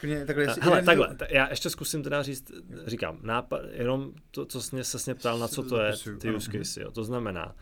Klidně, 0.00 0.26
takhle, 0.26 0.46
Hele, 0.60 0.82
takhle, 0.82 1.14
t- 1.14 1.26
já 1.30 1.50
ještě 1.50 1.70
zkusím 1.70 2.02
teda 2.02 2.22
říct, 2.22 2.52
říkám, 2.86 3.18
nápad, 3.22 3.60
jenom 3.72 4.12
to, 4.30 4.44
co 4.44 4.62
jsi 4.62 4.84
se 4.84 4.98
mě 5.06 5.14
ptal, 5.14 5.38
na 5.38 5.48
co 5.48 5.62
to 5.62 5.80
je, 5.80 5.92
ty 6.20 6.34
use 6.34 6.50
case, 6.52 6.82
jo. 6.82 6.90
To 6.90 7.04
znamená, 7.04 7.54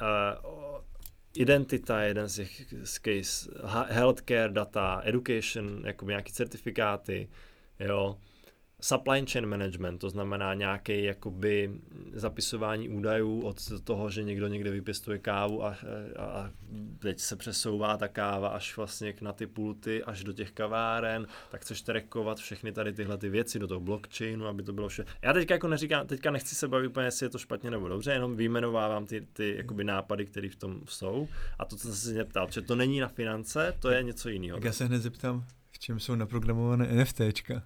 uh, 0.00 0.80
identita 1.34 2.00
je 2.00 2.08
jeden 2.08 2.28
z 2.28 2.34
těch 2.34 2.74
case, 2.82 3.50
healthcare 3.88 4.52
data, 4.52 5.00
education, 5.04 5.82
jako 5.84 6.04
nějaký 6.04 6.32
certifikáty, 6.32 7.28
jo, 7.80 8.16
supply 8.80 9.26
chain 9.26 9.46
management, 9.46 9.98
to 9.98 10.10
znamená 10.10 10.54
nějaké 10.54 11.00
jakoby 11.00 11.70
zapisování 12.12 12.88
údajů 12.88 13.40
od 13.40 13.56
toho, 13.84 14.10
že 14.10 14.22
někdo 14.22 14.48
někde 14.48 14.70
vypěstuje 14.70 15.18
kávu 15.18 15.64
a, 15.64 15.76
a, 16.16 16.24
a 16.24 16.50
teď 16.98 17.20
se 17.20 17.36
přesouvá 17.36 17.96
ta 17.96 18.08
káva 18.08 18.48
až 18.48 18.76
vlastně 18.76 19.14
na 19.20 19.32
ty 19.32 19.46
pulty, 19.46 20.04
až 20.04 20.24
do 20.24 20.32
těch 20.32 20.52
kaváren, 20.52 21.26
tak 21.50 21.60
chceš 21.60 21.82
trackovat 21.82 22.38
všechny 22.38 22.72
tady 22.72 22.92
tyhle 22.92 23.18
ty 23.18 23.28
věci 23.28 23.58
do 23.58 23.66
toho 23.66 23.80
blockchainu, 23.80 24.46
aby 24.46 24.62
to 24.62 24.72
bylo 24.72 24.88
vše. 24.88 25.04
Já 25.22 25.32
teďka 25.32 25.54
jako 25.54 25.68
neříkám, 25.68 26.06
teďka 26.06 26.30
nechci 26.30 26.54
se 26.54 26.68
bavit 26.68 26.86
úplně, 26.86 27.06
jestli 27.06 27.26
je 27.26 27.30
to 27.30 27.38
špatně 27.38 27.70
nebo 27.70 27.88
dobře, 27.88 28.12
jenom 28.12 28.36
vyjmenovávám 28.36 29.06
ty, 29.06 29.26
ty 29.32 29.54
jakoby 29.56 29.84
nápady, 29.84 30.26
které 30.26 30.48
v 30.48 30.56
tom 30.56 30.80
jsou. 30.88 31.28
A 31.58 31.64
to, 31.64 31.76
co 31.76 31.88
jsem 31.88 31.96
se 31.96 32.12
mě 32.12 32.24
ptal, 32.24 32.48
že 32.50 32.62
to 32.62 32.76
není 32.76 33.00
na 33.00 33.08
finance, 33.08 33.74
to 33.78 33.90
je 33.90 34.02
něco 34.02 34.28
jiného. 34.28 34.58
Tak 34.58 34.64
já 34.64 34.72
se 34.72 34.84
hned 34.84 35.02
zeptám, 35.02 35.44
čem 35.78 36.00
jsou 36.00 36.14
naprogramované 36.14 36.88
NFTčka? 36.92 37.62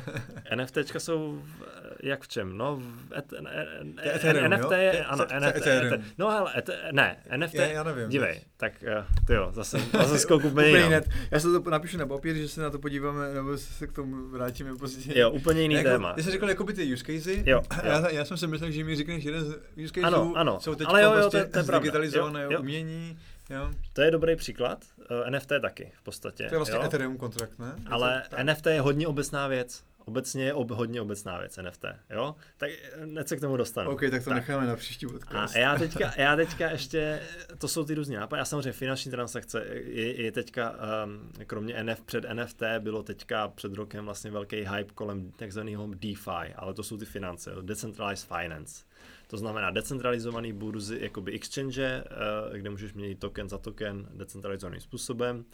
NFTčka 0.56 1.00
jsou 1.00 1.42
jak 2.02 2.22
v 2.22 2.28
čem? 2.28 2.58
No, 2.58 2.76
v 2.76 3.12
et, 3.16 3.32
e, 3.32 4.14
Ethereum, 4.14 4.50
NFT 4.50 4.72
je, 4.72 5.04
ano, 5.04 5.26
NFT, 5.40 5.66
no 6.18 6.30
hele, 6.30 6.52
et, 6.58 6.70
ne, 6.92 7.16
NFT, 7.36 7.54
já, 7.54 7.66
já 7.66 7.82
nevím. 7.82 8.08
Dívej, 8.08 8.40
tak 8.56 8.72
eh, 8.82 9.04
ty 9.26 9.34
jo, 9.34 9.48
zase, 9.52 9.78
zase 9.92 10.18
skok 10.24 10.44
úplně 10.44 10.68
jiný. 10.68 10.96
Já 11.30 11.40
se 11.40 11.52
to 11.52 11.70
napíšu 11.70 11.98
na 11.98 12.06
papír, 12.06 12.36
že 12.36 12.48
se 12.48 12.62
na 12.62 12.70
to 12.70 12.78
podíváme, 12.78 13.34
nebo 13.34 13.58
se 13.58 13.86
k 13.86 13.92
tomu 13.92 14.28
vrátíme 14.28 14.76
později. 14.76 15.18
Jo, 15.18 15.30
úplně 15.30 15.62
jiný 15.62 15.74
jako, 15.74 15.88
téma. 15.88 16.12
Ty 16.12 16.22
jsi 16.22 16.30
řekl 16.30 16.48
jako 16.48 16.64
by 16.64 16.72
ty 16.72 16.92
use 16.92 17.04
casey, 17.04 17.42
jo, 17.46 17.62
jo. 17.84 17.90
Já, 17.90 18.10
já, 18.10 18.24
jsem 18.24 18.36
si 18.36 18.46
myslel, 18.46 18.70
že 18.70 18.84
mi 18.84 18.96
řekneš 18.96 19.24
jeden 19.24 19.44
z 19.44 19.48
use 19.84 19.92
casey, 19.94 20.04
ano, 20.04 20.32
ano. 20.36 20.60
jsou 20.60 20.74
teď 20.74 20.86
Ale 20.90 21.02
jo, 21.02 21.12
jo, 21.12 21.20
prostě 21.20 21.44
to, 21.44 21.62
to 21.62 21.72
je 21.72 21.80
digitalizované 21.80 22.42
jo, 22.42 22.50
jo. 22.52 22.60
umění, 22.60 23.18
Jo. 23.50 23.70
To 23.92 24.02
je 24.02 24.10
dobrý 24.10 24.36
příklad. 24.36 24.84
Uh, 25.10 25.30
NFT 25.30 25.52
taky 25.62 25.92
v 25.94 26.02
podstatě. 26.02 26.48
To 26.48 26.54
je 26.54 26.58
vlastně 26.58 26.76
jo? 26.76 26.82
Ethereum 26.82 27.16
kontrakt, 27.16 27.58
ne? 27.58 27.74
Ale 27.90 28.22
to, 28.30 28.44
NFT 28.44 28.66
je 28.66 28.80
hodně 28.80 29.08
obecná 29.08 29.48
věc. 29.48 29.84
Obecně 30.06 30.44
je 30.44 30.54
ob, 30.54 30.70
hodně 30.70 31.00
obecná 31.00 31.38
věc 31.38 31.56
NFT, 31.62 31.84
jo? 32.10 32.34
Tak 32.56 32.70
hned 33.02 33.28
se 33.28 33.36
k 33.36 33.40
tomu 33.40 33.56
dostanu. 33.56 33.90
OK, 33.90 34.00
tak 34.00 34.24
to 34.24 34.30
tak. 34.30 34.34
necháme 34.34 34.66
na 34.66 34.76
příští 34.76 35.06
podcast. 35.06 35.56
A 35.56 35.58
já 35.58 35.74
teďka, 35.78 36.12
já 36.16 36.36
teďka 36.36 36.70
ještě, 36.70 37.20
to 37.58 37.68
jsou 37.68 37.84
ty 37.84 37.94
různé 37.94 38.16
nápady. 38.16 38.40
Já 38.40 38.44
samozřejmě 38.44 38.72
finanční 38.72 39.10
transakce 39.10 39.64
je, 39.84 40.22
je 40.22 40.32
teďka, 40.32 40.74
um, 41.04 41.32
kromě 41.46 41.84
NF, 41.84 42.02
před 42.02 42.24
NFT 42.34 42.62
bylo 42.78 43.02
teďka 43.02 43.48
před 43.48 43.74
rokem 43.74 44.04
vlastně 44.04 44.30
velký 44.30 44.56
hype 44.56 44.94
kolem 44.94 45.32
takzvaného 45.32 45.88
DeFi, 45.94 46.54
ale 46.56 46.74
to 46.74 46.82
jsou 46.82 46.96
ty 46.96 47.04
finance, 47.04 47.50
Decentralized 47.62 48.28
Finance. 48.28 48.84
To 49.26 49.36
znamená 49.36 49.70
decentralizovaný 49.70 50.52
burzy, 50.52 50.98
jakoby 51.02 51.32
exchange, 51.32 51.84
eh, 51.84 52.58
kde 52.58 52.70
můžeš 52.70 52.92
měnit 52.92 53.18
token 53.18 53.48
za 53.48 53.58
token 53.58 54.08
decentralizovaným 54.14 54.80
způsobem. 54.80 55.44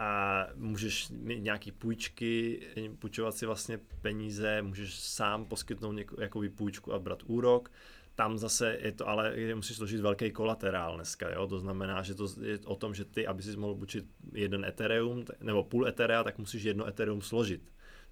a 0.00 0.46
můžeš 0.54 1.08
mít 1.08 1.40
nějaký 1.40 1.72
půjčky, 1.72 2.60
půjčovat 2.98 3.34
si 3.34 3.46
vlastně 3.46 3.78
peníze, 4.02 4.62
můžeš 4.62 4.94
sám 5.00 5.44
poskytnout 5.44 5.92
něko, 5.92 6.20
jakoby 6.20 6.48
půjčku 6.48 6.92
a 6.92 6.98
brát 6.98 7.22
úrok. 7.26 7.70
Tam 8.14 8.38
zase 8.38 8.78
je 8.80 8.92
to, 8.92 9.08
ale 9.08 9.34
musíš 9.54 9.76
složit 9.76 10.00
velký 10.00 10.30
kolaterál 10.30 10.94
dneska, 10.94 11.30
jo? 11.30 11.46
to 11.46 11.58
znamená, 11.58 12.02
že 12.02 12.14
to 12.14 12.26
je 12.42 12.58
o 12.64 12.76
tom, 12.76 12.94
že 12.94 13.04
ty, 13.04 13.26
aby 13.26 13.42
si 13.42 13.56
mohl 13.56 13.74
půjčit 13.74 14.04
jeden 14.32 14.64
Ethereum, 14.64 15.24
nebo 15.40 15.64
půl 15.64 15.88
Etherea, 15.88 16.24
tak 16.24 16.38
musíš 16.38 16.62
jedno 16.62 16.86
Ethereum 16.86 17.22
složit. 17.22 17.62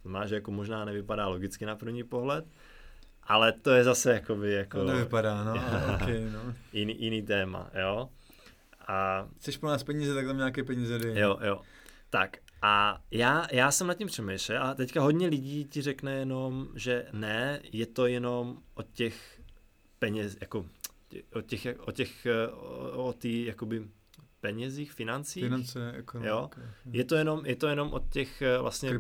To 0.03 0.09
znamená, 0.09 0.26
že 0.26 0.34
jako 0.34 0.51
možná 0.51 0.84
nevypadá 0.84 1.28
logicky 1.28 1.66
na 1.66 1.76
první 1.76 2.05
pohled, 2.05 2.45
ale 3.27 3.53
to 3.53 3.70
je 3.70 3.85
zase 3.85 4.12
jakoby 4.12 4.53
jako... 4.53 4.79
To 4.79 4.85
nevypadá, 4.85 5.45
no, 5.45 5.55
okay, 5.95 6.31
no. 6.33 6.55
jiný, 6.72 7.03
jiný 7.03 7.22
téma, 7.22 7.70
jo. 7.81 8.09
A... 8.89 9.29
Chceš 9.39 9.57
po 9.57 9.66
nás 9.66 9.83
peníze, 9.83 10.14
tak 10.14 10.27
tam 10.27 10.37
nějaké 10.37 10.64
peníze 10.64 10.99
dej. 10.99 11.18
Jo, 11.18 11.39
jo. 11.43 11.61
Tak 12.11 12.39
a 12.62 13.01
já, 13.11 13.47
já 13.53 13.70
jsem 13.70 13.87
nad 13.87 13.95
tím 13.95 14.07
přemýšlel 14.07 14.62
a 14.62 14.74
teďka 14.74 15.01
hodně 15.01 15.27
lidí 15.27 15.64
ti 15.64 15.83
řekne 15.83 16.14
jenom, 16.14 16.68
že 16.74 17.07
ne, 17.12 17.61
je 17.72 17.87
to 17.87 18.07
jenom 18.07 18.59
o 18.74 18.83
těch 18.83 19.41
peněz, 19.99 20.37
jako 20.41 20.66
o 21.33 21.43
těch, 21.43 21.66
o 21.79 21.93
těch, 21.93 22.27
o, 22.53 23.05
o 23.05 23.12
tý, 23.12 23.45
jakoby 23.45 23.89
penězích, 24.41 24.93
financích. 24.93 25.45
Finance, 25.45 25.93
ekonomika. 25.93 26.34
Jo? 26.34 26.51
Je 26.93 27.05
to 27.05 27.14
jenom, 27.14 27.47
je 27.47 27.57
to 27.57 27.66
jenom 27.66 27.93
o 27.93 27.99
těch 27.99 28.43
vlastně 28.61 28.91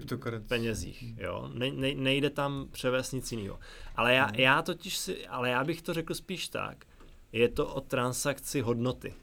penězích. 0.48 1.02
Hmm. 1.02 1.16
Jo? 1.20 1.50
Ne, 1.54 1.70
ne, 1.70 1.94
nejde 1.94 2.30
tam 2.30 2.68
převést 2.70 3.12
nic 3.12 3.32
jiného. 3.32 3.58
Ale 3.96 4.14
já, 4.14 4.24
hmm. 4.24 4.34
já 4.34 4.62
totiž 4.62 4.96
si, 4.96 5.26
ale 5.26 5.50
já 5.50 5.64
bych 5.64 5.82
to 5.82 5.94
řekl 5.94 6.14
spíš 6.14 6.48
tak, 6.48 6.84
je 7.32 7.48
to 7.48 7.66
o 7.66 7.80
transakci 7.80 8.60
hodnoty. 8.60 9.14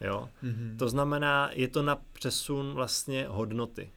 Jo? 0.00 0.28
Mm-hmm. 0.42 0.76
To 0.76 0.88
znamená, 0.88 1.50
je 1.52 1.68
to 1.68 1.82
na 1.82 1.96
přesun 2.12 2.72
vlastně 2.74 3.26
hodnoty. 3.28 3.92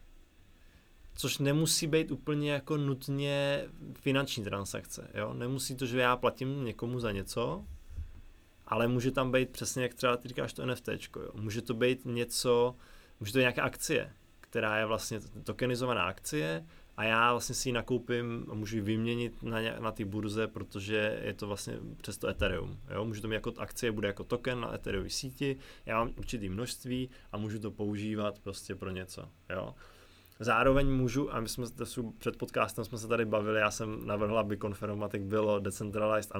Což 1.14 1.38
nemusí 1.38 1.86
být 1.86 2.10
úplně 2.10 2.52
jako 2.52 2.76
nutně 2.76 3.64
finanční 3.94 4.44
transakce. 4.44 5.10
Jo? 5.14 5.34
Nemusí 5.34 5.76
to, 5.76 5.86
že 5.86 6.00
já 6.00 6.16
platím 6.16 6.64
někomu 6.64 7.00
za 7.00 7.12
něco, 7.12 7.64
ale 8.66 8.88
může 8.88 9.10
tam 9.10 9.32
být 9.32 9.50
přesně, 9.50 9.82
jak 9.82 9.94
třeba 9.94 10.16
ty 10.16 10.28
říkáš 10.28 10.52
to 10.52 10.66
NFT. 10.66 10.88
Může 11.34 11.62
to 11.62 11.74
být 11.74 12.04
něco, 12.04 12.76
může 13.20 13.32
to 13.32 13.38
být 13.38 13.42
nějaká 13.42 13.62
akcie, 13.62 14.12
která 14.40 14.78
je 14.78 14.86
vlastně 14.86 15.20
tokenizovaná 15.44 16.04
akcie, 16.04 16.66
a 16.96 17.04
já 17.04 17.32
vlastně 17.32 17.54
si 17.54 17.68
ji 17.68 17.72
nakoupím 17.72 18.46
a 18.50 18.54
můžu 18.54 18.76
ji 18.76 18.82
vyměnit 18.82 19.42
na, 19.42 19.58
na 19.78 19.92
ty 19.92 20.04
burze, 20.04 20.46
protože 20.46 21.20
je 21.24 21.34
to 21.34 21.46
vlastně 21.46 21.78
přes 21.96 22.18
to 22.18 22.28
Ethereum. 22.28 22.80
Jo? 22.94 23.04
Můžu 23.04 23.20
to 23.20 23.28
mít 23.28 23.34
jako 23.34 23.52
akcie, 23.58 23.92
bude 23.92 24.08
jako 24.08 24.24
token 24.24 24.60
na 24.60 24.74
Ethereum 24.74 25.10
síti, 25.10 25.56
já 25.86 25.98
mám 25.98 26.12
určitý 26.16 26.48
množství 26.48 27.10
a 27.32 27.38
můžu 27.38 27.58
to 27.58 27.70
používat 27.70 28.38
prostě 28.38 28.74
pro 28.74 28.90
něco. 28.90 29.28
Jo? 29.50 29.74
Zároveň 30.40 30.90
můžu, 30.90 31.34
a 31.34 31.40
my 31.40 31.48
jsme 31.48 31.66
před 32.18 32.36
podcastem 32.36 32.84
jsme 32.84 32.98
se 32.98 33.08
tady 33.08 33.24
bavili, 33.24 33.60
já 33.60 33.70
jsem 33.70 34.06
navrhl, 34.06 34.38
aby 34.38 34.58
Conferomatic 34.58 35.22
bylo 35.22 35.58
Decentralized 35.58 36.32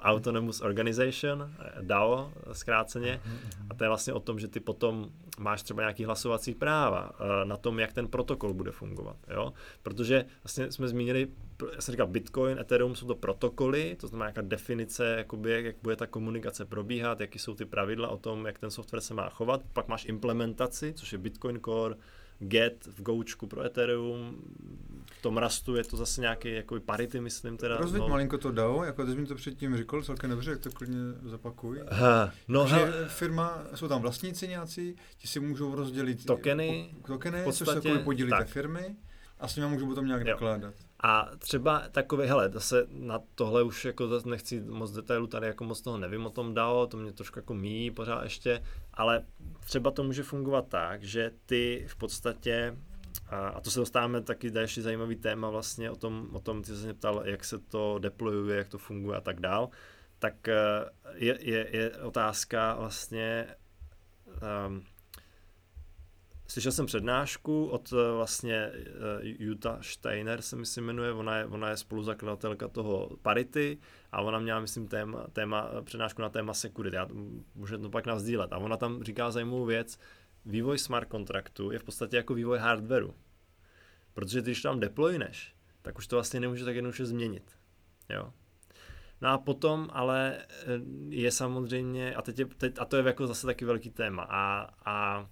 Autonomous 0.00 0.60
Organization, 0.60 1.54
DAO 1.80 2.32
zkráceně, 2.52 3.20
a 3.70 3.74
to 3.74 3.84
je 3.84 3.88
vlastně 3.88 4.12
o 4.12 4.20
tom, 4.20 4.38
že 4.38 4.48
ty 4.48 4.60
potom 4.60 5.10
máš 5.38 5.62
třeba 5.62 5.82
nějaký 5.82 6.04
hlasovací 6.04 6.54
práva 6.54 7.10
eh, 7.12 7.44
na 7.44 7.56
tom, 7.56 7.78
jak 7.78 7.92
ten 7.92 8.08
protokol 8.08 8.54
bude 8.54 8.70
fungovat, 8.70 9.16
jo? 9.34 9.52
Protože 9.82 10.24
vlastně 10.44 10.72
jsme 10.72 10.88
zmínili, 10.88 11.28
já 11.74 11.80
jsem 11.80 11.92
říkal, 11.92 12.06
Bitcoin, 12.06 12.58
Ethereum 12.58 12.94
jsou 12.94 13.06
to 13.06 13.14
protokoly, 13.14 13.96
to 14.00 14.06
znamená 14.06 14.26
nějaká 14.26 14.42
definice, 14.42 15.14
jakoby, 15.18 15.64
jak 15.64 15.76
bude 15.82 15.96
ta 15.96 16.06
komunikace 16.06 16.64
probíhat, 16.64 17.20
jaký 17.20 17.38
jsou 17.38 17.54
ty 17.54 17.64
pravidla 17.64 18.08
o 18.08 18.16
tom, 18.16 18.46
jak 18.46 18.58
ten 18.58 18.70
software 18.70 19.00
se 19.00 19.14
má 19.14 19.28
chovat, 19.28 19.62
pak 19.72 19.88
máš 19.88 20.04
implementaci, 20.04 20.92
což 20.92 21.12
je 21.12 21.18
Bitcoin 21.18 21.60
Core, 21.64 21.94
Get 22.40 22.86
v 22.86 23.02
Goučku 23.02 23.46
pro 23.46 23.64
Ethereum, 23.64 24.42
v 25.12 25.22
tom 25.22 25.36
Rastu 25.36 25.76
je 25.76 25.84
to 25.84 25.96
zase 25.96 26.20
nějaký 26.20 26.54
jako 26.54 26.80
parity, 26.80 27.20
myslím 27.20 27.56
teda. 27.56 27.76
Rozvěď 27.76 28.00
no. 28.00 28.08
malinko 28.08 28.38
to 28.38 28.52
DAO, 28.52 28.84
jako 28.84 29.04
ty 29.04 29.12
jsi 29.12 29.18
mi 29.18 29.26
to 29.26 29.34
předtím 29.34 29.76
říkal 29.76 30.02
celkem 30.02 30.30
dobře, 30.30 30.50
jak 30.50 30.60
to 30.60 30.70
klidně 30.70 30.96
zapakuj. 31.22 31.80
Ha, 31.90 32.32
no, 32.48 32.66
že 32.66 32.74
he... 32.74 33.08
firma, 33.08 33.62
jsou 33.74 33.88
tam 33.88 34.02
vlastníci 34.02 34.48
nějací, 34.48 34.96
ti 35.16 35.28
si 35.28 35.40
můžou 35.40 35.74
rozdělit 35.74 36.26
tokeny, 36.26 36.94
po, 37.00 37.06
tokeny 37.06 37.42
podstatě, 37.44 37.80
což 37.80 37.92
se 37.92 37.98
podílí 37.98 38.30
té 38.30 38.44
firmy 38.44 38.96
a 39.40 39.48
s 39.48 39.56
nimi 39.56 39.68
můžu 39.68 39.86
potom 39.86 40.06
nějak 40.06 40.26
jo. 40.26 40.26
nakládat. 40.26 40.74
A 41.02 41.28
třeba 41.38 41.82
takový, 41.92 42.28
hele, 42.28 42.50
zase 42.52 42.86
na 42.88 43.20
tohle 43.34 43.62
už 43.62 43.84
jako 43.84 44.08
nechci 44.24 44.60
moc 44.60 44.92
detailů, 44.92 45.26
tady 45.26 45.46
jako 45.46 45.64
moc 45.64 45.80
toho 45.80 45.98
nevím 45.98 46.26
o 46.26 46.30
tom 46.30 46.54
dalo, 46.54 46.86
to 46.86 46.96
mě 46.96 47.12
trošku 47.12 47.38
jako 47.38 47.54
míjí 47.54 47.90
pořád 47.90 48.22
ještě, 48.22 48.62
ale 48.94 49.24
třeba 49.60 49.90
to 49.90 50.04
může 50.04 50.22
fungovat 50.22 50.68
tak, 50.68 51.02
že 51.02 51.30
ty 51.46 51.84
v 51.88 51.96
podstatě 51.96 52.76
a, 53.30 53.48
a 53.48 53.60
to 53.60 53.70
se 53.70 53.80
dostáváme 53.80 54.20
taky 54.20 54.50
další 54.50 54.80
zajímavý 54.80 55.16
téma 55.16 55.50
vlastně 55.50 55.90
o 55.90 55.96
tom, 55.96 56.28
o 56.32 56.40
tom, 56.40 56.62
ty 56.62 56.76
se 56.76 56.94
ptal, 56.94 57.22
jak 57.24 57.44
se 57.44 57.58
to 57.58 57.98
deployuje, 57.98 58.58
jak 58.58 58.68
to 58.68 58.78
funguje 58.78 59.16
a 59.16 59.20
tak 59.20 59.40
dál, 59.40 59.68
tak 60.18 60.48
eh, 60.48 60.54
je, 61.14 61.38
je, 61.40 61.76
je 61.76 61.90
otázka 61.90 62.74
vlastně, 62.74 63.46
um, 64.68 64.84
Slyšel 66.50 66.72
jsem 66.72 66.86
přednášku 66.86 67.66
od 67.66 67.92
eh, 67.92 68.12
vlastně 68.12 68.54
eh, 68.54 68.72
Jutta 69.22 69.78
Steiner, 69.80 70.42
se 70.42 70.56
myslím 70.56 70.84
jmenuje, 70.84 71.12
ona 71.12 71.36
je, 71.36 71.46
ona 71.46 71.70
je 71.70 71.76
spoluzakladatelka 71.76 72.68
toho 72.68 73.16
Parity 73.22 73.78
a 74.12 74.20
ona 74.20 74.38
měla, 74.38 74.60
myslím, 74.60 74.88
téma, 74.88 75.26
téma, 75.32 75.70
přednášku 75.82 76.22
na 76.22 76.28
téma 76.28 76.54
security, 76.54 76.96
já 76.96 77.08
můžu 77.54 77.78
to 77.78 77.90
pak 77.90 78.06
navzdílet. 78.06 78.52
A 78.52 78.58
ona 78.58 78.76
tam 78.76 79.02
říká 79.02 79.30
zajímavou 79.30 79.64
věc, 79.64 79.98
vývoj 80.46 80.78
smart 80.78 81.08
kontraktu 81.08 81.70
je 81.70 81.78
v 81.78 81.84
podstatě 81.84 82.16
jako 82.16 82.34
vývoj 82.34 82.58
hardwareu. 82.58 83.14
Protože 84.14 84.40
když 84.40 84.62
tam 84.62 84.80
deployneš, 84.80 85.54
tak 85.82 85.98
už 85.98 86.06
to 86.06 86.16
vlastně 86.16 86.40
nemůže 86.40 86.64
tak 86.64 86.74
jednoduše 86.74 87.06
změnit. 87.06 87.52
Jo. 88.08 88.32
No 89.20 89.28
a 89.28 89.38
potom 89.38 89.88
ale 89.92 90.38
eh, 90.38 90.66
je 91.08 91.30
samozřejmě, 91.30 92.14
a, 92.14 92.22
teď 92.22 92.38
je, 92.38 92.46
teď, 92.46 92.78
a 92.78 92.84
to 92.84 92.96
je 92.96 93.02
jako 93.02 93.26
zase 93.26 93.46
taky 93.46 93.64
velký 93.64 93.90
téma, 93.90 94.22
a, 94.22 94.68
a 94.84 95.26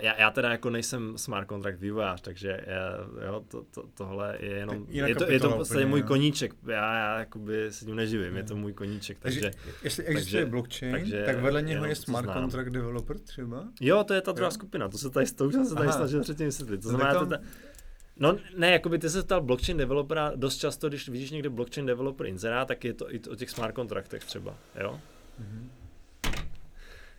já, 0.00 0.20
já 0.20 0.30
teda 0.30 0.50
jako 0.50 0.70
nejsem 0.70 1.18
smart 1.18 1.48
contract 1.48 1.80
vývojář, 1.80 2.20
takže 2.20 2.60
já, 2.66 3.26
jo, 3.26 3.44
to, 3.48 3.62
to, 3.70 3.84
tohle 3.94 4.36
je 4.40 4.50
jenom, 4.50 4.86
je 4.88 5.14
to, 5.14 5.30
je 5.30 5.40
to 5.40 5.50
v 5.50 5.56
podstatě 5.56 5.86
můj 5.86 6.02
koníček, 6.02 6.54
já, 6.66 6.98
já 6.98 7.18
jakoby 7.18 7.72
se 7.72 7.84
tím 7.84 7.96
neživím, 7.96 8.36
je 8.36 8.42
to 8.42 8.56
můj 8.56 8.72
koníček, 8.72 9.18
takže... 9.18 9.40
takže 9.40 9.58
jestli 9.82 10.04
existuje 10.04 10.42
takže, 10.42 10.50
blockchain, 10.50 10.92
takže, 10.92 11.22
tak 11.24 11.38
vedle 11.38 11.62
něho 11.62 11.84
je 11.84 11.94
smart 11.94 12.32
contract 12.32 12.72
developer 12.72 13.18
třeba? 13.18 13.64
Jo, 13.80 14.04
to 14.04 14.14
je 14.14 14.20
ta 14.20 14.32
druhá 14.32 14.50
skupina, 14.50 14.88
to 14.88 14.98
se 14.98 15.10
tady, 15.10 15.26
to 15.26 15.46
už 15.46 15.54
jsem 15.54 15.66
se 15.66 15.74
tady 15.74 15.88
Aha. 15.88 15.96
snažil 15.96 16.20
předtím 16.20 16.46
vysvětlit, 16.46 16.82
to 16.82 16.92
no 16.92 16.98
znamená, 16.98 17.26
to, 17.26 17.44
No 18.16 18.38
ne, 18.56 18.70
jako 18.70 18.88
by 18.88 18.98
ty 18.98 19.10
se 19.10 19.22
stal 19.22 19.40
blockchain 19.40 19.78
developera 19.78 20.32
dost 20.36 20.56
často, 20.56 20.88
když 20.88 21.08
vidíš 21.08 21.30
někde 21.30 21.50
blockchain 21.50 21.86
developer 21.86 22.26
inzerát, 22.26 22.68
tak 22.68 22.84
je 22.84 22.94
to 22.94 23.14
i 23.14 23.20
o 23.30 23.34
těch 23.34 23.50
smart 23.50 23.74
kontraktech 23.74 24.24
třeba, 24.24 24.54
jo? 24.80 25.00
Mm-hmm. 25.40 25.68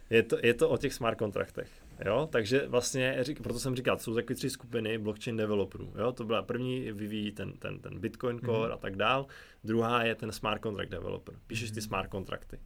Je 0.10 0.24
to, 0.24 0.38
je 0.44 0.54
to 0.54 0.70
o 0.70 0.78
těch 0.78 0.94
smart 0.94 1.18
kontraktech. 1.18 1.70
Jo, 2.06 2.30
takže 2.32 2.68
vlastně, 2.68 3.24
proto 3.44 3.60
jsem 3.60 3.76
říkal, 3.76 3.98
jsou 3.98 4.16
takové 4.16 4.36
tři 4.36 4.50
skupiny 4.50 4.98
blockchain 4.98 5.38
developerů. 5.38 5.94
Jo, 5.98 6.12
to 6.12 6.24
byla 6.24 6.42
první, 6.42 6.92
vyvíjí 6.92 7.32
ten, 7.32 7.54
ten, 7.54 7.80
ten 7.80 8.00
Bitcoin 8.00 8.40
Core 8.40 8.52
mm-hmm. 8.52 8.74
a 8.74 8.78
tak 8.78 8.96
dál. 8.96 9.26
Druhá 9.64 10.04
je 10.04 10.16
ten 10.16 10.32
smart 10.32 10.64
contract 10.64 10.92
developer. 10.92 11.36
Píšeš 11.48 11.70
mm-hmm. 11.70 11.74
ty 11.74 11.80
mhm. 11.80 11.88
smart 11.88 12.10
kontrakty. 12.10 12.60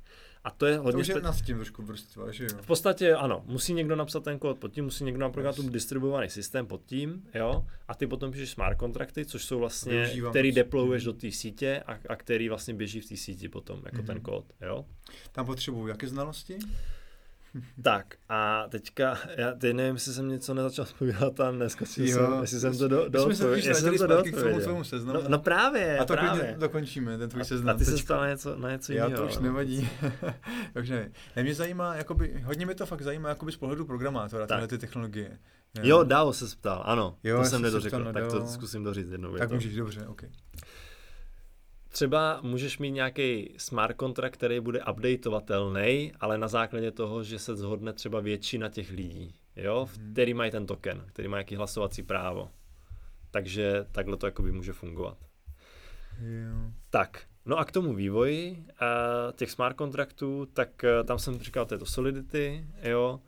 A 0.44 0.52
to 0.52 0.66
je 0.66 0.78
hodně... 0.78 0.92
To 0.92 1.00
už 1.00 1.08
je 1.08 1.22
nad 1.22 1.42
tím 1.42 1.56
trošku 1.56 1.84
vrstva, 1.84 2.32
že 2.32 2.44
jo? 2.44 2.50
V 2.62 2.68
podstatě 2.68 3.14
ano, 3.14 3.44
musí 3.46 3.74
někdo 3.74 3.96
napsat 3.96 4.24
ten 4.24 4.40
kód 4.40 4.60
pod 4.60 4.74
tím, 4.74 4.84
musí 4.84 5.04
někdo 5.04 5.20
například 5.20 5.56
tu 5.56 5.70
distribuovaný 5.70 6.30
systém 6.30 6.68
pod 6.68 6.82
tím, 6.86 7.24
jo, 7.36 7.66
a 7.88 7.96
ty 7.96 8.08
potom 8.08 8.32
píšeš 8.32 8.50
smart 8.50 8.78
kontrakty, 8.78 9.26
což 9.26 9.46
jsou 9.46 9.60
vlastně, 9.60 9.94
Využívám 9.94 10.32
který 10.32 10.52
deployuješ 10.52 11.04
do 11.04 11.14
té 11.14 11.32
sítě 11.32 11.84
a, 11.88 12.00
a 12.10 12.16
který 12.16 12.50
vlastně 12.50 12.74
běží 12.74 13.02
v 13.02 13.10
té 13.10 13.18
síti 13.18 13.50
potom, 13.50 13.82
jako 13.86 13.98
mm-hmm. 13.98 14.06
ten 14.06 14.22
kód, 14.22 14.46
jo. 14.62 14.86
Tam 15.32 15.46
potřebuju 15.46 15.88
jaké 15.88 16.08
znalosti? 16.08 16.58
Tak 17.84 18.16
a 18.30 18.66
teďka, 18.70 19.18
já 19.38 19.52
teď 19.52 19.76
nevím, 19.76 19.96
jestli 19.96 20.14
jsem 20.14 20.30
něco 20.30 20.54
nezačal 20.54 20.86
vzpomínat 20.86 21.36
tam 21.36 21.56
dneska, 21.56 21.84
jestli, 21.84 22.08
jsem, 22.08 22.42
jestli 22.42 22.60
jsem 22.60 22.78
to 22.78 22.88
do, 22.88 23.10
do, 23.10 23.10
do 23.10 23.30
jestli 23.56 23.74
jsem 23.74 23.98
to 23.98 24.08
do. 24.08 24.24
No, 25.14 25.22
no, 25.28 25.40
právě, 25.40 25.98
A 25.98 26.06
to 26.06 26.14
právě. 26.14 26.56
dokončíme, 26.60 27.18
ten 27.18 27.30
tvůj 27.30 27.46
seznam. 27.46 27.76
A 27.76 27.80
ty 27.80 27.86
se 27.86 27.98
stal 27.98 28.22
na 28.22 28.30
něco, 28.30 28.56
na 28.56 28.72
něco 28.72 28.92
jiného. 28.92 29.12
Já 29.12 29.18
to 29.18 29.26
už 29.26 29.36
no. 29.36 29.42
nevadí. 29.42 29.90
nevím. 30.76 31.12
Ne, 31.36 31.44
mě 31.44 31.56
zajímá, 31.56 31.96
jakoby, 31.96 32.42
hodně 32.46 32.66
mě 32.66 32.76
to 32.76 32.86
fakt 32.86 33.02
zajímá 33.02 33.30
jakoby 33.30 33.52
z 33.52 33.58
pohledu 33.58 33.86
programátora, 33.86 34.48
tyhle 34.48 34.68
ty 34.68 34.78
technologie. 34.78 35.40
Jo, 35.84 36.04
Dao 36.04 36.34
se 36.34 36.56
ptal, 36.56 36.82
ano, 36.86 37.18
jo, 37.24 37.38
to 37.38 37.46
jsem 37.46 37.62
nedořekl, 37.62 38.14
tak 38.14 38.28
to 38.28 38.48
zkusím 38.48 38.84
doříct 38.84 39.12
jednou 39.12 39.38
Tak 39.38 39.52
můžeš, 39.52 39.76
dobře, 39.76 40.08
ok. 40.08 40.24
Třeba 41.90 42.40
můžeš 42.42 42.78
mít 42.78 42.92
nějaký 42.92 43.54
smart 43.58 43.96
kontrakt, 43.96 44.34
který 44.34 44.60
bude 44.60 44.84
updateovatelný, 44.92 46.14
ale 46.20 46.38
na 46.38 46.48
základě 46.48 46.92
toho, 46.92 47.24
že 47.24 47.40
se 47.40 47.56
zhodne 47.56 47.94
třeba 47.94 48.20
většina 48.20 48.70
těch 48.70 48.92
lidí, 48.92 49.36
jo, 49.56 49.90
hmm. 49.96 50.12
který 50.12 50.34
mají 50.34 50.52
ten 50.52 50.66
token, 50.66 51.04
který 51.08 51.28
má 51.28 51.38
nějaký 51.38 51.56
hlasovací 51.56 52.04
právo. 52.04 52.50
Takže 53.32 53.86
takhle 53.92 54.18
to 54.18 54.26
jakoby 54.26 54.52
může 54.52 54.74
fungovat. 54.74 55.18
Jo. 56.22 56.72
Tak, 56.90 57.22
no 57.46 57.58
a 57.58 57.66
k 57.66 57.72
tomu 57.72 57.94
vývoji 57.94 58.66
uh, 58.68 59.32
těch 59.36 59.52
smart 59.52 59.76
kontraktů, 59.76 60.48
tak 60.54 60.70
uh, 60.84 61.08
tam 61.08 61.20
jsem 61.20 61.40
říkal, 61.40 61.66
to 61.66 61.74
je 61.74 61.80
to 61.80 61.86
Solidity, 61.86 62.66
jo, 62.82 63.20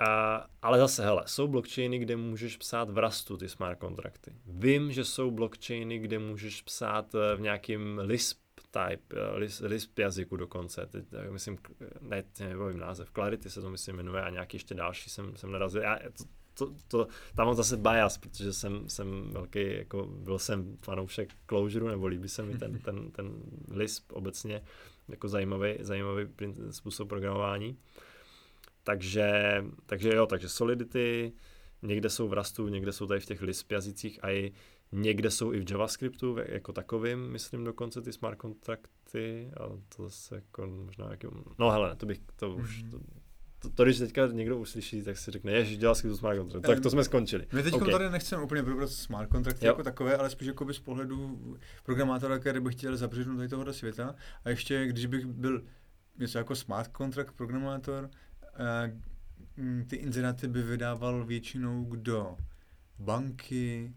a, 0.00 0.46
ale 0.62 0.78
zase, 0.78 1.04
hele, 1.04 1.22
jsou 1.26 1.48
blockchainy, 1.48 1.98
kde 1.98 2.16
můžeš 2.16 2.56
psát 2.56 2.90
v 2.90 2.98
Rustu 2.98 3.36
ty 3.36 3.48
smart 3.48 3.78
kontrakty. 3.78 4.32
Vím, 4.46 4.92
že 4.92 5.04
jsou 5.04 5.30
blockchainy, 5.30 5.98
kde 5.98 6.18
můžeš 6.18 6.62
psát 6.62 7.14
eh, 7.14 7.36
v 7.36 7.40
nějakým 7.40 7.98
Lisp 7.98 8.38
type, 8.70 9.16
eh, 9.16 9.36
Lisp, 9.36 9.62
Lisp 9.64 9.98
jazyku 9.98 10.36
dokonce. 10.36 10.86
Teď, 10.86 11.04
myslím, 11.30 11.58
ne, 12.00 12.24
nevím 12.40 12.78
název, 12.78 13.10
Clarity 13.10 13.50
se 13.50 13.60
to 13.60 13.70
myslím 13.70 13.96
jmenuje 13.96 14.22
a 14.22 14.30
nějaký 14.30 14.56
ještě 14.56 14.74
další 14.74 15.10
jsem, 15.10 15.36
jsem 15.36 15.52
narazil. 15.52 15.82
Já, 15.82 15.98
to, 15.98 16.24
to, 16.54 16.74
to, 16.88 17.08
tam 17.34 17.46
mám 17.46 17.54
zase 17.54 17.76
bias, 17.76 18.18
protože 18.18 18.52
jsem, 18.52 18.88
jsem 18.88 19.30
velký, 19.30 19.76
jako 19.76 20.06
byl 20.06 20.38
jsem 20.38 20.76
fanoušek 20.82 21.28
Clojure, 21.46 21.86
nebo 21.86 22.06
líbí 22.06 22.28
se 22.28 22.42
mi 22.42 22.58
ten, 22.58 22.78
ten, 22.84 23.10
ten 23.10 23.32
Lisp 23.70 24.12
obecně, 24.12 24.62
jako 25.08 25.28
zajímavý, 25.28 25.74
zajímavý 25.80 26.26
způsob 26.70 27.08
programování. 27.08 27.78
Takže, 28.86 29.64
takže 29.86 30.08
jo, 30.08 30.26
takže 30.26 30.48
Solidity, 30.48 31.32
někde 31.82 32.10
jsou 32.10 32.28
v 32.28 32.32
Rustu, 32.32 32.68
někde 32.68 32.92
jsou 32.92 33.06
tady 33.06 33.20
v 33.20 33.26
těch 33.26 33.42
Lisp 33.42 33.72
jazycích 33.72 34.24
a 34.24 34.30
i 34.30 34.52
někde 34.92 35.30
jsou 35.30 35.52
i 35.52 35.60
v 35.60 35.70
JavaScriptu 35.70 36.36
jako 36.48 36.72
takovým, 36.72 37.30
myslím 37.30 37.64
dokonce 37.64 38.02
ty 38.02 38.12
smart 38.12 38.38
kontrakty, 38.38 39.50
ale 39.56 39.78
to 39.96 40.02
zase 40.02 40.34
jako 40.34 40.66
možná 40.66 41.10
jaký, 41.10 41.26
no 41.58 41.70
hele, 41.70 41.96
to 41.96 42.06
bych, 42.06 42.20
to 42.36 42.50
už, 42.50 42.84
mm-hmm. 42.84 42.90
to, 42.90 43.00
to, 43.58 43.70
to, 43.70 43.84
když 43.84 43.98
teďka 43.98 44.26
někdo 44.26 44.58
uslyší, 44.58 45.02
tak 45.02 45.18
si 45.18 45.30
řekne, 45.30 45.52
ježiš, 45.52 45.78
JavaScript 45.82 46.16
smart 46.16 46.38
contract, 46.38 46.66
tak 46.66 46.80
to 46.80 46.90
jsme 46.90 47.04
skončili. 47.04 47.46
My 47.52 47.62
teď 47.62 47.72
okay. 47.72 47.92
tady 47.92 48.10
nechceme 48.10 48.42
úplně 48.42 48.62
probrat 48.62 48.90
smart 48.90 49.30
kontrakty 49.30 49.66
jako 49.66 49.82
takové, 49.82 50.16
ale 50.16 50.30
spíš 50.30 50.48
jako 50.48 50.72
z 50.72 50.78
pohledu 50.78 51.38
programátora, 51.84 52.38
který 52.38 52.60
by 52.60 52.70
chtěl 52.70 52.96
zabřednout 52.96 53.36
tady 53.36 53.48
tohoto 53.48 53.72
světa. 53.72 54.14
A 54.44 54.48
ještě, 54.50 54.86
když 54.86 55.06
bych 55.06 55.26
byl 55.26 55.62
něco 56.18 56.38
jako 56.38 56.54
smart 56.54 56.90
contract 56.96 57.36
programátor, 57.36 58.10
ty 59.86 59.96
inzeráty 59.96 60.48
by 60.48 60.62
vydával 60.62 61.24
většinou 61.24 61.84
kdo? 61.84 62.36
Banky, 62.98 63.94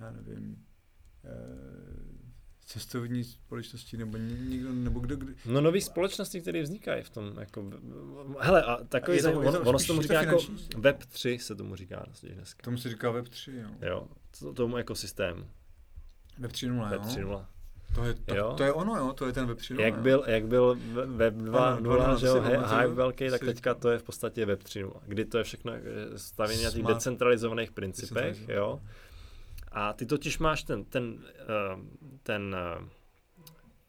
já 0.00 0.10
nevím, 0.10 0.64
eh, 1.24 2.12
cestovní 2.64 3.24
společnosti 3.24 3.96
nebo 3.96 4.16
někdo, 4.16 4.72
nebo 4.72 5.00
kdo, 5.00 5.16
kdo? 5.16 5.32
No 5.46 5.60
nový 5.60 5.80
společnosti, 5.80 6.40
které 6.40 6.62
vznikají 6.62 7.02
v 7.02 7.10
tom, 7.10 7.32
jako, 7.40 7.70
hele, 8.40 8.62
a 8.62 8.84
takový, 8.84 9.12
a 9.12 9.16
je 9.16 9.22
to, 9.22 9.42
je 9.42 9.52
to, 9.52 9.60
ono, 9.60 9.78
se 9.78 9.86
tomu 9.86 10.02
říká 10.02 10.22
jako 10.22 10.38
Web 10.76 11.04
3 11.04 11.38
se 11.38 11.54
tomu 11.54 11.76
říká 11.76 12.06
dneska. 12.34 12.62
Tomu 12.62 12.76
se 12.76 12.88
říká 12.88 13.10
Web 13.10 13.28
3, 13.28 13.52
jo. 13.56 13.68
Jo, 13.88 14.08
to, 14.38 14.52
tomu 14.52 14.76
ekosystému. 14.76 15.44
Web 16.38 16.52
3.0, 16.52 16.90
Web 16.90 17.02
3.0. 17.02 17.46
To 17.94 18.04
je, 18.04 18.14
to, 18.14 18.34
jo? 18.34 18.54
to 18.56 18.62
je 18.64 18.72
ono, 18.72 18.96
jo, 18.96 19.12
to 19.12 19.26
je 19.26 19.32
ten 19.32 19.46
web 19.46 19.58
3.0. 19.58 19.80
Jak 19.80 19.98
byl, 19.98 20.24
jak 20.26 20.46
byl 20.46 20.78
web 21.06 21.34
2.0, 21.34 22.16
že 22.16 22.26
jo, 22.26 22.40
hype 22.40 22.94
velký, 22.94 23.30
tak 23.30 23.40
teďka 23.40 23.74
to 23.74 23.90
je 23.90 23.98
v 23.98 24.02
podstatě 24.02 24.46
web 24.46 24.62
3.0, 24.62 24.92
kdy 25.06 25.24
to 25.24 25.38
je 25.38 25.44
všechno 25.44 25.72
stavěné 26.16 26.64
na 26.64 26.70
těch 26.70 26.82
decentralizovaných 26.82 27.72
principech, 27.72 28.48
jo. 28.48 28.80
A 29.72 29.92
ty 29.92 30.06
totiž 30.06 30.38
máš 30.38 30.62
ten, 30.62 30.84
ten, 30.84 31.18
eh, 31.40 31.78
ten 32.22 32.56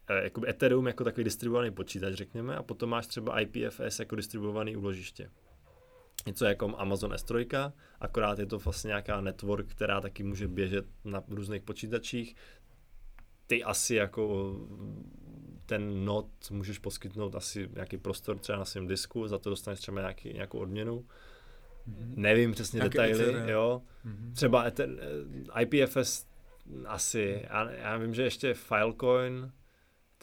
eh, 0.09 0.23
jakoby 0.23 0.49
Ethereum 0.49 0.87
jako 0.87 1.03
takový 1.03 1.23
distribuovaný 1.23 1.71
počítač, 1.71 2.13
řekněme, 2.13 2.55
a 2.55 2.63
potom 2.63 2.89
máš 2.89 3.07
třeba 3.07 3.39
IPFS 3.39 3.99
jako 3.99 4.15
distribuovaný 4.15 4.75
úložiště. 4.75 5.29
Něco 6.25 6.45
jako 6.45 6.73
Amazon 6.77 7.11
S3, 7.11 7.71
akorát 7.99 8.39
je 8.39 8.45
to 8.45 8.59
vlastně 8.59 8.87
nějaká 8.87 9.21
network, 9.21 9.67
která 9.67 10.01
taky 10.01 10.23
může 10.23 10.47
běžet 10.47 10.85
na 11.03 11.23
různých 11.27 11.61
počítačích, 11.61 12.35
ty 13.53 13.63
asi 13.63 13.95
jako 13.95 14.55
ten 15.65 16.05
not 16.05 16.27
můžeš 16.51 16.79
poskytnout 16.79 17.35
asi 17.35 17.69
nějaký 17.73 17.97
prostor 17.97 18.37
třeba 18.39 18.57
na 18.57 18.65
svém 18.65 18.87
disku, 18.87 19.27
za 19.27 19.37
to 19.37 19.49
dostaneš 19.49 19.79
třeba 19.79 20.01
nějaký, 20.01 20.33
nějakou 20.33 20.59
odměnu. 20.59 20.99
Mm-hmm. 20.99 22.13
Nevím 22.15 22.51
přesně 22.51 22.77
Nějaký 22.77 22.97
detaily, 22.97 23.35
Ether, 23.35 23.49
jo. 23.49 23.81
Mm-hmm. 24.05 24.33
Třeba 24.33 24.63
Ether, 24.63 24.89
IPFS 25.59 26.25
asi, 26.85 27.41
já, 27.49 27.71
já 27.71 27.97
vím, 27.97 28.13
že 28.13 28.23
ještě 28.23 28.53
Filecoin, 28.53 29.51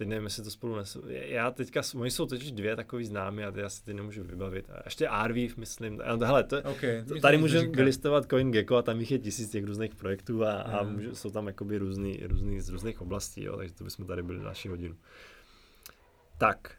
teď 0.01 0.09
nevím, 0.09 0.25
jestli 0.25 0.43
to 0.43 0.51
spolu 0.51 0.77
nesu. 0.77 1.03
Já 1.09 1.51
teďka, 1.51 1.81
oni 1.95 2.11
jsou 2.11 2.27
totiž 2.27 2.53
dvě 2.53 2.77
takový 2.77 3.05
známy 3.05 3.45
a 3.45 3.51
ty 3.53 3.63
asi 3.63 3.85
ty 3.85 3.95
nemůžu 3.95 4.23
vybavit. 4.25 4.71
A 4.71 4.83
ještě 4.85 5.09
Arweave, 5.09 5.55
myslím. 5.57 6.01
Hele, 6.01 6.45
to, 6.45 6.63
okay, 6.63 7.05
to, 7.05 7.21
tady 7.21 7.39
můžeme 7.39 7.69
vylistovat 7.69 8.27
CoinGecko 8.31 8.77
a 8.77 8.83
tam 8.83 9.01
jich 9.01 9.11
je 9.11 9.19
tisíc 9.19 9.51
těch 9.51 9.65
různých 9.65 9.95
projektů 9.95 10.45
a, 10.45 10.53
a 10.53 10.83
můžu, 10.83 11.15
jsou 11.15 11.31
tam 11.31 11.47
jakoby 11.47 11.79
různý, 11.79 12.21
různý, 12.27 12.61
z 12.61 12.69
různých 12.69 13.01
oblastí, 13.01 13.45
jo, 13.45 13.57
takže 13.57 13.75
to 13.75 13.85
bychom 13.85 14.07
tady 14.07 14.23
byli 14.23 14.43
další 14.43 14.69
hodinu. 14.69 14.97
Tak. 16.39 16.75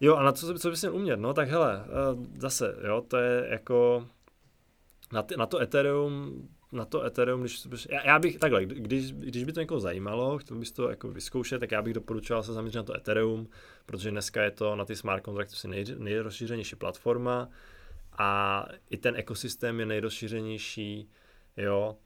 Jo, 0.00 0.16
a 0.16 0.22
na 0.22 0.32
co, 0.32 0.58
co 0.58 0.70
bys 0.70 0.82
měl 0.82 0.94
umět? 0.94 1.16
No 1.16 1.34
tak 1.34 1.48
hele, 1.48 1.84
eh, 1.84 2.40
zase, 2.40 2.76
jo, 2.86 3.04
to 3.08 3.16
je 3.16 3.46
jako 3.50 4.06
na, 5.12 5.22
ty, 5.22 5.36
na 5.36 5.46
to 5.46 5.60
Ethereum 5.60 6.48
na 6.72 6.84
to 6.84 7.04
Ethereum, 7.04 7.40
když 7.42 7.66
já, 7.90 8.06
já 8.06 8.18
bych, 8.18 8.38
takhle, 8.38 8.64
když, 8.64 9.12
když 9.12 9.44
by 9.44 9.52
to 9.52 9.60
někoho 9.60 9.80
zajímalo, 9.80 10.38
chtěl 10.38 10.56
bys 10.56 10.72
to 10.72 10.90
jako 10.90 11.08
vyzkoušet, 11.08 11.58
tak 11.58 11.72
já 11.72 11.82
bych 11.82 11.94
doporučoval 11.94 12.42
se 12.42 12.52
zaměřit 12.52 12.76
na 12.76 12.82
to 12.82 12.96
Ethereum, 12.96 13.48
protože 13.86 14.10
dneska 14.10 14.42
je 14.42 14.50
to 14.50 14.76
na 14.76 14.84
ty 14.84 14.96
smart 14.96 15.22
kontrakty 15.22 15.68
nej, 15.68 15.84
nejrozšířenější 15.98 16.76
platforma 16.76 17.48
a 18.18 18.64
i 18.90 18.96
ten 18.96 19.16
ekosystém 19.16 19.80
je 19.80 19.86
nejrozšířenější, 19.86 21.10
jo. 21.56 21.96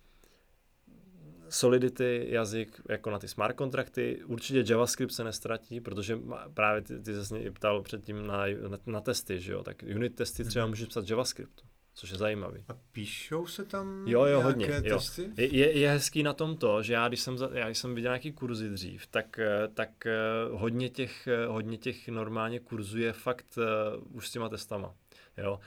Solidity 1.49 2.27
jazyk 2.29 2.81
jako 2.89 3.11
na 3.11 3.19
ty 3.19 3.29
smart 3.29 3.57
kontrakty. 3.57 4.21
Určitě 4.27 4.73
JavaScript 4.73 5.13
se 5.13 5.25
nestratí, 5.25 5.81
protože 5.81 6.19
právě 6.55 6.83
ty, 6.83 7.01
ty 7.01 7.25
se 7.25 7.51
ptal 7.51 7.83
předtím 7.83 8.27
na, 8.27 8.47
na, 8.69 8.79
na 8.87 9.01
testy, 9.01 9.41
že 9.41 9.53
jo, 9.53 9.63
tak 9.63 9.83
unit 9.97 10.15
testy 10.15 10.45
třeba 10.45 10.65
mhm. 10.65 10.71
můžeš 10.71 10.89
psat 10.89 11.11
JavaScript 11.11 11.63
což 11.95 12.11
je 12.11 12.19
zajímavý. 12.19 12.65
A 12.69 12.77
píšou 12.93 13.47
se 13.47 13.65
tam 13.65 14.09
jo, 14.09 14.25
jo, 14.25 14.41
hodně, 14.41 14.67
testy? 14.67 15.23
Jo. 15.23 15.29
Je, 15.37 15.79
je, 15.79 15.91
hezký 15.91 16.23
na 16.23 16.33
tom 16.33 16.57
to, 16.57 16.83
že 16.83 16.93
já 16.93 17.09
když 17.09 17.21
jsem, 17.21 17.37
já, 17.53 17.67
když 17.67 17.79
jsem 17.79 17.95
viděl 17.95 18.11
nějaký 18.11 18.33
kurzy 18.33 18.69
dřív, 18.69 19.07
tak, 19.07 19.39
eh, 19.39 19.69
tak 19.75 20.07
eh, 20.07 20.19
hodně, 20.51 20.89
těch, 20.89 21.27
eh, 21.27 21.47
hodně 21.47 21.79
těch 21.79 22.09
normálně 22.09 22.61
kurzů 22.61 22.99
je 22.99 23.13
fakt 23.13 23.59
uh, 23.59 24.17
už 24.17 24.29
s 24.29 24.33
těma 24.33 24.49
testama. 24.49 24.95
Jo. 25.39 25.61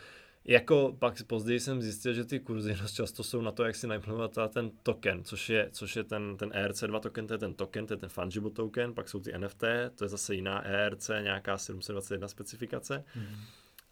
Jako 0.45 0.95
pak 0.99 1.23
později 1.23 1.59
jsem 1.59 1.81
zjistil, 1.81 2.13
že 2.13 2.25
ty 2.25 2.39
kurzy 2.39 2.75
dost 2.81 2.93
často 2.93 3.23
jsou 3.23 3.41
na 3.41 3.51
to, 3.51 3.63
jak 3.63 3.75
si 3.75 3.87
naimplementovat 3.87 4.53
ten 4.53 4.71
token, 4.83 5.23
což 5.23 5.49
je, 5.49 5.69
což 5.71 5.95
je 5.95 6.03
ten, 6.03 6.37
ten 6.37 6.49
ERC2 6.49 6.99
token, 6.99 7.27
to 7.27 7.33
je 7.33 7.37
ten 7.37 7.53
token, 7.53 7.87
to 7.87 7.93
je 7.93 7.97
ten 7.97 8.09
fungible 8.09 8.51
token, 8.51 8.93
pak 8.93 9.09
jsou 9.09 9.19
ty 9.19 9.37
NFT, 9.37 9.63
to 9.95 10.05
je 10.05 10.09
zase 10.09 10.35
jiná 10.35 10.65
ERC, 10.65 11.09
nějaká 11.21 11.57
721 11.57 12.27
specifikace. 12.27 13.03
Hmm. 13.13 13.35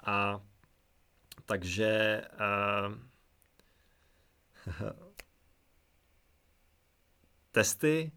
A 0.04 0.42
takže 1.46 2.22
uh, 2.88 2.96
testy 7.52 8.12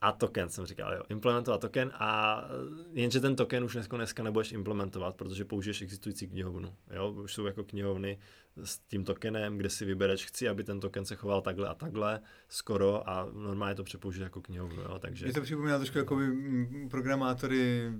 a 0.00 0.12
token 0.12 0.48
jsem 0.48 0.66
říkal, 0.66 0.94
jo, 0.94 1.02
implementovat 1.08 1.60
token 1.60 1.92
a 1.94 2.42
jenže 2.92 3.20
ten 3.20 3.36
token 3.36 3.64
už 3.64 3.72
dneska, 3.72 3.96
dneska 3.96 4.22
nebudeš 4.22 4.52
implementovat, 4.52 5.16
protože 5.16 5.44
použiješ 5.44 5.82
existující 5.82 6.28
knihovnu, 6.28 6.76
jo, 6.90 7.12
už 7.12 7.34
jsou 7.34 7.46
jako 7.46 7.64
knihovny 7.64 8.18
s 8.64 8.78
tím 8.78 9.04
tokenem, 9.04 9.58
kde 9.58 9.70
si 9.70 9.84
vybereš, 9.84 10.26
chci, 10.26 10.48
aby 10.48 10.64
ten 10.64 10.80
token 10.80 11.04
se 11.04 11.16
choval 11.16 11.40
takhle 11.40 11.68
a 11.68 11.74
takhle, 11.74 12.20
skoro 12.48 13.08
a 13.10 13.28
normálně 13.32 13.74
to 13.74 13.84
přepoužiješ 13.84 14.24
jako 14.24 14.40
knihovnu, 14.40 14.82
jo, 14.82 14.98
takže... 14.98 15.26
Mě 15.26 15.34
to 15.34 15.40
připomíná 15.40 15.78
trošku 15.78 15.98
jako 15.98 16.16
by 16.16 16.26
programátory 16.90 17.92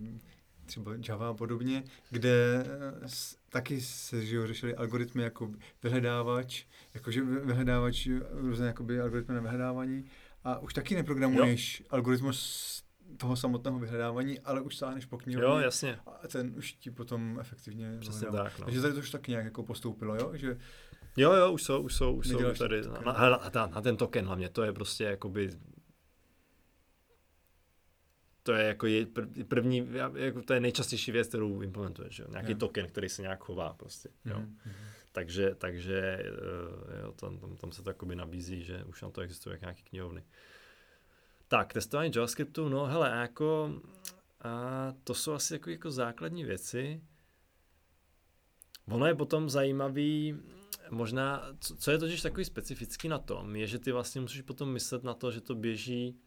třeba 0.67 0.93
Java 1.09 1.29
a 1.29 1.35
podobně, 1.35 1.85
kde 2.11 2.65
eh, 3.03 3.09
taky 3.49 3.81
se 3.81 4.27
že 4.27 4.37
jo, 4.37 4.47
řešili 4.47 4.75
algoritmy 4.75 5.23
jako 5.23 5.51
vyhledávač, 5.83 6.65
jakože 6.95 7.23
vyhledávač, 7.25 8.09
různé 8.31 8.67
jakoby 8.67 9.01
algoritmy 9.01 9.35
na 9.35 9.41
vyhledávání 9.41 10.05
a 10.45 10.59
už 10.59 10.75
taky 10.75 10.95
neprogramuješ 10.95 11.81
jo. 11.81 11.87
algoritmus 11.91 12.83
toho 13.17 13.37
samotného 13.37 13.79
vyhledávání, 13.79 14.41
ale 14.41 14.61
už 14.61 14.77
sáhneš 14.77 15.07
po 15.07 15.19
knihovně. 15.19 15.49
Jo, 15.49 15.59
jasně. 15.59 15.99
A 16.23 16.29
ten 16.29 16.55
už 16.57 16.73
ti 16.73 16.91
potom 16.91 17.39
efektivně 17.41 17.97
Přesně 18.01 18.27
tak, 18.27 18.59
no. 18.59 18.65
Takže 18.65 18.81
tady 18.81 18.95
to 18.95 19.01
už 19.01 19.11
tak 19.11 19.29
nějak 19.29 19.45
jako 19.45 19.63
postoupilo, 19.63 20.15
jo? 20.15 20.31
Že 20.35 20.59
Jo, 21.17 21.33
jo, 21.33 21.53
už 21.53 21.63
jsou, 21.63 21.81
už 21.83 21.95
jsou, 21.95 22.13
už 22.15 22.29
jsou 22.29 22.53
tady. 22.59 22.83
Na, 22.83 23.13
na, 23.13 23.29
na, 23.55 23.67
na, 23.67 23.81
ten 23.81 23.97
token 23.97 24.27
hlavně, 24.27 24.49
to 24.49 24.63
je 24.63 24.73
prostě 24.73 25.05
jakoby 25.05 25.51
to 28.43 28.53
je 28.53 28.67
jako 28.67 28.87
je 28.87 29.07
první, 29.49 29.89
jako 30.15 30.43
to 30.43 30.55
je 30.55 30.61
nejčastější 30.61 31.13
věc, 31.13 31.29
kterou 31.29 31.61
implementuješ, 31.61 32.19
jo? 32.19 32.27
nějaký 32.31 32.49
yeah. 32.49 32.61
token, 32.61 32.87
který 32.87 33.09
se 33.09 33.23
nějak 33.23 33.45
chová 33.45 33.73
prostě, 33.73 34.09
jo. 34.25 34.37
Mm-hmm. 34.37 34.73
Takže, 35.13 35.55
takže 35.55 36.01
eh, 36.01 37.03
jo, 37.03 37.13
tam, 37.13 37.39
tam, 37.39 37.57
tam 37.57 37.73
se 37.73 37.83
to 37.83 37.91
jakoby 37.91 38.17
nabízí, 38.17 38.63
že 38.63 38.85
už 38.85 39.03
na 39.03 39.11
to 39.11 39.21
existuje 39.21 39.53
jak 39.53 39.61
nějaký 39.61 39.83
knihovny. 39.83 40.25
Tak, 41.49 41.73
testování 41.73 42.13
JavaScriptu, 42.15 42.69
no 42.69 42.87
hele, 42.87 43.11
jako 43.11 43.81
a 44.43 44.93
to 45.05 45.15
jsou 45.15 45.33
asi 45.33 45.53
jako, 45.55 45.71
jako 45.71 45.91
základní 45.91 46.45
věci. 46.45 47.03
Ono 48.89 49.07
je 49.07 49.15
potom 49.15 49.51
zajímavý, 49.51 50.41
možná, 50.91 51.47
co, 51.61 51.77
co 51.77 51.91
je 51.91 51.99
totiž 51.99 52.23
takový 52.23 52.45
specifický 52.45 53.09
na 53.09 53.19
tom, 53.19 53.57
je, 53.57 53.67
že 53.67 53.79
ty 53.79 53.93
vlastně 53.93 54.21
musíš 54.21 54.43
potom 54.43 54.73
myslet 54.73 55.05
na 55.05 55.15
to, 55.15 55.31
že 55.31 55.41
to 55.41 55.55
běží 55.55 56.19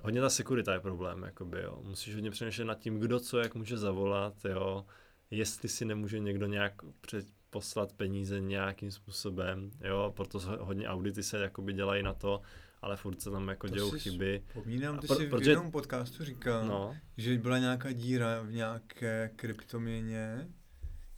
hodně 0.00 0.20
ta 0.20 0.30
sekurita 0.30 0.72
je 0.72 0.80
problém, 0.80 1.22
jakoby, 1.22 1.62
jo. 1.62 1.82
Musíš 1.82 2.14
hodně 2.14 2.30
přemýšlet 2.30 2.64
nad 2.64 2.78
tím, 2.78 3.00
kdo 3.00 3.20
co, 3.20 3.38
jak 3.38 3.54
může 3.54 3.78
zavolat, 3.78 4.34
jo. 4.44 4.86
Jestli 5.30 5.68
si 5.68 5.84
nemůže 5.84 6.18
někdo 6.18 6.46
nějak 6.46 6.72
před, 7.00 7.26
poslat 7.50 7.92
peníze 7.92 8.40
nějakým 8.40 8.90
způsobem, 8.90 9.70
jo, 9.80 10.12
proto 10.16 10.38
hodně 10.60 10.88
audity 10.88 11.22
se 11.22 11.38
jakoby 11.38 11.72
dělají 11.72 12.02
na 12.02 12.14
to, 12.14 12.40
ale 12.82 12.96
furt 12.96 13.22
se 13.22 13.30
tam 13.30 13.48
jako 13.48 13.68
dějou 13.68 13.90
chyby. 13.90 14.42
Vzpomínám, 14.46 14.98
ty 14.98 15.06
pro, 15.06 15.16
jsi 15.16 15.26
v 15.26 15.30
protože, 15.30 15.50
jednom 15.50 15.70
podcastu 15.70 16.24
říkal, 16.24 16.66
no. 16.66 16.96
že 17.16 17.38
byla 17.38 17.58
nějaká 17.58 17.92
díra 17.92 18.42
v 18.42 18.52
nějaké 18.52 19.30
kryptoměně, 19.36 20.48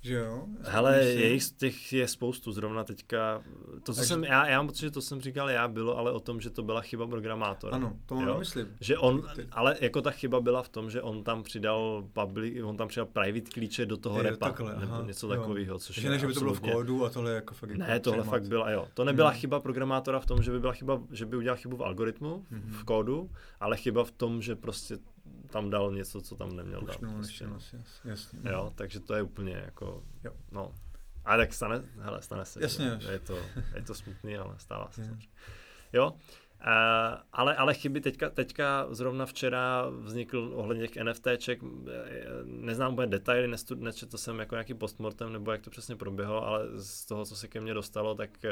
že 0.03 0.15
jo? 0.15 0.45
Hele, 0.63 1.05
je 1.05 1.33
jich, 1.33 1.51
těch 1.51 1.93
je 1.93 2.09
spoustu, 2.09 2.53
zrovna 2.53 2.85
teďka, 2.85 3.43
to, 3.73 3.93
co 3.93 3.95
Takže... 3.95 4.09
jsem, 4.09 4.25
já, 4.25 4.49
já 4.49 4.57
mám 4.57 4.67
pocit, 4.67 4.81
že 4.81 4.91
to 4.91 5.01
jsem 5.01 5.21
říkal 5.21 5.51
já, 5.51 5.69
bylo 5.69 5.99
ale 5.99 6.13
o 6.13 6.21
tom, 6.21 6.41
že 6.41 6.51
to 6.51 6.63
byla 6.63 6.81
chyba 6.81 7.07
programátora. 7.07 7.77
Ano, 7.77 7.97
to 8.07 8.15
mám 8.15 8.39
myslím. 8.39 8.69
Že 8.81 8.99
on, 8.99 9.23
ale 9.53 9.77
jako 9.81 10.03
ta 10.03 10.11
chyba 10.11 10.41
byla 10.41 10.63
v 10.63 10.69
tom, 10.69 10.91
že 10.91 11.03
on 11.03 11.25
tam 11.25 11.43
přidal 11.43 12.05
public, 12.13 12.65
on 12.65 12.77
tam 12.77 12.89
přidal 12.89 13.07
private 13.07 13.51
klíče 13.51 13.87
do 13.87 13.97
toho 13.97 14.17
je, 14.17 14.23
repa, 14.23 14.47
takhle, 14.47 14.77
nebo 14.81 14.95
aha, 14.95 15.05
něco 15.07 15.29
takového, 15.29 15.79
což 15.79 15.97
že 15.97 16.11
ne, 16.11 16.19
že 16.19 16.27
by 16.27 16.35
to 16.35 16.41
bylo 16.41 16.55
v 16.55 16.61
kódu 16.61 17.05
a 17.05 17.11
tohle 17.11 17.33
jako 17.33 17.55
fakt 17.55 17.71
Ne, 17.71 17.87
jako 17.89 18.01
tohle 18.01 18.25
fakt 18.25 18.49
byla, 18.49 18.71
jo. 18.71 18.89
To 18.95 19.05
nebyla 19.05 19.31
hmm. 19.31 19.39
chyba 19.39 19.61
programátora 19.61 20.21
v 20.21 20.27
tom, 20.27 20.43
že 20.43 20.51
by 20.51 20.61
byla 20.61 20.73
chyba, 20.73 21.03
že 21.11 21.27
by 21.27 21.37
udělal 21.37 21.57
chybu 21.57 21.77
v 21.77 21.83
algoritmu, 21.83 22.47
hmm. 22.51 22.71
v 22.71 22.85
kódu, 22.85 23.31
ale 23.61 23.77
chyba 23.77 24.05
v 24.05 24.11
tom, 24.11 24.43
že 24.43 24.57
prostě 24.57 24.99
tam 25.51 25.71
dal 25.71 25.93
něco, 25.93 26.21
co 26.21 26.37
tam 26.37 26.57
neměl 26.57 26.81
dát. 26.81 26.97
Prostě, 26.97 27.47
no. 27.47 27.59
jasně. 28.05 28.41
Jo, 28.51 28.73
takže 28.75 29.01
to 29.01 29.15
je 29.15 29.23
úplně 29.23 29.53
jako, 29.53 30.03
jo. 30.25 30.33
no. 30.51 30.75
A 31.25 31.37
tak 31.37 31.53
stane, 31.53 31.85
hele, 31.99 32.23
stane 32.23 32.45
se. 32.45 32.63
Jasně. 32.63 32.99
Je 33.11 33.19
to, 33.19 33.39
je 33.75 33.83
to 33.83 33.95
smutný, 33.95 34.37
ale 34.37 34.59
stává 34.59 34.91
se. 34.91 35.19
Jo, 35.93 36.15
Uh, 36.67 37.19
ale, 37.33 37.57
ale 37.57 37.75
chyby 37.75 38.01
teďka, 38.01 38.31
teďka 38.31 38.87
zrovna 38.91 39.27
včera 39.27 39.89
vznikl 39.89 40.53
ohledně 40.55 40.89
těch 40.89 41.05
NFTček, 41.05 41.61
neznám 42.45 42.93
úplně 42.93 43.07
detaily, 43.07 43.49
nestud, 43.49 43.81
nečetl 43.81 44.19
jsem 44.19 44.39
jako 44.39 44.55
nějaký 44.55 44.75
postmortem 44.75 45.33
nebo 45.33 45.53
jak 45.53 45.61
to 45.61 45.71
přesně 45.71 45.97
proběhlo, 45.97 46.47
ale 46.47 46.67
z 46.77 47.07
toho, 47.07 47.25
co 47.25 47.37
se 47.37 47.49
ke 47.49 47.61
mně 47.61 47.75
dostalo, 47.75 48.15
tak 48.15 48.31
uh, 48.45 48.51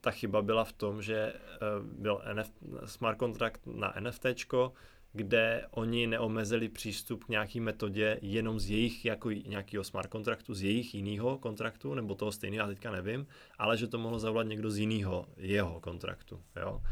ta 0.00 0.10
chyba 0.10 0.42
byla 0.42 0.64
v 0.64 0.72
tom, 0.72 1.02
že 1.02 1.32
uh, 1.32 1.86
byl 1.86 2.22
NF, 2.32 2.50
smart 2.84 3.18
contract 3.18 3.60
na 3.66 3.94
NFTčko, 4.00 4.72
kde 5.12 5.66
oni 5.70 6.06
neomezili 6.06 6.68
přístup 6.68 7.24
k 7.24 7.28
nějaký 7.28 7.60
metodě 7.60 8.18
jenom 8.22 8.60
z 8.60 8.70
jejich 8.70 9.04
jako 9.04 9.30
nějakého 9.30 9.84
smart 9.84 10.10
kontraktu, 10.10 10.54
z 10.54 10.62
jejich 10.62 10.94
jiného 10.94 11.38
kontraktu, 11.38 11.94
nebo 11.94 12.14
toho 12.14 12.32
stejného, 12.32 12.62
já 12.62 12.66
teďka 12.66 12.90
nevím, 12.90 13.26
ale 13.58 13.76
že 13.76 13.86
to 13.86 13.98
mohl 13.98 14.18
zavolat 14.18 14.46
někdo 14.46 14.70
z 14.70 14.78
jiného 14.78 15.26
jeho 15.36 15.80
kontraktu. 15.80 16.42
Jo? 16.56 16.82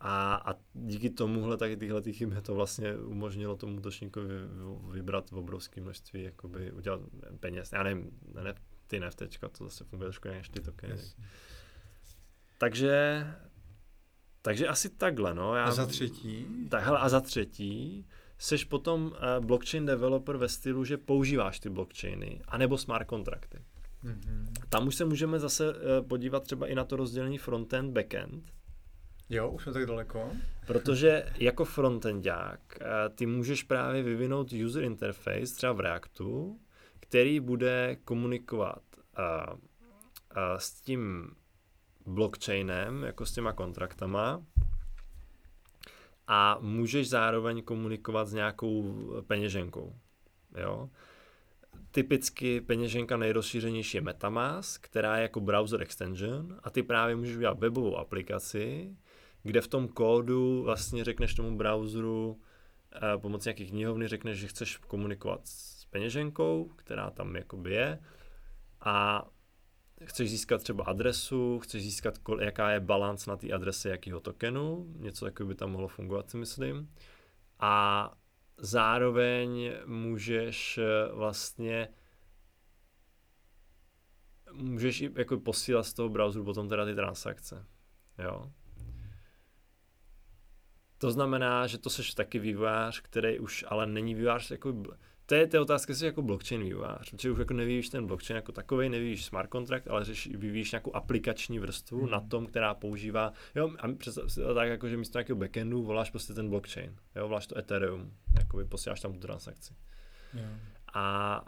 A, 0.00 0.34
a 0.34 0.54
díky 0.74 1.10
tomuhle 1.10 1.56
taky 1.56 1.76
tyhle 1.76 2.02
ty 2.02 2.12
chyby 2.12 2.42
to 2.42 2.54
vlastně 2.54 2.96
umožnilo 2.96 3.56
tomu 3.56 3.76
útočníkovi 3.76 4.34
vybrat 4.90 5.30
v 5.30 5.36
obrovské 5.36 5.80
množství, 5.80 6.22
jakoby 6.22 6.72
udělat 6.72 7.00
peněz. 7.40 7.72
Já 7.72 7.82
nevím, 7.82 8.10
ne, 8.42 8.54
ty 8.86 9.00
neftečka, 9.00 9.48
to 9.48 9.64
zase 9.64 9.84
funguje 9.84 10.06
trošku 10.06 10.28
než 10.28 10.48
ty 10.48 10.60
tokeny. 10.60 10.92
Yes. 10.92 11.16
Takže 12.58 13.26
takže 14.48 14.68
asi 14.68 14.88
takhle, 14.88 15.34
no. 15.34 15.54
Já, 15.54 15.64
a 15.64 15.70
za 15.70 15.86
třetí? 15.86 16.46
Takhle 16.68 16.98
a 16.98 17.08
za 17.08 17.20
třetí 17.20 18.06
seš 18.38 18.64
potom 18.64 19.06
uh, 19.06 19.44
blockchain 19.44 19.86
developer 19.86 20.36
ve 20.36 20.48
stylu, 20.48 20.84
že 20.84 20.96
používáš 20.96 21.60
ty 21.60 21.70
blockchainy, 21.70 22.40
anebo 22.48 22.78
smart 22.78 23.06
kontrakty. 23.06 23.58
Mm-hmm. 24.04 24.46
Tam 24.68 24.86
už 24.86 24.94
se 24.94 25.04
můžeme 25.04 25.38
zase 25.38 25.74
uh, 25.74 26.06
podívat 26.08 26.42
třeba 26.42 26.66
i 26.66 26.74
na 26.74 26.84
to 26.84 26.96
rozdělení 26.96 27.38
frontend, 27.38 27.92
backend. 27.92 28.52
Jo, 29.28 29.50
už 29.50 29.62
jsme 29.62 29.72
tak 29.72 29.86
daleko. 29.86 30.30
Protože 30.66 31.24
jako 31.38 31.64
frontendák 31.64 32.60
uh, 32.80 32.86
ty 33.14 33.26
můžeš 33.26 33.62
právě 33.62 34.02
vyvinout 34.02 34.52
user 34.66 34.84
interface 34.84 35.54
třeba 35.54 35.72
v 35.72 35.80
Reactu, 35.80 36.60
který 37.00 37.40
bude 37.40 37.96
komunikovat 38.04 38.82
uh, 38.96 39.54
uh, 39.54 39.58
s 40.56 40.80
tím 40.80 41.30
blockchainem, 42.08 43.02
jako 43.02 43.26
s 43.26 43.32
těma 43.32 43.52
kontraktama 43.52 44.42
a 46.26 46.58
můžeš 46.60 47.08
zároveň 47.08 47.62
komunikovat 47.62 48.28
s 48.28 48.32
nějakou 48.32 48.94
peněženkou. 49.26 49.94
Jo? 50.60 50.90
Typicky 51.90 52.60
peněženka 52.60 53.16
nejrozšířenější 53.16 53.96
je 53.96 54.00
Metamask, 54.00 54.84
která 54.84 55.16
je 55.16 55.22
jako 55.22 55.40
browser 55.40 55.82
extension 55.82 56.60
a 56.62 56.70
ty 56.70 56.82
právě 56.82 57.16
můžeš 57.16 57.36
udělat 57.36 57.58
webovou 57.58 57.96
aplikaci, 57.96 58.96
kde 59.42 59.60
v 59.60 59.68
tom 59.68 59.88
kódu 59.88 60.62
vlastně 60.62 61.04
řekneš 61.04 61.34
tomu 61.34 61.56
browseru 61.56 62.40
eh, 62.92 63.18
pomocí 63.18 63.48
nějakých 63.48 63.70
knihovny 63.70 64.08
řekneš, 64.08 64.38
že 64.38 64.46
chceš 64.46 64.76
komunikovat 64.76 65.40
s 65.44 65.84
peněženkou, 65.84 66.72
která 66.76 67.10
tam 67.10 67.36
jakoby 67.36 67.72
je 67.74 67.98
a 68.80 69.26
chceš 70.04 70.30
získat 70.30 70.62
třeba 70.62 70.84
adresu, 70.84 71.58
chceš 71.58 71.82
získat, 71.82 72.18
jaká 72.40 72.70
je 72.70 72.80
balance 72.80 73.30
na 73.30 73.36
té 73.36 73.52
adrese 73.52 73.88
jakého 73.88 74.20
tokenu, 74.20 74.92
něco 74.96 75.24
takového 75.24 75.48
by 75.48 75.54
tam 75.54 75.70
mohlo 75.70 75.88
fungovat, 75.88 76.30
si 76.30 76.36
myslím. 76.36 76.90
A 77.58 78.12
zároveň 78.58 79.72
můžeš 79.86 80.78
eh, 80.78 81.12
vlastně 81.12 81.88
můžeš 84.52 85.00
i 85.00 85.10
jako 85.16 85.38
posílat 85.38 85.82
z 85.82 85.94
toho 85.94 86.08
browseru 86.08 86.44
potom 86.44 86.68
teda 86.68 86.84
ty 86.84 86.94
transakce. 86.94 87.66
Jo. 88.18 88.52
To 90.98 91.10
znamená, 91.10 91.66
že 91.66 91.78
to 91.78 91.90
seš 91.90 92.14
taky 92.14 92.38
vývojář, 92.38 93.00
který 93.00 93.38
už 93.38 93.64
ale 93.68 93.86
není 93.86 94.14
vývojář 94.14 94.50
jako 94.50 94.82
to 95.28 95.34
je 95.34 95.46
ta 95.46 95.60
otázka, 95.60 95.90
jestli 95.90 96.06
jako 96.06 96.22
blockchain 96.22 96.62
vývojář, 96.62 97.10
protože 97.10 97.30
už 97.30 97.38
jako 97.38 97.54
nevíš 97.54 97.88
ten 97.88 98.06
blockchain 98.06 98.36
jako 98.36 98.52
takový, 98.52 98.88
nevíš 98.88 99.24
smart 99.24 99.50
contract, 99.52 99.88
ale 99.88 100.04
řeš, 100.04 100.26
vyvíjíš 100.26 100.72
nějakou 100.72 100.96
aplikační 100.96 101.58
vrstvu 101.58 102.00
hmm. 102.00 102.10
na 102.10 102.20
tom, 102.20 102.46
která 102.46 102.74
používá, 102.74 103.32
jo, 103.54 103.70
a 103.78 103.92
představ 103.92 104.32
si 104.32 104.40
tak 104.54 104.68
jako, 104.68 104.88
že 104.88 104.96
místo 104.96 105.18
nějakého 105.18 105.38
backendu 105.38 105.82
voláš 105.82 106.10
prostě 106.10 106.34
ten 106.34 106.50
blockchain, 106.50 106.96
jo, 107.16 107.28
voláš 107.28 107.46
to 107.46 107.58
Ethereum, 107.58 108.12
jakoby 108.38 108.64
posíláš 108.64 109.00
tam 109.00 109.12
tu 109.12 109.18
transakci. 109.18 109.74
Yeah. 110.34 110.60
A 110.94 111.44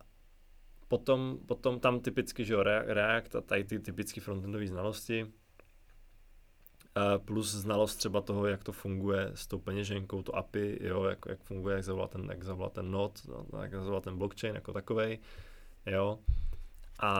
potom, 0.88 1.38
potom 1.46 1.80
tam 1.80 2.00
typicky, 2.00 2.44
že 2.44 2.54
jo, 2.54 2.62
React 2.62 3.36
a 3.36 3.40
tady 3.40 3.64
ty 3.64 3.78
typické 3.78 4.20
frontendové 4.20 4.66
znalosti, 4.66 5.26
plus 7.24 7.54
znalost 7.54 7.96
třeba 7.96 8.20
toho, 8.20 8.46
jak 8.46 8.64
to 8.64 8.72
funguje 8.72 9.30
s 9.34 9.46
tou 9.46 9.58
peněženkou, 9.58 10.22
to 10.22 10.36
API, 10.36 10.78
jo, 10.80 11.04
jak, 11.04 11.18
jak 11.28 11.40
funguje, 11.40 11.74
jak 11.74 11.84
zavolat 11.84 12.10
ten, 12.10 12.26
jak 12.30 12.44
zavolat 12.44 12.72
ten 12.72 12.90
node, 12.90 13.14
no, 13.52 13.62
jak 13.62 13.74
zavolat 13.74 14.04
ten 14.04 14.18
blockchain 14.18 14.54
jako 14.54 14.72
takovej, 14.72 15.18
jo, 15.86 16.18
a, 16.98 17.12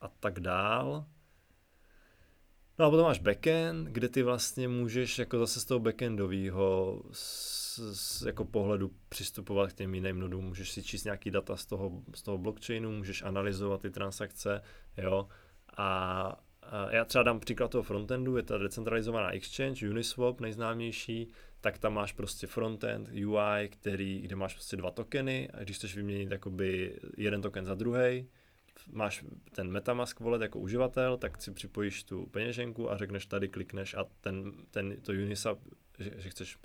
a 0.00 0.08
tak 0.20 0.40
dál. 0.40 1.04
No 2.78 2.84
a 2.84 2.90
potom 2.90 3.06
máš 3.06 3.18
backend, 3.18 3.88
kde 3.88 4.08
ty 4.08 4.22
vlastně 4.22 4.68
můžeš 4.68 5.18
jako 5.18 5.38
zase 5.38 5.60
z 5.60 5.64
toho 5.64 5.80
backendového 5.80 7.02
jako 8.26 8.44
pohledu 8.44 8.90
přistupovat 9.08 9.72
k 9.72 9.76
těm 9.76 9.94
jiným 9.94 10.20
nodům. 10.20 10.44
Můžeš 10.44 10.70
si 10.70 10.82
číst 10.82 11.04
nějaký 11.04 11.30
data 11.30 11.56
z 11.56 11.66
toho, 11.66 12.02
z 12.14 12.22
toho 12.22 12.38
blockchainu, 12.38 12.92
můžeš 12.92 13.22
analyzovat 13.22 13.80
ty 13.80 13.90
transakce, 13.90 14.62
jo, 14.96 15.28
a 15.76 16.40
já 16.90 17.04
třeba 17.04 17.24
dám 17.24 17.40
příklad 17.40 17.70
toho 17.70 17.82
frontendu, 17.82 18.36
je 18.36 18.42
ta 18.42 18.58
decentralizovaná 18.58 19.30
exchange, 19.30 19.90
Uniswap 19.90 20.40
nejznámější, 20.40 21.28
tak 21.60 21.78
tam 21.78 21.94
máš 21.94 22.12
prostě 22.12 22.46
frontend, 22.46 23.08
UI, 23.08 23.68
který, 23.68 24.20
kde 24.20 24.36
máš 24.36 24.54
prostě 24.54 24.76
dva 24.76 24.90
tokeny 24.90 25.50
a 25.50 25.62
když 25.62 25.76
chceš 25.76 25.96
vyměnit 25.96 26.30
jakoby 26.30 26.98
jeden 27.16 27.42
token 27.42 27.64
za 27.64 27.74
druhý, 27.74 28.28
máš 28.92 29.24
ten 29.52 29.70
Metamask 29.70 30.20
wallet 30.20 30.42
jako 30.42 30.58
uživatel, 30.58 31.16
tak 31.16 31.42
si 31.42 31.52
připojíš 31.52 32.04
tu 32.04 32.26
peněženku 32.26 32.90
a 32.90 32.96
řekneš 32.96 33.26
tady, 33.26 33.48
klikneš 33.48 33.94
a 33.94 34.04
ten, 34.20 34.52
ten 34.70 35.00
to 35.00 35.12
Uniswap, 35.12 35.58
že, 35.98 36.10
že 36.16 36.30
chceš 36.30 36.58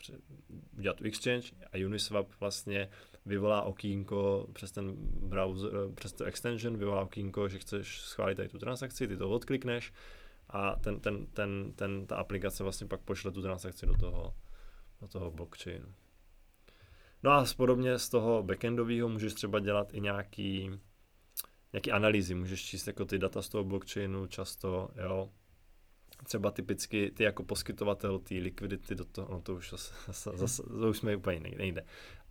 udělat 0.77 0.97
tu 0.97 1.03
exchange 1.03 1.47
a 1.73 1.85
Uniswap 1.85 2.27
vlastně 2.39 2.89
vyvolá 3.25 3.61
okýnko 3.61 4.47
přes 4.53 4.71
ten 4.71 4.95
browser, 5.29 5.71
přes 5.95 6.13
to 6.13 6.23
extension, 6.23 6.77
vyvolá 6.77 7.01
okýnko, 7.01 7.49
že 7.49 7.59
chceš 7.59 8.01
schválit 8.01 8.35
tady 8.35 8.49
tu 8.49 8.59
transakci, 8.59 9.07
ty 9.07 9.17
to 9.17 9.29
odklikneš 9.29 9.93
a 10.49 10.75
ten, 10.75 10.99
ten, 10.99 11.25
ten, 11.25 11.73
ten, 11.75 12.07
ta 12.07 12.15
aplikace 12.15 12.63
vlastně 12.63 12.87
pak 12.87 13.01
pošle 13.01 13.31
tu 13.31 13.41
transakci 13.41 13.85
do 13.85 13.97
toho, 13.97 14.33
do 15.01 15.07
toho 15.07 15.31
blockchainu. 15.31 15.93
No 17.23 17.31
a 17.31 17.45
podobně 17.57 17.99
z 17.99 18.09
toho 18.09 18.43
backendového 18.43 19.09
můžeš 19.09 19.33
třeba 19.33 19.59
dělat 19.59 19.93
i 19.93 20.01
nějaký, 20.01 20.71
nějaký 21.73 21.91
analýzy, 21.91 22.35
můžeš 22.35 22.63
číst 22.63 22.87
jako 22.87 23.05
ty 23.05 23.19
data 23.19 23.41
z 23.41 23.49
toho 23.49 23.63
blockchainu 23.63 24.27
často, 24.27 24.89
jo, 25.03 25.29
třeba 26.23 26.51
typicky 26.51 27.11
ty 27.11 27.23
jako 27.23 27.43
poskytovatel 27.43 28.19
té 28.19 28.35
likvidity 28.35 28.95
do 28.95 29.05
toho, 29.05 29.27
no 29.31 29.41
to 29.41 29.55
už 29.55 29.71
zase, 29.71 29.93
zase, 30.07 30.31
zase 30.35 30.63
to 30.63 30.89
už 30.89 30.97
jsme 30.97 31.15
úplně 31.15 31.39
nejde, 31.39 31.85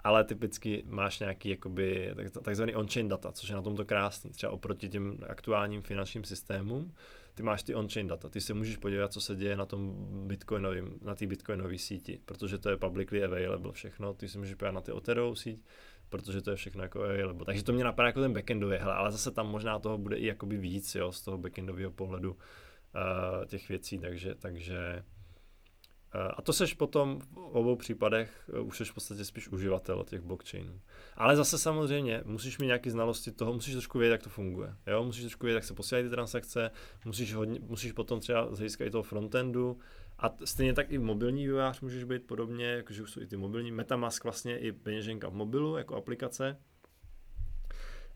ale 0.05 0.25
typicky 0.25 0.83
máš 0.87 1.21
nějaký 1.21 1.49
jakoby 1.49 2.15
takzvaný 2.43 2.75
on-chain 2.75 3.09
data, 3.09 3.33
což 3.33 3.49
je 3.49 3.55
na 3.55 3.63
tomto 3.63 3.85
krásný, 3.85 4.31
třeba 4.31 4.53
oproti 4.53 4.89
těm 4.89 5.19
aktuálním 5.29 5.83
finančním 5.83 6.25
systémům, 6.25 6.95
ty 7.35 7.43
máš 7.43 7.63
ty 7.63 7.75
on-chain 7.75 8.07
data, 8.07 8.29
ty 8.29 8.41
se 8.41 8.55
můžeš 8.55 8.77
podívat, 8.77 9.13
co 9.13 9.21
se 9.21 9.37
děje 9.37 9.57
na 9.57 9.67
tom 9.67 9.95
bitcoinovém, 10.27 10.95
na 11.03 11.15
té 11.15 11.27
bitcoinové 11.27 11.79
síti, 11.79 12.21
protože 12.25 12.59
to 12.59 12.71
je 12.71 12.77
publicly 12.77 13.25
available 13.25 13.73
všechno, 13.73 14.15
ty 14.15 14.29
se 14.29 14.39
můžeš 14.39 14.55
podívat 14.55 14.73
na 14.73 14.81
ty 14.81 14.93
Ethereum 14.97 15.37
síť, 15.37 15.61
protože 16.09 16.43
to 16.43 16.51
je 16.51 16.57
všechno 16.57 16.83
jako 16.83 17.03
available. 17.03 17.45
Takže 17.45 17.65
to 17.65 17.73
mě 17.73 17.85
napadá 17.85 18.07
jako 18.07 18.21
ten 18.21 18.33
backendový, 18.33 18.77
hele, 18.77 18.95
ale 18.95 19.13
zase 19.13 19.31
tam 19.31 19.49
možná 19.49 19.79
toho 19.79 19.99
bude 19.99 20.17
i 20.17 20.27
jakoby 20.27 20.57
víc, 20.57 20.95
jo, 20.95 21.13
z 21.13 21.23
toho 21.23 21.39
backendového 21.39 21.91
pohledu 21.91 22.33
uh, 22.33 23.45
těch 23.47 23.69
věcí, 23.69 23.99
takže, 23.99 24.35
takže 24.35 25.05
a 26.37 26.43
to 26.43 26.53
seš 26.53 26.75
potom 26.75 27.21
v 27.21 27.37
obou 27.37 27.77
případech, 27.77 28.51
uh, 28.61 28.67
už 28.67 28.77
seš 28.77 28.91
v 28.91 28.95
podstatě 28.95 29.25
spíš 29.25 29.49
uživatel 29.49 30.05
těch 30.05 30.21
blockchainů. 30.21 30.81
Ale 31.17 31.37
zase 31.37 31.59
samozřejmě 31.59 32.23
musíš 32.25 32.59
mít 32.59 32.67
nějaké 32.67 32.91
znalosti 32.91 33.33
toho, 33.33 33.53
musíš 33.53 33.75
trošku 33.75 33.99
vědět, 33.99 34.13
jak 34.13 34.23
to 34.23 34.31
funguje. 34.31 34.75
Jo? 34.87 35.05
Musíš 35.05 35.23
trošku 35.23 35.47
vědět, 35.47 35.57
jak 35.57 35.65
se 35.65 35.75
posílají 35.75 36.05
ty 36.05 36.11
transakce, 36.11 36.71
musíš, 37.05 37.35
hodně, 37.35 37.61
musíš 37.63 37.93
potom 37.93 38.21
třeba 38.21 38.55
z 38.55 38.59
hlediska 38.59 38.85
i 38.85 38.91
toho 38.91 39.03
frontendu, 39.03 39.79
a 40.19 40.35
stejně 40.45 40.73
tak 40.73 40.91
i 40.91 40.99
mobilní 40.99 41.47
vývojář 41.47 41.81
můžeš 41.81 42.05
být 42.05 42.27
podobně, 42.27 42.67
jakože 42.67 43.03
už 43.03 43.11
jsou 43.11 43.21
i 43.21 43.27
ty 43.27 43.37
mobilní. 43.37 43.73
Metamask 43.73 44.25
vlastně 44.25 44.59
i 44.59 44.73
peněženka 44.73 45.29
v 45.29 45.35
mobilu 45.35 45.77
jako 45.77 45.97
aplikace. 45.97 46.57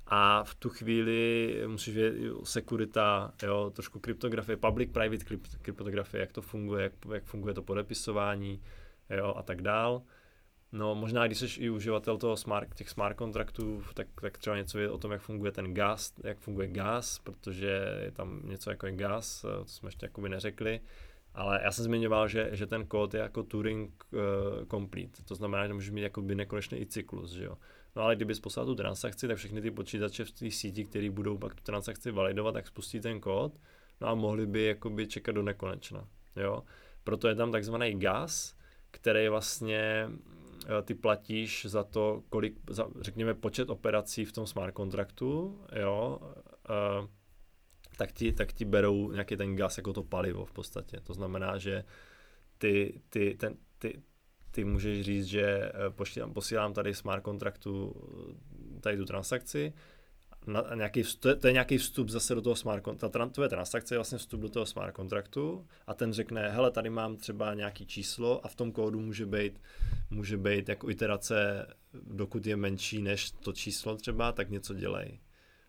A 0.06 0.44
v 0.44 0.54
tu 0.54 0.68
chvíli 0.68 1.54
musíš 1.66 1.94
vědět 1.94 2.32
sekurita, 2.44 3.32
jo, 3.42 3.72
trošku 3.74 4.00
kryptografie, 4.00 4.56
public-private 4.56 5.24
kryptografie, 5.62 6.20
jak 6.20 6.32
to 6.32 6.42
funguje, 6.42 6.82
jak, 6.82 6.92
jak 7.14 7.24
funguje 7.24 7.54
to 7.54 7.62
podepisování 7.62 8.62
jo, 9.10 9.34
a 9.36 9.42
tak 9.42 9.62
dál. 9.62 10.02
No 10.72 10.94
možná, 10.94 11.26
když 11.26 11.38
jsi 11.38 11.60
i 11.60 11.70
uživatel 11.70 12.18
toho 12.18 12.36
smart, 12.36 12.74
těch 12.74 12.90
smart 12.90 13.16
kontraktů, 13.16 13.82
tak, 13.94 14.06
tak 14.20 14.38
třeba 14.38 14.56
něco 14.56 14.78
je 14.78 14.90
o 14.90 14.98
tom, 14.98 15.12
jak 15.12 15.20
funguje 15.20 15.52
ten 15.52 15.74
gas, 15.74 16.12
jak 16.24 16.38
funguje 16.38 16.68
gas, 16.68 17.18
protože 17.18 17.98
je 18.04 18.10
tam 18.10 18.40
něco 18.44 18.70
jako 18.70 18.86
je 18.86 18.92
gas, 18.92 19.40
to 19.42 19.64
jsme 19.66 19.88
ještě 19.88 20.06
jakoby 20.06 20.28
neřekli. 20.28 20.80
Ale 21.34 21.60
já 21.64 21.72
jsem 21.72 21.84
zmiňoval, 21.84 22.28
že, 22.28 22.48
že 22.52 22.66
ten 22.66 22.86
kód 22.86 23.14
je 23.14 23.20
jako 23.20 23.42
Turing 23.42 24.04
uh, 24.12 24.20
complete, 24.70 25.22
to 25.22 25.34
znamená, 25.34 25.66
že 25.66 25.74
můžeš 25.74 25.90
mít 25.90 26.02
jako 26.02 26.22
by 26.22 26.34
nekonečný 26.34 26.80
i 26.80 26.86
cyklus, 26.86 27.30
že 27.30 27.44
jo. 27.44 27.58
No 27.96 28.02
ale 28.02 28.16
kdyby 28.16 28.34
poslal 28.34 28.66
tu 28.66 28.74
transakci, 28.74 29.28
tak 29.28 29.36
všechny 29.36 29.60
ty 29.60 29.70
počítače 29.70 30.24
v 30.24 30.30
té 30.30 30.50
síti, 30.50 30.84
které 30.84 31.10
budou 31.10 31.38
pak 31.38 31.54
tu 31.54 31.62
transakci 31.62 32.10
validovat, 32.10 32.52
tak 32.52 32.66
spustí 32.66 33.00
ten 33.00 33.20
kód, 33.20 33.60
no 34.00 34.08
a 34.08 34.14
mohli 34.14 34.46
by 34.46 34.64
jakoby 34.64 35.06
čekat 35.06 35.32
do 35.32 35.42
nekonečna, 35.42 36.08
jo. 36.36 36.62
Proto 37.04 37.28
je 37.28 37.34
tam 37.34 37.52
takzvaný 37.52 37.98
gas, 37.98 38.56
který 38.90 39.28
vlastně 39.28 40.08
eh, 40.08 40.82
ty 40.82 40.94
platíš 40.94 41.66
za 41.68 41.84
to, 41.84 42.22
kolik, 42.28 42.54
za, 42.70 42.88
řekněme, 43.00 43.34
počet 43.34 43.70
operací 43.70 44.24
v 44.24 44.32
tom 44.32 44.46
smart 44.46 44.74
kontraktu, 44.74 45.60
jo, 45.80 46.18
uh, 46.20 47.06
tak 47.96 48.12
ti, 48.12 48.32
tak 48.32 48.52
ti 48.52 48.64
berou 48.64 49.12
nějaký 49.12 49.36
ten 49.36 49.56
gas 49.56 49.76
jako 49.76 49.92
to 49.92 50.02
palivo 50.02 50.44
v 50.44 50.52
podstatě. 50.52 51.00
To 51.00 51.14
znamená, 51.14 51.58
že 51.58 51.84
ty, 52.58 53.00
ty, 53.08 53.34
ten, 53.34 53.56
ty, 53.78 54.02
ty 54.56 54.64
můžeš 54.64 55.04
říct, 55.04 55.26
že 55.26 55.42
eh, 55.42 55.90
posílám, 55.90 56.32
posílám 56.32 56.72
tady 56.72 56.94
smart 56.94 57.22
kontraktu 57.22 57.94
eh, 58.76 58.80
tady 58.80 58.96
tu 58.96 59.04
transakci, 59.04 59.72
na, 60.46 60.64
nějaký 60.74 61.02
vstup, 61.02 61.40
to 61.40 61.46
je 61.46 61.52
nějaký 61.52 61.78
vstup 61.78 62.08
zase 62.08 62.34
do 62.34 62.42
toho 62.42 62.56
smart 62.56 62.82
kontraktu, 62.82 63.18
ta 63.18 63.26
tvoje 63.26 63.48
transakce 63.48 63.94
je 63.94 63.98
vlastně 63.98 64.18
vstup 64.18 64.40
do 64.40 64.48
toho 64.48 64.66
smart 64.66 64.94
kontraktu 64.94 65.66
a 65.86 65.94
ten 65.94 66.12
řekne, 66.12 66.48
hele, 66.48 66.70
tady 66.70 66.90
mám 66.90 67.16
třeba 67.16 67.54
nějaký 67.54 67.86
číslo 67.86 68.46
a 68.46 68.48
v 68.48 68.54
tom 68.54 68.72
kódu 68.72 69.00
může 69.00 69.26
být, 69.26 69.60
může 70.10 70.36
být 70.36 70.68
jako 70.68 70.90
iterace, 70.90 71.66
dokud 71.92 72.46
je 72.46 72.56
menší 72.56 73.02
než 73.02 73.30
to 73.30 73.52
číslo 73.52 73.96
třeba, 73.96 74.32
tak 74.32 74.50
něco 74.50 74.74
dělej. 74.74 75.20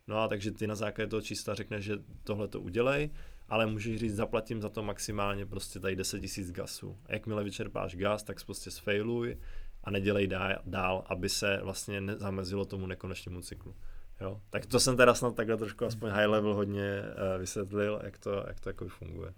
No 0.07 0.17
a 0.19 0.27
takže 0.27 0.51
ty 0.51 0.67
na 0.67 0.75
základě 0.75 1.09
toho 1.09 1.21
čísla 1.21 1.55
řekneš, 1.55 1.85
že 1.85 1.97
tohle 2.23 2.47
to 2.47 2.61
udělej, 2.61 3.09
ale 3.49 3.65
můžeš 3.65 3.99
říct, 3.99 4.15
zaplatím 4.15 4.61
za 4.61 4.69
to 4.69 4.83
maximálně 4.83 5.45
prostě 5.45 5.79
tady 5.79 5.95
10 5.95 6.21
000 6.37 6.51
gasů. 6.51 6.97
A 7.05 7.13
jakmile 7.13 7.43
vyčerpáš 7.43 7.95
gas, 7.95 8.23
tak 8.23 8.45
prostě 8.45 8.71
sfailuj 8.71 9.37
a 9.83 9.91
nedělej 9.91 10.29
dál, 10.65 11.03
aby 11.07 11.29
se 11.29 11.59
vlastně 11.63 12.01
zamezilo 12.17 12.65
tomu 12.65 12.87
nekonečnému 12.87 13.41
cyklu. 13.41 13.75
Jo? 14.21 14.41
Tak 14.49 14.65
to 14.65 14.79
jsem 14.79 14.97
teda 14.97 15.13
snad 15.13 15.35
takhle 15.35 15.57
trošku 15.57 15.85
aspoň 15.85 16.09
high 16.09 16.27
level 16.27 16.53
hodně 16.53 17.01
uh, 17.01 17.39
vysvětlil, 17.39 18.01
jak 18.03 18.17
to, 18.17 18.45
jak 18.47 18.59
to 18.59 18.69
jako 18.69 18.87
funguje. 18.87 19.33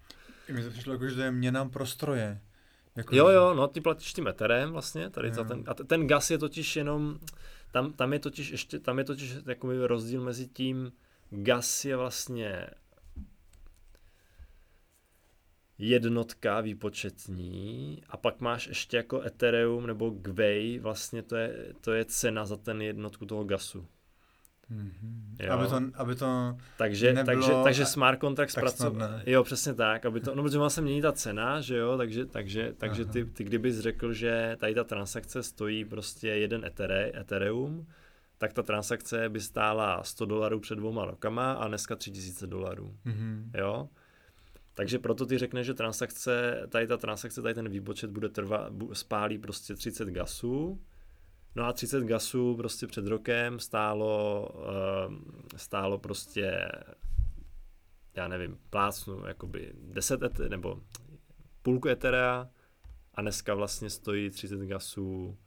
I 0.49 0.53
mi 0.53 0.63
to 0.63 0.69
přišlo 0.69 0.93
jako, 0.93 1.07
že 1.07 1.15
to 1.15 1.21
je 1.21 1.31
měna 1.31 1.69
pro 1.69 1.85
stroje. 1.85 2.41
Jako, 2.95 3.15
jo, 3.15 3.27
jo, 3.27 3.53
no 3.53 3.67
ty 3.67 3.81
platíš 3.81 4.13
tím 4.13 4.27
Etherem 4.27 4.71
vlastně, 4.71 5.09
tady 5.09 5.33
za 5.33 5.43
ten, 5.43 5.63
a 5.67 5.73
ten 5.73 6.07
gas 6.07 6.31
je 6.31 6.37
totiž 6.37 6.75
jenom, 6.75 7.19
tam, 7.71 7.93
tam 7.93 8.13
je 8.13 8.19
totiž 8.19 8.51
ještě, 8.51 8.79
tam 8.79 8.97
je 8.97 9.03
totiž 9.03 9.35
takový 9.45 9.77
rozdíl 9.77 10.21
mezi 10.21 10.47
tím, 10.47 10.91
gas 11.29 11.85
je 11.85 11.95
vlastně 11.95 12.67
jednotka 15.79 16.61
výpočetní 16.61 18.01
a 18.09 18.17
pak 18.17 18.41
máš 18.41 18.67
ještě 18.67 18.97
jako 18.97 19.21
Ethereum 19.21 19.87
nebo 19.87 20.09
Gwei, 20.09 20.79
vlastně 20.79 21.23
to 21.23 21.35
je, 21.35 21.73
to 21.81 21.93
je 21.93 22.05
cena 22.05 22.45
za 22.45 22.57
ten 22.57 22.81
jednotku 22.81 23.25
toho 23.25 23.43
gasu. 23.43 23.85
Mm-hmm. 24.71 25.53
Aby 25.53 25.67
to, 25.67 25.99
aby 26.01 26.15
to 26.15 26.57
takže, 26.77 27.13
takže, 27.25 27.51
takže 27.63 27.85
smart 27.85 28.19
contract 28.19 28.51
zpracovat. 28.51 29.11
Jo, 29.25 29.43
přesně 29.43 29.73
tak, 29.73 30.05
aby 30.05 30.19
to, 30.19 30.35
no 30.35 30.43
protože 30.43 30.59
má 30.59 30.69
se 30.69 30.81
mění 30.81 31.01
ta 31.01 31.11
cena, 31.11 31.61
že 31.61 31.77
jo, 31.77 31.97
takže, 31.97 32.25
takže, 32.25 32.73
takže 32.77 33.05
ty, 33.05 33.25
ty 33.25 33.43
kdybys 33.43 33.79
řekl, 33.79 34.13
že 34.13 34.57
tady 34.59 34.75
ta 34.75 34.83
transakce 34.83 35.43
stojí 35.43 35.85
prostě 35.85 36.27
jeden 36.27 36.65
Ethere, 36.65 37.11
Ethereum, 37.15 37.87
tak 38.37 38.53
ta 38.53 38.63
transakce 38.63 39.29
by 39.29 39.41
stála 39.41 40.03
100 40.03 40.25
dolarů 40.25 40.59
před 40.59 40.75
dvouma 40.75 41.05
rokama 41.05 41.53
a 41.53 41.67
dneska 41.67 41.95
3000 41.95 42.47
dolarů. 42.47 42.95
Mm-hmm. 43.05 43.49
Jo? 43.57 43.89
Takže 44.73 44.99
proto 44.99 45.25
ty 45.25 45.37
řekneš, 45.37 45.65
že 45.65 45.73
transakce, 45.73 46.63
tady 46.69 46.87
ta 46.87 46.97
transakce, 46.97 47.41
tady 47.41 47.53
ten 47.53 47.69
výpočet 47.69 48.11
bude 48.11 48.29
trvat, 48.29 48.73
spálí 48.93 49.37
prostě 49.37 49.75
30 49.75 50.09
gasů, 50.09 50.81
No 51.55 51.65
a 51.65 51.73
30 51.73 52.03
gasů 52.03 52.55
prostě 52.55 52.87
před 52.87 53.07
rokem 53.07 53.59
stálo, 53.59 54.49
ehm, 55.05 55.25
stálo 55.55 55.97
prostě, 55.97 56.71
já 58.15 58.27
nevím, 58.27 58.57
plácnu, 58.69 59.27
jakoby 59.27 59.73
10 59.75 60.23
et, 60.23 60.39
nebo 60.39 60.81
půlku 61.61 61.89
Etherea 61.89 62.49
a 63.13 63.21
dneska 63.21 63.53
vlastně 63.53 63.89
stojí 63.89 64.29
30 64.29 64.59
gasů 64.59 65.37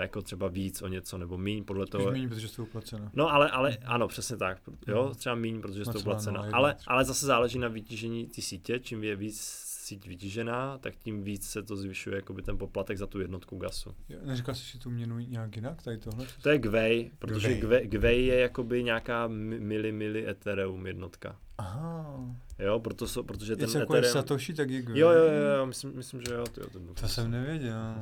jako 0.00 0.22
třeba 0.22 0.48
víc 0.48 0.82
o 0.82 0.88
něco 0.88 1.18
nebo 1.18 1.38
míň 1.38 1.64
podle 1.64 1.86
toho. 1.86 2.12
Míň, 2.12 2.28
protože 2.28 2.48
jsou 2.48 2.66
placena. 2.66 3.10
No 3.14 3.32
ale, 3.32 3.50
ale 3.50 3.76
ano, 3.84 4.08
přesně 4.08 4.36
tak. 4.36 4.58
Jo, 4.86 5.14
třeba 5.16 5.34
míň, 5.34 5.60
protože 5.60 5.84
jsou 5.84 6.02
placena. 6.02 6.48
Ale, 6.52 6.76
ale 6.86 7.04
zase 7.04 7.26
záleží 7.26 7.58
na 7.58 7.68
vytížení 7.68 8.26
ty 8.26 8.42
sítě, 8.42 8.78
čím 8.78 9.04
je 9.04 9.16
víc 9.16 9.68
síť 9.88 10.08
vytížená, 10.08 10.78
tak 10.78 10.96
tím 10.96 11.22
víc 11.22 11.48
se 11.48 11.62
to 11.62 11.76
zvyšuje 11.76 12.16
jakoby 12.16 12.42
ten 12.42 12.58
poplatek 12.58 12.98
za 12.98 13.06
tu 13.06 13.20
jednotku 13.20 13.56
gasu. 13.56 13.94
Jo, 14.08 14.18
neříkal 14.22 14.54
jsi 14.54 14.64
si 14.64 14.78
tu 14.78 14.90
měnu 14.90 15.18
nějak 15.18 15.56
jinak, 15.56 15.82
tady 15.82 15.98
tohle? 15.98 16.26
To 16.42 16.48
je 16.48 16.58
Gwei, 16.58 17.10
protože 17.18 17.54
Gwei, 17.54 17.86
Gwei 17.86 18.26
je 18.26 18.40
jakoby 18.40 18.84
nějaká 18.84 19.26
mili, 19.28 19.92
mili 19.92 20.28
Ethereum 20.28 20.86
jednotka. 20.86 21.36
Aha. 21.58 22.36
Jo, 22.58 22.80
proto, 22.80 23.08
so, 23.08 23.26
protože 23.26 23.56
ten 23.56 23.80
jako 23.80 23.92
Ethereum... 23.92 24.12
Satoshi, 24.12 24.54
tak 24.54 24.70
je 24.70 24.82
Gwei. 24.82 25.00
Jo, 25.00 25.10
jo, 25.10 25.24
jo, 25.58 25.66
myslím, 25.66 25.96
myslím 25.96 26.20
že 26.22 26.34
jo. 26.34 26.44
Tyjo, 26.46 26.70
to, 26.70 26.80
to 27.00 27.08
jsem 27.08 27.30
nevěděl. 27.30 27.94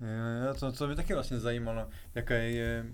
Jo, 0.00 0.46
jo, 0.46 0.54
to, 0.54 0.72
to 0.72 0.86
mě 0.86 0.96
taky 0.96 1.14
vlastně 1.14 1.40
zajímalo, 1.40 1.88
jaká 2.14 2.34
je 2.34 2.86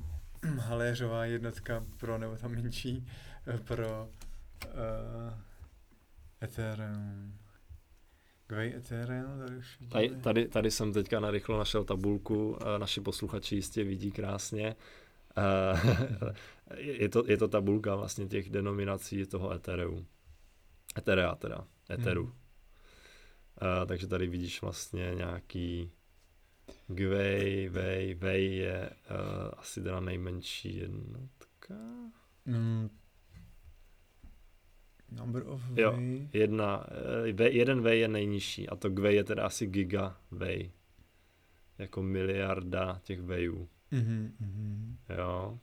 haléřová 0.59 1.24
jednotka 1.24 1.86
pro, 2.01 2.18
nebo 2.18 2.36
ta 2.36 2.48
menší, 2.48 3.07
eh, 3.46 3.59
pro 3.59 4.09
uh, 4.66 5.34
Ethereum. 6.42 7.38
Gwei 8.46 8.74
Ethereum, 8.74 9.38
tady 9.38 9.57
už 9.57 9.78
tady, 9.88 10.09
tady, 10.09 10.48
tady 10.48 10.70
jsem 10.70 10.92
teďka 10.92 11.20
narychlo 11.20 11.59
našel 11.59 11.84
tabulku, 11.84 12.59
naši 12.78 13.01
posluchači 13.01 13.55
jistě 13.55 13.84
vidí 13.84 14.12
krásně. 14.12 14.76
je, 16.76 17.09
to, 17.09 17.24
je 17.26 17.36
to 17.36 17.48
tabulka 17.48 17.96
vlastně 17.96 18.26
těch 18.26 18.51
denominací 18.51 19.26
toho 19.26 19.53
Ethereum. 19.53 20.07
Etherea 20.98 21.34
teda, 21.34 21.64
Etheru. 21.90 22.24
Hmm. 22.24 22.32
Uh, 23.80 23.86
takže 23.86 24.07
tady 24.07 24.26
vidíš 24.26 24.62
vlastně 24.62 25.12
nějaký 25.14 25.90
Gwei, 26.88 27.68
Wei, 27.68 28.14
Wei 28.14 28.56
je 28.56 28.90
uh, 28.90 29.16
asi 29.56 29.82
teda 29.82 30.00
nejmenší 30.00 30.76
jednotka. 30.76 31.74
Hmm, 32.46 32.90
Number 35.10 35.42
of 35.46 35.62
jo, 35.76 35.98
jedna, 36.32 36.86
v, 37.32 37.40
eh, 37.40 37.50
jeden 37.50 37.82
V 37.82 37.94
je 37.94 38.08
nejnižší 38.08 38.68
a 38.68 38.76
to 38.76 38.90
V 38.90 39.12
je 39.12 39.24
teda 39.24 39.46
asi 39.46 39.66
giga 39.66 40.16
V. 40.30 40.70
Jako 41.78 42.02
miliarda 42.02 43.00
těch 43.02 43.20
Vejů. 43.20 43.68
Mm-hmm, 43.92 44.30
mm-hmm. 44.40 44.96
Jo. 45.18 45.58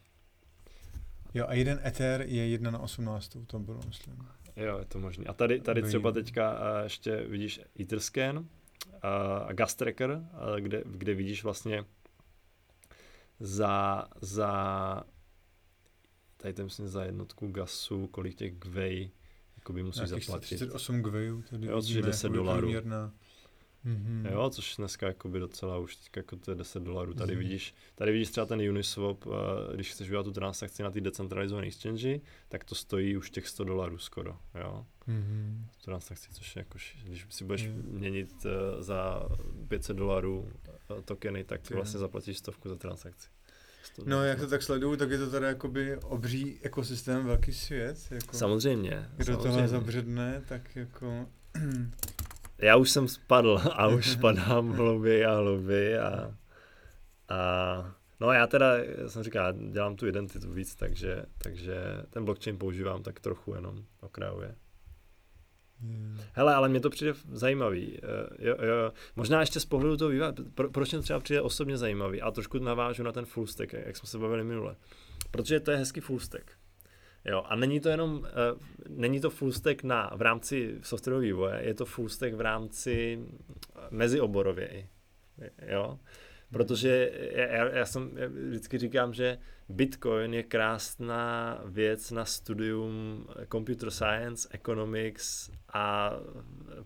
Jo, 1.33 1.45
a 1.47 1.53
jeden 1.53 1.79
Ether 1.85 2.21
je 2.21 2.47
jedna 2.47 2.71
na 2.71 2.79
18, 2.79 3.37
to 3.47 3.59
bylo, 3.59 3.79
myslím. 3.87 4.27
Jo, 4.55 4.77
je 4.79 4.85
to 4.85 4.99
možné. 4.99 5.25
A 5.25 5.33
tady, 5.33 5.59
tady 5.59 5.81
třeba 5.81 6.11
teďka 6.11 6.53
uh, 6.53 6.83
ještě 6.83 7.15
vidíš 7.15 7.61
Etherscan 7.79 8.47
uh, 8.85 9.53
Gas 9.53 9.75
Tracker, 9.75 10.09
uh, 10.11 10.59
kde, 10.59 10.83
kde 10.85 11.13
vidíš 11.13 11.43
vlastně 11.43 11.85
za, 13.39 14.07
za 14.21 15.03
tady 16.37 16.53
to 16.53 16.63
myslím 16.63 16.87
za 16.87 17.03
jednotku 17.03 17.47
gasu, 17.47 18.07
kolik 18.07 18.35
těch 18.35 18.59
gvej 18.59 19.11
jakoby 19.57 19.83
musíš 19.83 20.09
zaplatit. 20.09 20.45
38 20.45 21.01
gwejů, 21.01 21.41
tedy 21.41 21.67
jo, 21.67 21.81
vidíme 21.81 22.01
10 22.01 22.29
dolarů. 22.29 22.59
Průměrná, 22.59 23.13
Mm-hmm. 23.85 24.31
Jo, 24.31 24.49
což 24.49 24.75
dneska 24.77 25.07
jakoby 25.07 25.39
docela 25.39 25.77
už 25.77 25.95
teď 25.95 26.09
jako 26.15 26.35
to 26.35 26.51
je 26.51 26.55
10 26.55 26.83
dolarů. 26.83 27.13
Tady 27.13 27.33
Mhm. 27.33 27.39
vidíš, 27.43 27.75
tady 27.95 28.11
vidíš 28.11 28.29
třeba 28.29 28.45
ten 28.45 28.69
Uniswap, 28.69 29.25
eh, 29.27 29.75
když 29.75 29.91
chceš 29.91 30.07
udělat 30.09 30.23
tu 30.23 30.31
transakci 30.31 30.83
na 30.83 30.91
ty 30.91 31.01
decentralizované 31.01 31.67
exchange, 31.67 32.19
tak 32.49 32.63
to 32.63 32.75
stojí 32.75 33.17
už 33.17 33.29
těch 33.31 33.47
100 33.47 33.63
dolarů 33.63 33.97
skoro, 33.97 34.37
jo. 34.61 34.85
Mm-hmm. 35.07 35.63
Transakci, 35.85 36.29
což 36.33 36.55
je 36.55 36.59
jako, 36.59 36.77
když 37.03 37.25
si 37.29 37.43
budeš 37.43 37.63
Jo. 37.63 37.71
měnit 37.83 38.45
eh, 38.45 38.83
za 38.83 39.29
500 39.67 39.97
dolarů 39.97 40.51
eh, 40.97 41.01
tokeny, 41.01 41.43
tak 41.43 41.69
Jo. 41.71 41.75
vlastně 41.75 41.99
zaplatíš 41.99 42.37
stovku 42.37 42.69
za 42.69 42.75
transakci. 42.75 43.27
100 43.83 44.03
No, 44.05 44.23
jak 44.23 44.39
to 44.39 44.47
tak 44.47 44.63
sleduju, 44.63 44.95
tak 44.95 45.09
je 45.11 45.17
to 45.17 45.29
teda 45.31 45.47
jakoby 45.47 45.97
obří 45.97 46.59
ekosystém, 46.61 47.25
velký 47.25 47.53
svět. 47.53 47.97
Jako, 48.11 48.37
Samozřejmě. 48.37 49.09
Kdo 49.17 49.25
tohle 49.37 49.43
samozřejmě. 49.43 49.67
zabředne, 49.67 50.41
tak 50.47 50.75
jako... 50.75 51.25
Já 52.59 52.75
už 52.75 52.91
jsem 52.91 53.07
spadl 53.07 53.61
a 53.71 53.87
už 53.87 54.09
spadám 54.09 54.71
hlouběji 54.71 55.25
a 55.25 55.35
hlouběji 55.35 55.97
a, 55.97 56.35
a 57.29 57.95
no 58.19 58.31
já 58.31 58.47
teda, 58.47 58.77
já 58.77 59.09
jsem 59.09 59.23
říkal, 59.23 59.53
dělám 59.53 59.95
tu 59.95 60.07
identitu 60.07 60.53
víc, 60.53 60.75
takže, 60.75 61.25
takže 61.37 61.75
ten 62.09 62.25
blockchain 62.25 62.57
používám 62.57 63.03
tak 63.03 63.19
trochu 63.19 63.53
jenom 63.53 63.83
okrajově. 64.01 64.55
Hmm. 65.81 66.19
Hele, 66.33 66.55
ale 66.55 66.69
mě 66.69 66.79
to 66.79 66.89
přijde 66.89 67.13
zajímavý. 67.31 67.99
Eh, 68.03 68.47
Jo, 68.47 68.55
jo. 68.61 68.93
Možná 69.15 69.39
ještě 69.39 69.59
z 69.59 69.65
pohledu 69.65 69.97
toho 69.97 70.09
vývoje, 70.09 70.33
pro, 70.55 70.69
proč 70.69 70.91
mě 70.91 71.01
třeba 71.01 71.19
přijde 71.19 71.41
osobně 71.41 71.77
zajímavý 71.77 72.21
a 72.21 72.31
trošku 72.31 72.59
navážu 72.59 73.03
na 73.03 73.11
ten 73.11 73.25
full 73.25 73.47
stack, 73.47 73.73
jak 73.73 73.85
jak 73.85 73.97
jsme 73.97 74.07
se 74.07 74.17
bavili 74.17 74.43
minule. 74.43 74.75
Protože 75.31 75.59
to 75.59 75.71
je 75.71 75.77
hezký 75.77 75.99
full 75.99 76.19
stack. 76.19 76.56
Jo, 77.27 77.43
a 77.45 77.55
není 77.55 77.79
to 77.79 77.89
jenom, 77.89 78.17
uh, 78.17 78.25
není 78.87 79.21
to 79.21 79.29
full 79.29 79.51
stack 79.51 79.83
na, 79.83 80.11
v 80.15 80.21
rámci 80.21 80.77
softwarového 80.81 81.21
vývoje, 81.21 81.61
je 81.63 81.73
to 81.73 81.85
full 81.85 82.09
stack 82.09 82.33
v 82.33 82.41
rámci 82.41 83.19
mezioborově 83.89 84.67
i. 84.67 84.87
Jo, 85.67 85.99
protože 86.51 87.11
já, 87.31 87.69
já, 87.69 87.85
jsem, 87.85 88.11
já 88.15 88.27
vždycky 88.27 88.77
říkám, 88.77 89.13
že 89.13 89.37
Bitcoin 89.69 90.33
je 90.33 90.43
krásná 90.43 91.61
věc 91.65 92.11
na 92.11 92.25
studium 92.25 93.27
computer 93.51 93.91
science, 93.91 94.49
economics 94.51 95.51
a 95.73 96.13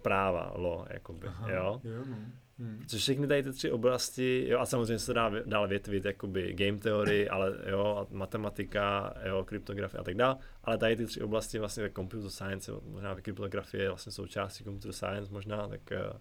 práva, 0.02 0.54
law, 0.56 0.88
jakoby, 0.90 1.28
Aha, 1.28 1.52
jo. 1.52 1.82
jo 1.84 2.04
no. 2.10 2.18
Hmm. 2.62 2.84
Což 2.88 3.02
všechny 3.02 3.28
tady 3.28 3.44
ty 3.44 3.52
tři 3.52 3.72
oblasti, 3.72 4.46
jo, 4.50 4.60
a 4.60 4.66
samozřejmě 4.66 5.00
se 5.00 5.14
dá 5.14 5.32
dál 5.46 5.68
větvit, 5.68 6.06
jakoby 6.06 6.54
game 6.54 6.78
theory, 6.78 7.30
ale 7.30 7.58
jo, 7.70 7.98
a 7.98 8.16
matematika, 8.16 9.14
jo, 9.28 9.44
kryptografie 9.46 10.00
a 10.00 10.04
tak 10.04 10.16
dále, 10.16 10.38
ale 10.64 10.78
tady 10.78 10.96
ty 10.96 11.06
tři 11.06 11.22
oblasti 11.22 11.60
vlastně 11.60 11.84
tak 11.84 11.96
computer 11.96 12.30
science, 12.30 12.72
možná 12.84 13.16
kryptografie 13.16 13.84
je 13.84 13.90
vlastně 13.90 14.12
součástí 14.12 14.64
computer 14.64 14.92
science 14.92 15.34
možná, 15.34 15.68
tak, 15.68 15.92
eh, 15.92 16.14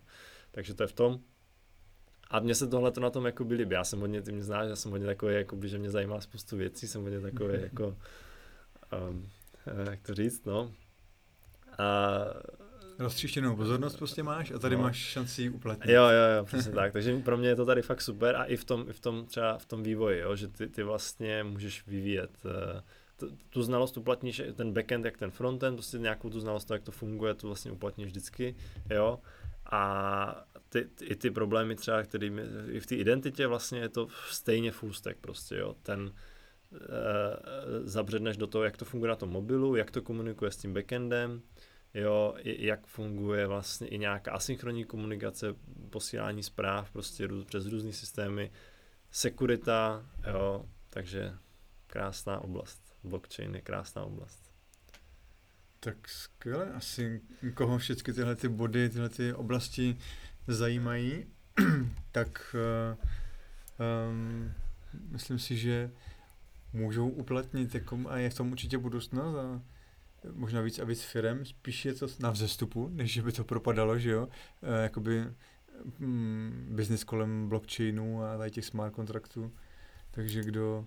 takže 0.50 0.74
to 0.74 0.82
je 0.82 0.86
v 0.86 0.92
tom. 0.92 1.20
A 2.30 2.40
mně 2.40 2.54
se 2.54 2.66
tohle 2.66 2.90
to 2.90 3.00
na 3.00 3.10
tom 3.10 3.26
jako 3.26 3.44
líbí. 3.50 3.74
Já 3.74 3.84
jsem 3.84 4.00
hodně, 4.00 4.22
ty 4.22 4.32
mě 4.32 4.42
znáš, 4.42 4.68
já 4.68 4.76
jsem 4.76 4.90
hodně 4.90 5.06
takový, 5.06 5.34
jakoby, 5.34 5.68
že 5.68 5.78
mě 5.78 5.90
zajímá 5.90 6.20
spoustu 6.20 6.56
věcí, 6.56 6.88
jsem 6.88 7.02
hodně 7.02 7.20
takový 7.20 7.54
jako, 7.62 7.96
um, 9.08 9.28
eh, 9.66 9.90
jak 9.90 10.00
to 10.02 10.14
říct, 10.14 10.44
no. 10.44 10.72
A 11.78 12.18
Roztříštěnou 12.98 13.56
pozornost 13.56 13.96
prostě 13.96 14.22
máš 14.22 14.50
a 14.50 14.58
tady 14.58 14.76
No. 14.76 14.82
máš 14.82 14.96
šanci 14.96 15.42
ji 15.42 15.50
uplatnit. 15.50 15.92
Jo, 15.92 16.02
jo, 16.02 16.36
jo, 16.36 16.44
přesně 16.44 16.72
tak. 16.74 16.92
Takže 16.92 17.18
pro 17.18 17.36
mě 17.36 17.48
je 17.48 17.56
to 17.56 17.66
tady 17.66 17.82
fakt 17.82 18.00
super 18.00 18.36
a 18.36 18.44
i 18.44 18.56
v 18.56 18.64
tom, 18.64 18.86
i 18.88 18.92
v 18.92 19.00
tom 19.00 19.26
třeba 19.26 19.58
v 19.58 19.66
tom 19.66 19.82
vývoji, 19.82 20.20
jo, 20.20 20.36
že 20.36 20.48
ty, 20.48 20.68
ty 20.68 20.82
vlastně 20.82 21.44
můžeš 21.44 21.86
vyvíjet 21.86 22.30
eh, 22.46 22.82
tu, 23.16 23.28
tu 23.50 23.62
znalost 23.62 23.96
uplatníš, 23.96 24.42
ten 24.54 24.72
backend 24.72 25.04
jak 25.04 25.16
ten 25.16 25.30
frontend, 25.30 25.76
prostě 25.76 25.98
nějakou 25.98 26.30
tu 26.30 26.40
znalost, 26.40 26.70
jak 26.70 26.82
to 26.82 26.92
funguje, 26.92 27.34
tu 27.34 27.46
vlastně 27.46 27.72
uplatníš 27.72 28.06
vždycky, 28.06 28.54
jo. 28.90 29.18
A 29.72 30.44
ty, 30.70 30.88
i 31.02 31.16
ty 31.16 31.30
problémy 31.30 31.76
třeba, 31.76 32.02
kterými, 32.02 32.42
i 32.70 32.80
v 32.80 32.86
té 32.86 32.94
identitě 32.94 33.46
vlastně 33.46 33.80
je 33.80 33.88
to 33.88 34.08
stejně 34.30 34.72
full 34.72 34.92
stack 34.92 35.18
prostě, 35.20 35.56
jo. 35.56 35.76
Ten, 35.82 36.12
eh, 36.74 36.78
zabředneš 37.82 38.36
do 38.36 38.46
toho, 38.46 38.64
jak 38.64 38.76
to 38.76 38.84
funguje 38.84 39.08
na 39.08 39.16
tom 39.16 39.30
mobilu, 39.30 39.76
jak 39.76 39.90
to 39.90 40.02
komunikuje 40.02 40.50
s 40.50 40.56
tím 40.56 40.74
backendem, 40.74 41.42
jo, 41.94 42.34
i, 42.38 42.66
jak 42.66 42.86
funguje 42.86 43.46
vlastně 43.46 43.88
i 43.88 43.98
nějaká 43.98 44.32
asynchronní 44.32 44.84
komunikace, 44.84 45.54
posílání 45.90 46.42
zpráv 46.42 46.90
prostě 46.90 47.26
růz, 47.26 47.44
přes 47.44 47.66
různé 47.66 47.92
systémy, 47.92 48.50
sekurita, 49.10 50.06
jo, 50.32 50.64
takže 50.90 51.32
krásná 51.86 52.40
oblast. 52.40 52.80
Blockchain 53.04 53.54
je 53.54 53.60
krásná 53.60 54.02
oblast. 54.02 54.50
Tak 55.80 56.08
skvěle, 56.08 56.72
asi 56.72 57.20
koho 57.54 57.78
všechny 57.78 58.14
tyhle 58.14 58.36
ty 58.36 58.48
body, 58.48 58.88
tyhle 58.88 59.08
ty 59.08 59.32
oblasti 59.32 59.98
zajímají, 60.46 61.26
tak 62.12 62.56
um, 64.10 64.52
myslím 65.10 65.38
si, 65.38 65.56
že 65.56 65.90
můžou 66.72 67.08
uplatnit 67.08 67.74
jako, 67.74 67.98
a 68.08 68.16
je 68.18 68.30
v 68.30 68.34
tom 68.34 68.52
určitě 68.52 68.78
budoucnost 68.78 69.36
a 69.36 69.62
možná 70.32 70.60
víc 70.60 70.78
a 70.78 70.84
víc 70.84 71.02
firm, 71.02 71.44
spíš 71.44 71.84
je 71.84 71.94
to 71.94 72.06
na 72.20 72.30
vzestupu, 72.30 72.88
než 72.88 73.12
že 73.12 73.22
by 73.22 73.32
to 73.32 73.44
propadalo, 73.44 73.98
že 73.98 74.10
jo, 74.10 74.28
e, 74.62 74.82
jakoby 74.82 75.26
mm, 75.98 76.68
business 76.70 77.04
kolem 77.04 77.48
blockchainu 77.48 78.22
a 78.24 78.38
tady 78.38 78.50
těch 78.50 78.64
smart 78.64 78.94
kontraktů, 78.94 79.52
takže 80.10 80.44
kdo 80.44 80.86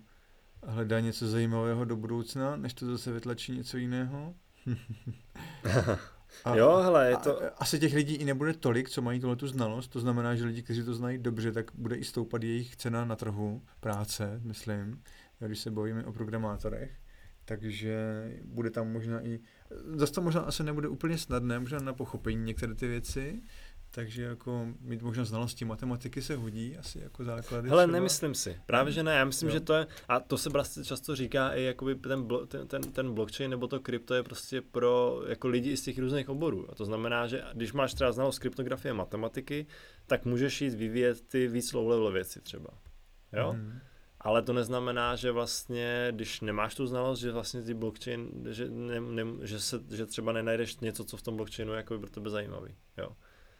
hledá 0.66 1.00
něco 1.00 1.28
zajímavého 1.28 1.84
do 1.84 1.96
budoucna, 1.96 2.56
než 2.56 2.74
to 2.74 2.86
zase 2.86 3.12
vytlačí 3.12 3.52
něco 3.52 3.76
jiného. 3.76 4.34
A, 6.44 6.56
jo, 6.56 6.76
hele, 6.76 7.10
je 7.10 7.16
to... 7.16 7.42
A, 7.42 7.48
asi 7.48 7.78
těch 7.78 7.94
lidí 7.94 8.14
i 8.14 8.24
nebude 8.24 8.54
tolik, 8.54 8.90
co 8.90 9.02
mají 9.02 9.20
tohle 9.20 9.36
tu 9.36 9.48
znalost, 9.48 9.88
to 9.88 10.00
znamená, 10.00 10.34
že 10.34 10.44
lidi, 10.44 10.62
kteří 10.62 10.82
to 10.82 10.94
znají 10.94 11.18
dobře, 11.18 11.52
tak 11.52 11.70
bude 11.74 11.96
i 11.96 12.04
stoupat 12.04 12.42
jejich 12.42 12.76
cena 12.76 13.04
na 13.04 13.16
trhu 13.16 13.62
práce, 13.80 14.40
myslím, 14.44 15.02
když 15.38 15.58
se 15.58 15.70
bavíme 15.70 16.04
o 16.04 16.12
programátorech. 16.12 16.90
Takže 17.44 17.96
bude 18.44 18.70
tam 18.70 18.92
možná 18.92 19.26
i, 19.26 19.40
zase 19.94 20.12
to 20.12 20.22
možná 20.22 20.40
asi 20.40 20.62
nebude 20.62 20.88
úplně 20.88 21.18
snadné, 21.18 21.58
možná 21.58 21.78
na 21.78 21.92
pochopení 21.92 22.44
některé 22.44 22.74
ty 22.74 22.88
věci, 22.88 23.42
takže 23.94 24.22
jako 24.22 24.66
mít 24.80 25.02
možná 25.02 25.24
znalosti 25.24 25.64
matematiky 25.64 26.22
se 26.22 26.36
hodí, 26.36 26.76
asi 26.76 26.98
jako 26.98 27.24
základy. 27.24 27.68
Hele, 27.68 27.84
třeba. 27.84 27.92
nemyslím 27.92 28.34
si. 28.34 28.60
Právě, 28.66 28.92
že 28.92 29.02
ne. 29.02 29.14
Já 29.16 29.24
myslím, 29.24 29.48
Jo. 29.48 29.52
že 29.52 29.60
to 29.60 29.74
je, 29.74 29.86
a 30.08 30.20
to 30.20 30.38
se 30.38 30.50
prostě 30.50 30.84
často 30.84 31.16
říká 31.16 31.54
i 31.54 31.62
jakoby 31.62 31.94
ten, 31.94 32.22
blo, 32.22 32.46
ten, 32.46 32.68
ten, 32.68 32.82
ten 32.82 33.14
blockchain 33.14 33.50
nebo 33.50 33.66
to 33.66 33.80
krypto 33.80 34.14
je 34.14 34.22
prostě 34.22 34.60
pro 34.60 35.22
jako 35.28 35.48
lidi 35.48 35.76
z 35.76 35.82
těch 35.82 35.98
různých 35.98 36.28
oborů. 36.28 36.70
A 36.70 36.74
to 36.74 36.84
znamená, 36.84 37.26
že 37.26 37.42
když 37.52 37.72
máš 37.72 37.94
třeba 37.94 38.12
znalost 38.12 38.38
kryptografie 38.38 38.92
a 38.92 38.94
matematiky, 38.94 39.66
tak 40.06 40.24
můžeš 40.24 40.60
jít 40.62 40.74
vyvíjet 40.74 41.28
ty 41.28 41.48
víc 41.48 41.72
low 41.72 42.12
věci 42.12 42.40
třeba. 42.40 42.70
Jo? 43.32 43.52
Mhm. 43.52 43.80
Ale 44.20 44.42
to 44.42 44.52
neznamená, 44.52 45.16
že 45.16 45.30
vlastně, 45.30 46.08
když 46.10 46.40
nemáš 46.40 46.74
tu 46.74 46.86
znalost, 46.86 47.18
že 47.18 47.32
vlastně 47.32 47.62
ty 47.62 47.74
blockchain, 47.74 48.30
že, 48.50 48.70
ne, 48.70 49.00
ne, 49.00 49.24
že, 49.42 49.60
se, 49.60 49.80
že 49.90 50.06
třeba 50.06 50.32
nenajdeš 50.32 50.76
něco, 50.76 51.04
co 51.04 51.16
v 51.16 51.22
tom 51.22 51.36
blockchainu 51.36 51.72
je 51.72 51.76
jako 51.76 51.98
pro 51.98 52.10
tebe 52.10 52.30
zajímavý. 52.30 52.74
Jo. 52.96 53.08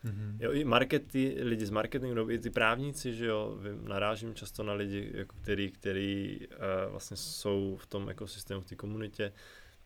Mhm. 0.05 0.37
Jo, 0.41 0.53
i 0.53 0.65
markety, 0.65 1.37
lidi 1.41 1.67
z 1.67 1.71
marketingu, 1.71 2.15
nebo 2.15 2.31
i 2.31 2.39
ty 2.39 2.51
právníci, 2.51 3.13
že 3.13 3.27
jo, 3.27 3.59
narážím 3.83 4.35
často 4.35 4.63
na 4.63 4.73
lidi, 4.73 5.11
jako 5.15 5.37
který, 5.43 5.71
který 5.71 6.39
uh, 6.41 6.91
vlastně 6.91 7.17
jsou 7.17 7.77
v 7.81 7.87
tom 7.87 8.09
ekosystému, 8.09 8.61
v 8.61 8.65
té 8.65 8.77
komunitě, 8.77 9.33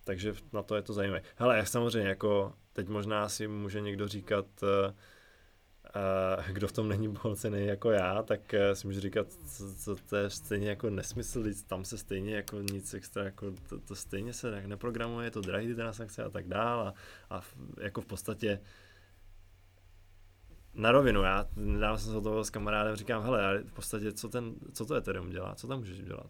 takže 0.05 0.35
na 0.53 0.63
to 0.63 0.77
je 0.77 0.83
to 0.83 0.93
zajímavé. 0.93 1.23
Hele, 1.37 1.67
samozřejmě, 1.67 2.09
jako 2.09 2.53
teď 2.73 2.89
možná 2.89 3.29
si 3.29 3.49
může 3.49 3.81
někdo 3.81 4.09
říkat, 4.09 4.47
uh, 4.63 4.69
uh, 6.49 6.53
kdo 6.53 6.69
v 6.69 6.73
tom 6.73 6.89
není 6.89 7.09
bohocený 7.09 7.67
jako 7.67 7.91
já, 7.91 8.23
tak 8.23 8.41
uh, 8.55 8.75
si 8.75 8.87
může 8.87 9.01
říkat, 9.01 9.27
co, 9.33 9.75
co 9.75 9.97
to 9.97 10.17
je 10.17 10.31
stejně 10.31 10.69
jako 10.69 10.91
nesmysl, 10.91 11.45
tam 11.67 11.85
se 11.85 11.99
stejně 11.99 12.37
jako 12.37 12.61
nic 12.61 12.95
extra, 12.95 13.25
jako 13.25 13.53
to, 13.69 13.81
to 13.81 13.95
stejně 13.95 14.33
se 14.33 14.51
tak 14.51 14.67
neprogramuje, 14.67 15.27
je 15.27 15.31
to 15.31 15.41
drahý 15.41 15.75
transakce 15.75 16.25
a 16.25 16.31
tak 16.31 16.49
dál 16.49 16.81
a, 16.81 16.95
a 17.31 17.41
v, 17.41 17.57
jako 17.81 18.01
v 18.01 18.07
podstatě 18.07 18.61
na 20.75 20.93
rovinu, 20.93 21.23
já 21.23 21.47
nedávno 21.57 21.99
jsem 21.99 22.13
se 22.13 22.21
toho 22.21 22.45
s 22.45 22.51
kamarádem, 22.51 22.97
říkám, 22.97 23.23
hele, 23.23 23.47
ale 23.47 23.59
v 23.59 23.73
podstatě, 23.73 24.13
co, 24.13 24.29
ten, 24.29 24.55
co 24.73 24.87
to 24.87 24.95
Ethereum 24.95 25.31
dělá, 25.31 25.55
co 25.55 25.69
tam 25.69 25.79
můžeš 25.79 25.99
dělat? 25.99 26.27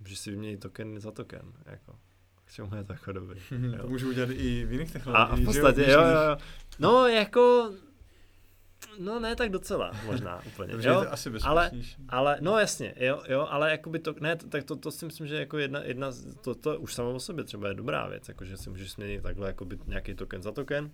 Můžeš 0.00 0.18
si 0.18 0.30
vyměnit 0.30 0.60
token 0.60 1.00
za 1.00 1.10
token, 1.10 1.52
jako. 1.66 1.98
K 2.44 2.52
čemu 2.52 2.74
je 2.76 2.84
to 2.84 2.92
jako 2.92 3.12
dobrý? 3.12 3.40
To 3.80 3.88
můžu 3.88 4.08
udělat 4.08 4.30
i 4.30 4.64
v 4.64 4.72
jiných 4.72 4.92
technologiích. 4.92 5.32
a 5.32 5.42
v 5.42 5.44
podstatě, 5.44 5.90
jo, 5.90 6.00
jo, 6.00 6.20
jo. 6.30 6.36
No, 6.78 7.06
jako, 7.06 7.72
no 8.98 9.20
ne 9.20 9.36
tak 9.36 9.50
docela, 9.50 9.92
možná 10.06 10.42
úplně, 10.46 10.72
Dobře, 10.72 10.88
jo? 10.88 11.00
je 11.00 11.06
to 11.06 11.12
asi 11.12 11.30
ale, 11.42 11.70
ale, 12.08 12.38
no 12.40 12.58
jasně, 12.58 12.94
jo, 12.96 13.22
jo, 13.28 13.46
ale 13.50 13.70
jakoby 13.70 13.98
to, 13.98 14.14
ne, 14.20 14.36
tak 14.36 14.64
to, 14.64 14.76
to 14.76 14.90
si 14.90 15.06
myslím, 15.06 15.26
že 15.26 15.36
jako 15.36 15.58
jedna, 15.58 15.80
jedna 15.80 16.10
to, 16.40 16.54
to 16.54 16.80
už 16.80 16.94
samo 16.94 17.14
o 17.14 17.20
sobě 17.20 17.44
třeba 17.44 17.68
je 17.68 17.74
dobrá 17.74 18.08
věc, 18.08 18.28
jako 18.28 18.44
že 18.44 18.56
si 18.56 18.70
můžeš 18.70 18.92
změnit 18.92 19.22
takhle 19.22 19.46
jakoby 19.46 19.78
nějaký 19.86 20.14
token 20.14 20.42
za 20.42 20.52
token, 20.52 20.90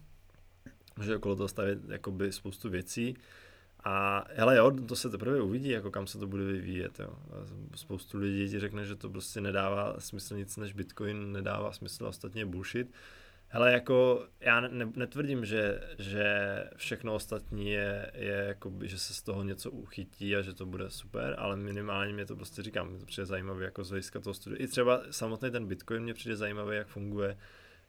může 0.97 1.17
okolo 1.17 1.37
toho 1.37 1.49
stavit 1.49 1.79
jakoby 1.89 2.33
spoustu 2.33 2.71
věcí, 2.71 3.17
a 3.89 4.25
hele 4.35 4.57
jo, 4.57 4.71
to 4.71 4.97
se 4.97 5.11
teprve 5.11 5.41
uvidí, 5.41 5.69
jako 5.69 5.91
kam 5.91 6.07
se 6.07 6.19
to 6.19 6.27
bude 6.27 6.45
vyvíjet, 6.45 7.01
jo. 7.01 7.19
Spoustu 7.75 8.19
lidí 8.19 8.51
ti 8.51 8.61
řekne, 8.61 8.85
že 8.85 8.97
to 8.97 9.11
prostě 9.11 9.41
nedává 9.41 10.01
smysl 10.01 10.37
nic 10.37 10.57
než 10.57 10.73
Bitcoin, 10.73 11.33
nedává 11.33 11.73
smysl, 11.73 12.07
ostatně 12.07 12.47
bullshit. 12.47 12.93
Hele, 13.49 13.73
jako 13.73 14.27
já 14.41 14.61
ne, 14.61 14.93
netvrdím, 14.97 15.45
že, 15.45 15.81
že 15.99 16.25
všechno 16.77 17.15
ostatní 17.15 17.71
je, 17.71 18.11
je 18.15 18.45
jako, 18.49 18.73
že 18.83 18.99
se 18.99 19.15
z 19.15 19.23
toho 19.23 19.43
něco 19.43 19.71
uchytí 19.71 20.37
a 20.37 20.43
že 20.43 20.55
to 20.55 20.67
bude 20.67 20.91
super, 20.91 21.35
ale 21.39 21.57
minimálně 21.57 22.13
mě 22.13 22.27
to 22.27 22.37
prostě 22.37 22.63
říkám, 22.63 22.89
mě 22.89 22.99
to 22.99 23.07
přijde 23.07 23.27
zajímavé 23.27 23.65
jako 23.65 23.85
z 23.85 23.91
hlediska 23.91 24.21
toho 24.21 24.35
studia. 24.35 24.65
I 24.65 24.67
třeba 24.67 25.03
samotný 25.11 25.51
ten 25.51 25.67
Bitcoin 25.67 26.03
mě 26.03 26.15
přijde 26.15 26.37
zajímavý, 26.37 26.77
jak 26.77 26.87
funguje, 26.87 27.37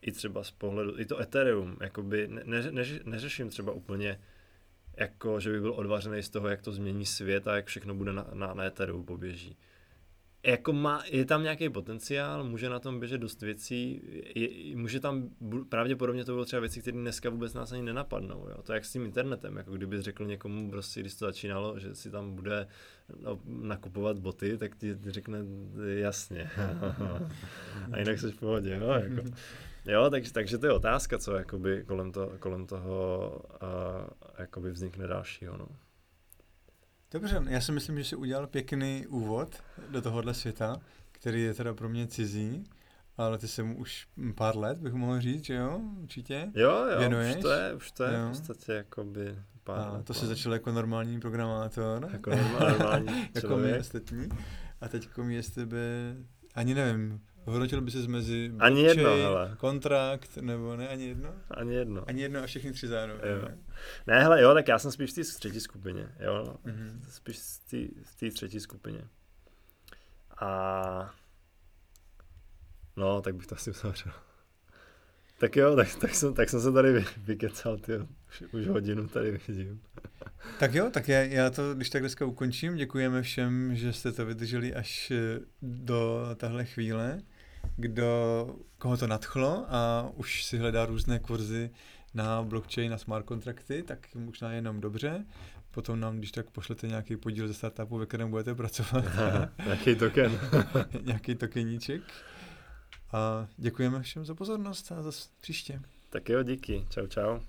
i 0.01 0.11
třeba 0.11 0.43
z 0.43 0.51
pohledu, 0.51 0.99
i 0.99 1.05
to 1.05 1.19
Ethereum, 1.19 1.77
jakoby 1.81 2.27
ne, 2.27 2.41
ne, 2.45 2.71
ne, 2.71 2.83
neřeším 3.05 3.49
třeba 3.49 3.71
úplně, 3.71 4.19
jako, 4.97 5.39
že 5.39 5.51
by 5.51 5.61
byl 5.61 5.73
odvařený 5.73 6.23
z 6.23 6.29
toho, 6.29 6.47
jak 6.47 6.61
to 6.61 6.71
změní 6.71 7.05
svět 7.05 7.47
a 7.47 7.55
jak 7.55 7.65
všechno 7.65 7.95
bude 7.95 8.13
na, 8.13 8.27
na, 8.33 8.53
na 8.53 8.63
Ethereum 8.63 9.05
poběží 9.05 9.57
jako 10.47 10.73
má, 10.73 11.03
je 11.05 11.25
tam 11.25 11.43
nějaký 11.43 11.69
potenciál, 11.69 12.43
může 12.43 12.69
na 12.69 12.79
tom 12.79 12.99
běžet 12.99 13.17
dost 13.17 13.41
věcí, 13.41 14.01
je, 14.35 14.75
může 14.75 14.99
tam, 14.99 15.29
pravděpodobně 15.69 16.25
to 16.25 16.31
bylo 16.31 16.45
třeba 16.45 16.59
věci, 16.59 16.81
které 16.81 16.97
dneska 16.97 17.29
vůbec 17.29 17.53
nás 17.53 17.71
ani 17.71 17.83
nenapadnou, 17.83 18.47
jo? 18.49 18.61
to 18.63 18.73
jak 18.73 18.85
s 18.85 18.91
tím 18.91 19.05
internetem, 19.05 19.57
jako 19.57 19.71
kdyby 19.71 20.01
řekl 20.01 20.25
někomu 20.25 20.71
prostě, 20.71 20.99
když 20.99 21.15
to 21.15 21.25
začínalo, 21.25 21.79
že 21.79 21.95
si 21.95 22.11
tam 22.11 22.35
bude 22.35 22.67
no, 23.19 23.39
nakupovat 23.45 24.19
boty, 24.19 24.57
tak 24.57 24.75
ti 24.75 24.97
řekne 25.07 25.39
jasně. 25.95 26.49
A 27.91 27.99
jinak 27.99 28.19
jsi 28.19 28.31
v 28.31 28.39
pohodě, 28.39 28.79
no, 28.79 28.87
jako. 28.87 29.21
Jo, 29.87 30.09
tak, 30.09 30.23
takže 30.31 30.57
to 30.57 30.65
je 30.65 30.71
otázka, 30.71 31.17
co 31.17 31.35
jakoby 31.35 31.83
kolem, 31.87 32.11
to, 32.11 32.31
kolem 32.39 32.65
toho 32.65 33.31
uh, 33.61 34.29
jakoby 34.39 34.71
vznikne 34.71 35.07
dalšího, 35.07 35.57
no. 35.57 35.67
Dobře, 37.11 37.41
já 37.49 37.61
si 37.61 37.71
myslím, 37.71 37.97
že 37.97 38.03
jsi 38.03 38.15
udělal 38.15 38.47
pěkný 38.47 39.07
úvod 39.07 39.55
do 39.89 40.01
tohohle 40.01 40.33
světa, 40.33 40.81
který 41.11 41.43
je 41.43 41.53
teda 41.53 41.73
pro 41.73 41.89
mě 41.89 42.07
cizí, 42.07 42.63
ale 43.17 43.37
ty 43.37 43.47
se 43.47 43.63
mu 43.63 43.77
už 43.77 44.07
pár 44.35 44.57
let, 44.57 44.77
bych 44.77 44.93
mohl 44.93 45.21
říct, 45.21 45.45
že 45.45 45.53
jo, 45.53 45.81
určitě 46.01 46.51
Jo, 46.55 46.85
jo, 46.91 46.99
věnuješ. 46.99 47.35
už 47.35 47.41
to 47.41 47.49
je, 47.49 47.73
už 47.73 47.91
to 47.91 48.03
je 48.03 48.13
jo. 48.13 48.25
v 48.25 48.29
podstatě 48.29 48.71
jakoby 48.73 49.35
pár 49.63 49.79
A 49.79 49.91
let, 49.91 50.05
to 50.05 50.13
se 50.13 50.27
začal 50.27 50.53
jako 50.53 50.71
normální 50.71 51.19
programátor. 51.19 52.09
Jako 52.11 52.29
normální 52.35 53.29
Jako 53.35 53.57
my 53.57 53.79
ostatní. 53.79 54.29
A 54.81 54.87
teď 54.87 55.17
mi 55.17 55.43
z 55.43 55.49
tebe, 55.49 56.15
ani 56.55 56.73
nevím, 56.73 57.21
Hodnotil 57.47 57.81
by 57.81 57.91
se 57.91 58.07
mezi 58.07 58.51
ani 58.59 58.81
jedno, 58.81 59.15
hele. 59.15 59.55
kontrakt, 59.57 60.37
nebo 60.37 60.75
ne, 60.75 60.87
ani 60.87 61.07
jedno? 61.07 61.33
Ani 61.51 61.75
jedno. 61.75 62.03
Ani 62.07 62.21
jedno 62.21 62.43
a 62.43 62.45
všechny 62.45 62.71
tři 62.71 62.87
zároveň. 62.87 63.31
Jo. 63.31 63.41
Ne? 63.41 63.57
ne, 64.07 64.23
hele, 64.23 64.41
jo, 64.41 64.53
tak 64.53 64.67
já 64.67 64.79
jsem 64.79 64.91
spíš 64.91 65.11
v 65.11 65.15
té 65.15 65.21
třetí 65.21 65.59
skupině, 65.59 66.15
jo. 66.19 66.55
Mm-hmm. 66.65 66.99
Spíš 67.09 67.39
v 68.03 68.15
té 68.15 68.31
třetí 68.31 68.59
skupině. 68.59 69.01
A 70.37 71.15
no, 72.95 73.21
tak 73.21 73.35
bych 73.35 73.47
to 73.47 73.55
asi 73.55 73.71
uzavřel. 73.71 74.13
Tak 75.39 75.55
jo, 75.55 75.75
tak, 75.75 75.95
tak, 75.95 76.15
jsem, 76.15 76.33
tak 76.33 76.49
jsem 76.49 76.61
se 76.61 76.71
tady 76.71 77.05
vykecal, 77.17 77.77
ty 77.77 77.97
už, 78.29 78.43
už 78.53 78.67
hodinu 78.67 79.07
tady 79.07 79.41
vidím. 79.47 79.81
Tak 80.59 80.73
jo, 80.73 80.89
tak 80.93 81.07
já, 81.07 81.19
já 81.19 81.49
to, 81.49 81.75
když 81.75 81.89
tak 81.89 82.01
dneska 82.01 82.25
ukončím, 82.25 82.75
děkujeme 82.75 83.21
všem, 83.21 83.75
že 83.75 83.93
jste 83.93 84.11
to 84.11 84.25
vydrželi 84.25 84.73
až 84.75 85.11
do 85.61 86.29
tahle 86.35 86.65
chvíle 86.65 87.21
kdo, 87.77 88.55
koho 88.77 88.97
to 88.97 89.07
nadchlo 89.07 89.65
a 89.69 90.11
už 90.15 90.43
si 90.43 90.57
hledá 90.57 90.85
různé 90.85 91.19
kurzy 91.19 91.69
na 92.13 92.43
blockchain, 92.43 92.91
na 92.91 92.97
smart 92.97 93.25
kontrakty, 93.25 93.83
tak 93.83 94.15
možná 94.15 94.51
jenom 94.51 94.81
dobře. 94.81 95.25
Potom 95.71 95.99
nám, 95.99 96.17
když 96.17 96.31
tak 96.31 96.49
pošlete 96.49 96.87
nějaký 96.87 97.17
podíl 97.17 97.47
ze 97.47 97.53
startupu, 97.53 97.97
ve 97.97 98.05
kterém 98.05 98.29
budete 98.29 98.55
pracovat. 98.55 99.05
nějaký 99.65 99.95
token. 99.95 100.39
nějaký 101.01 101.35
tokeníček. 101.35 102.01
A 103.11 103.47
děkujeme 103.57 104.01
všem 104.01 104.25
za 104.25 104.35
pozornost 104.35 104.91
a 104.91 105.01
zase 105.01 105.29
příště. 105.41 105.81
Tak 106.09 106.29
jo, 106.29 106.43
díky. 106.43 106.85
Čau, 106.89 107.07
čau. 107.07 107.39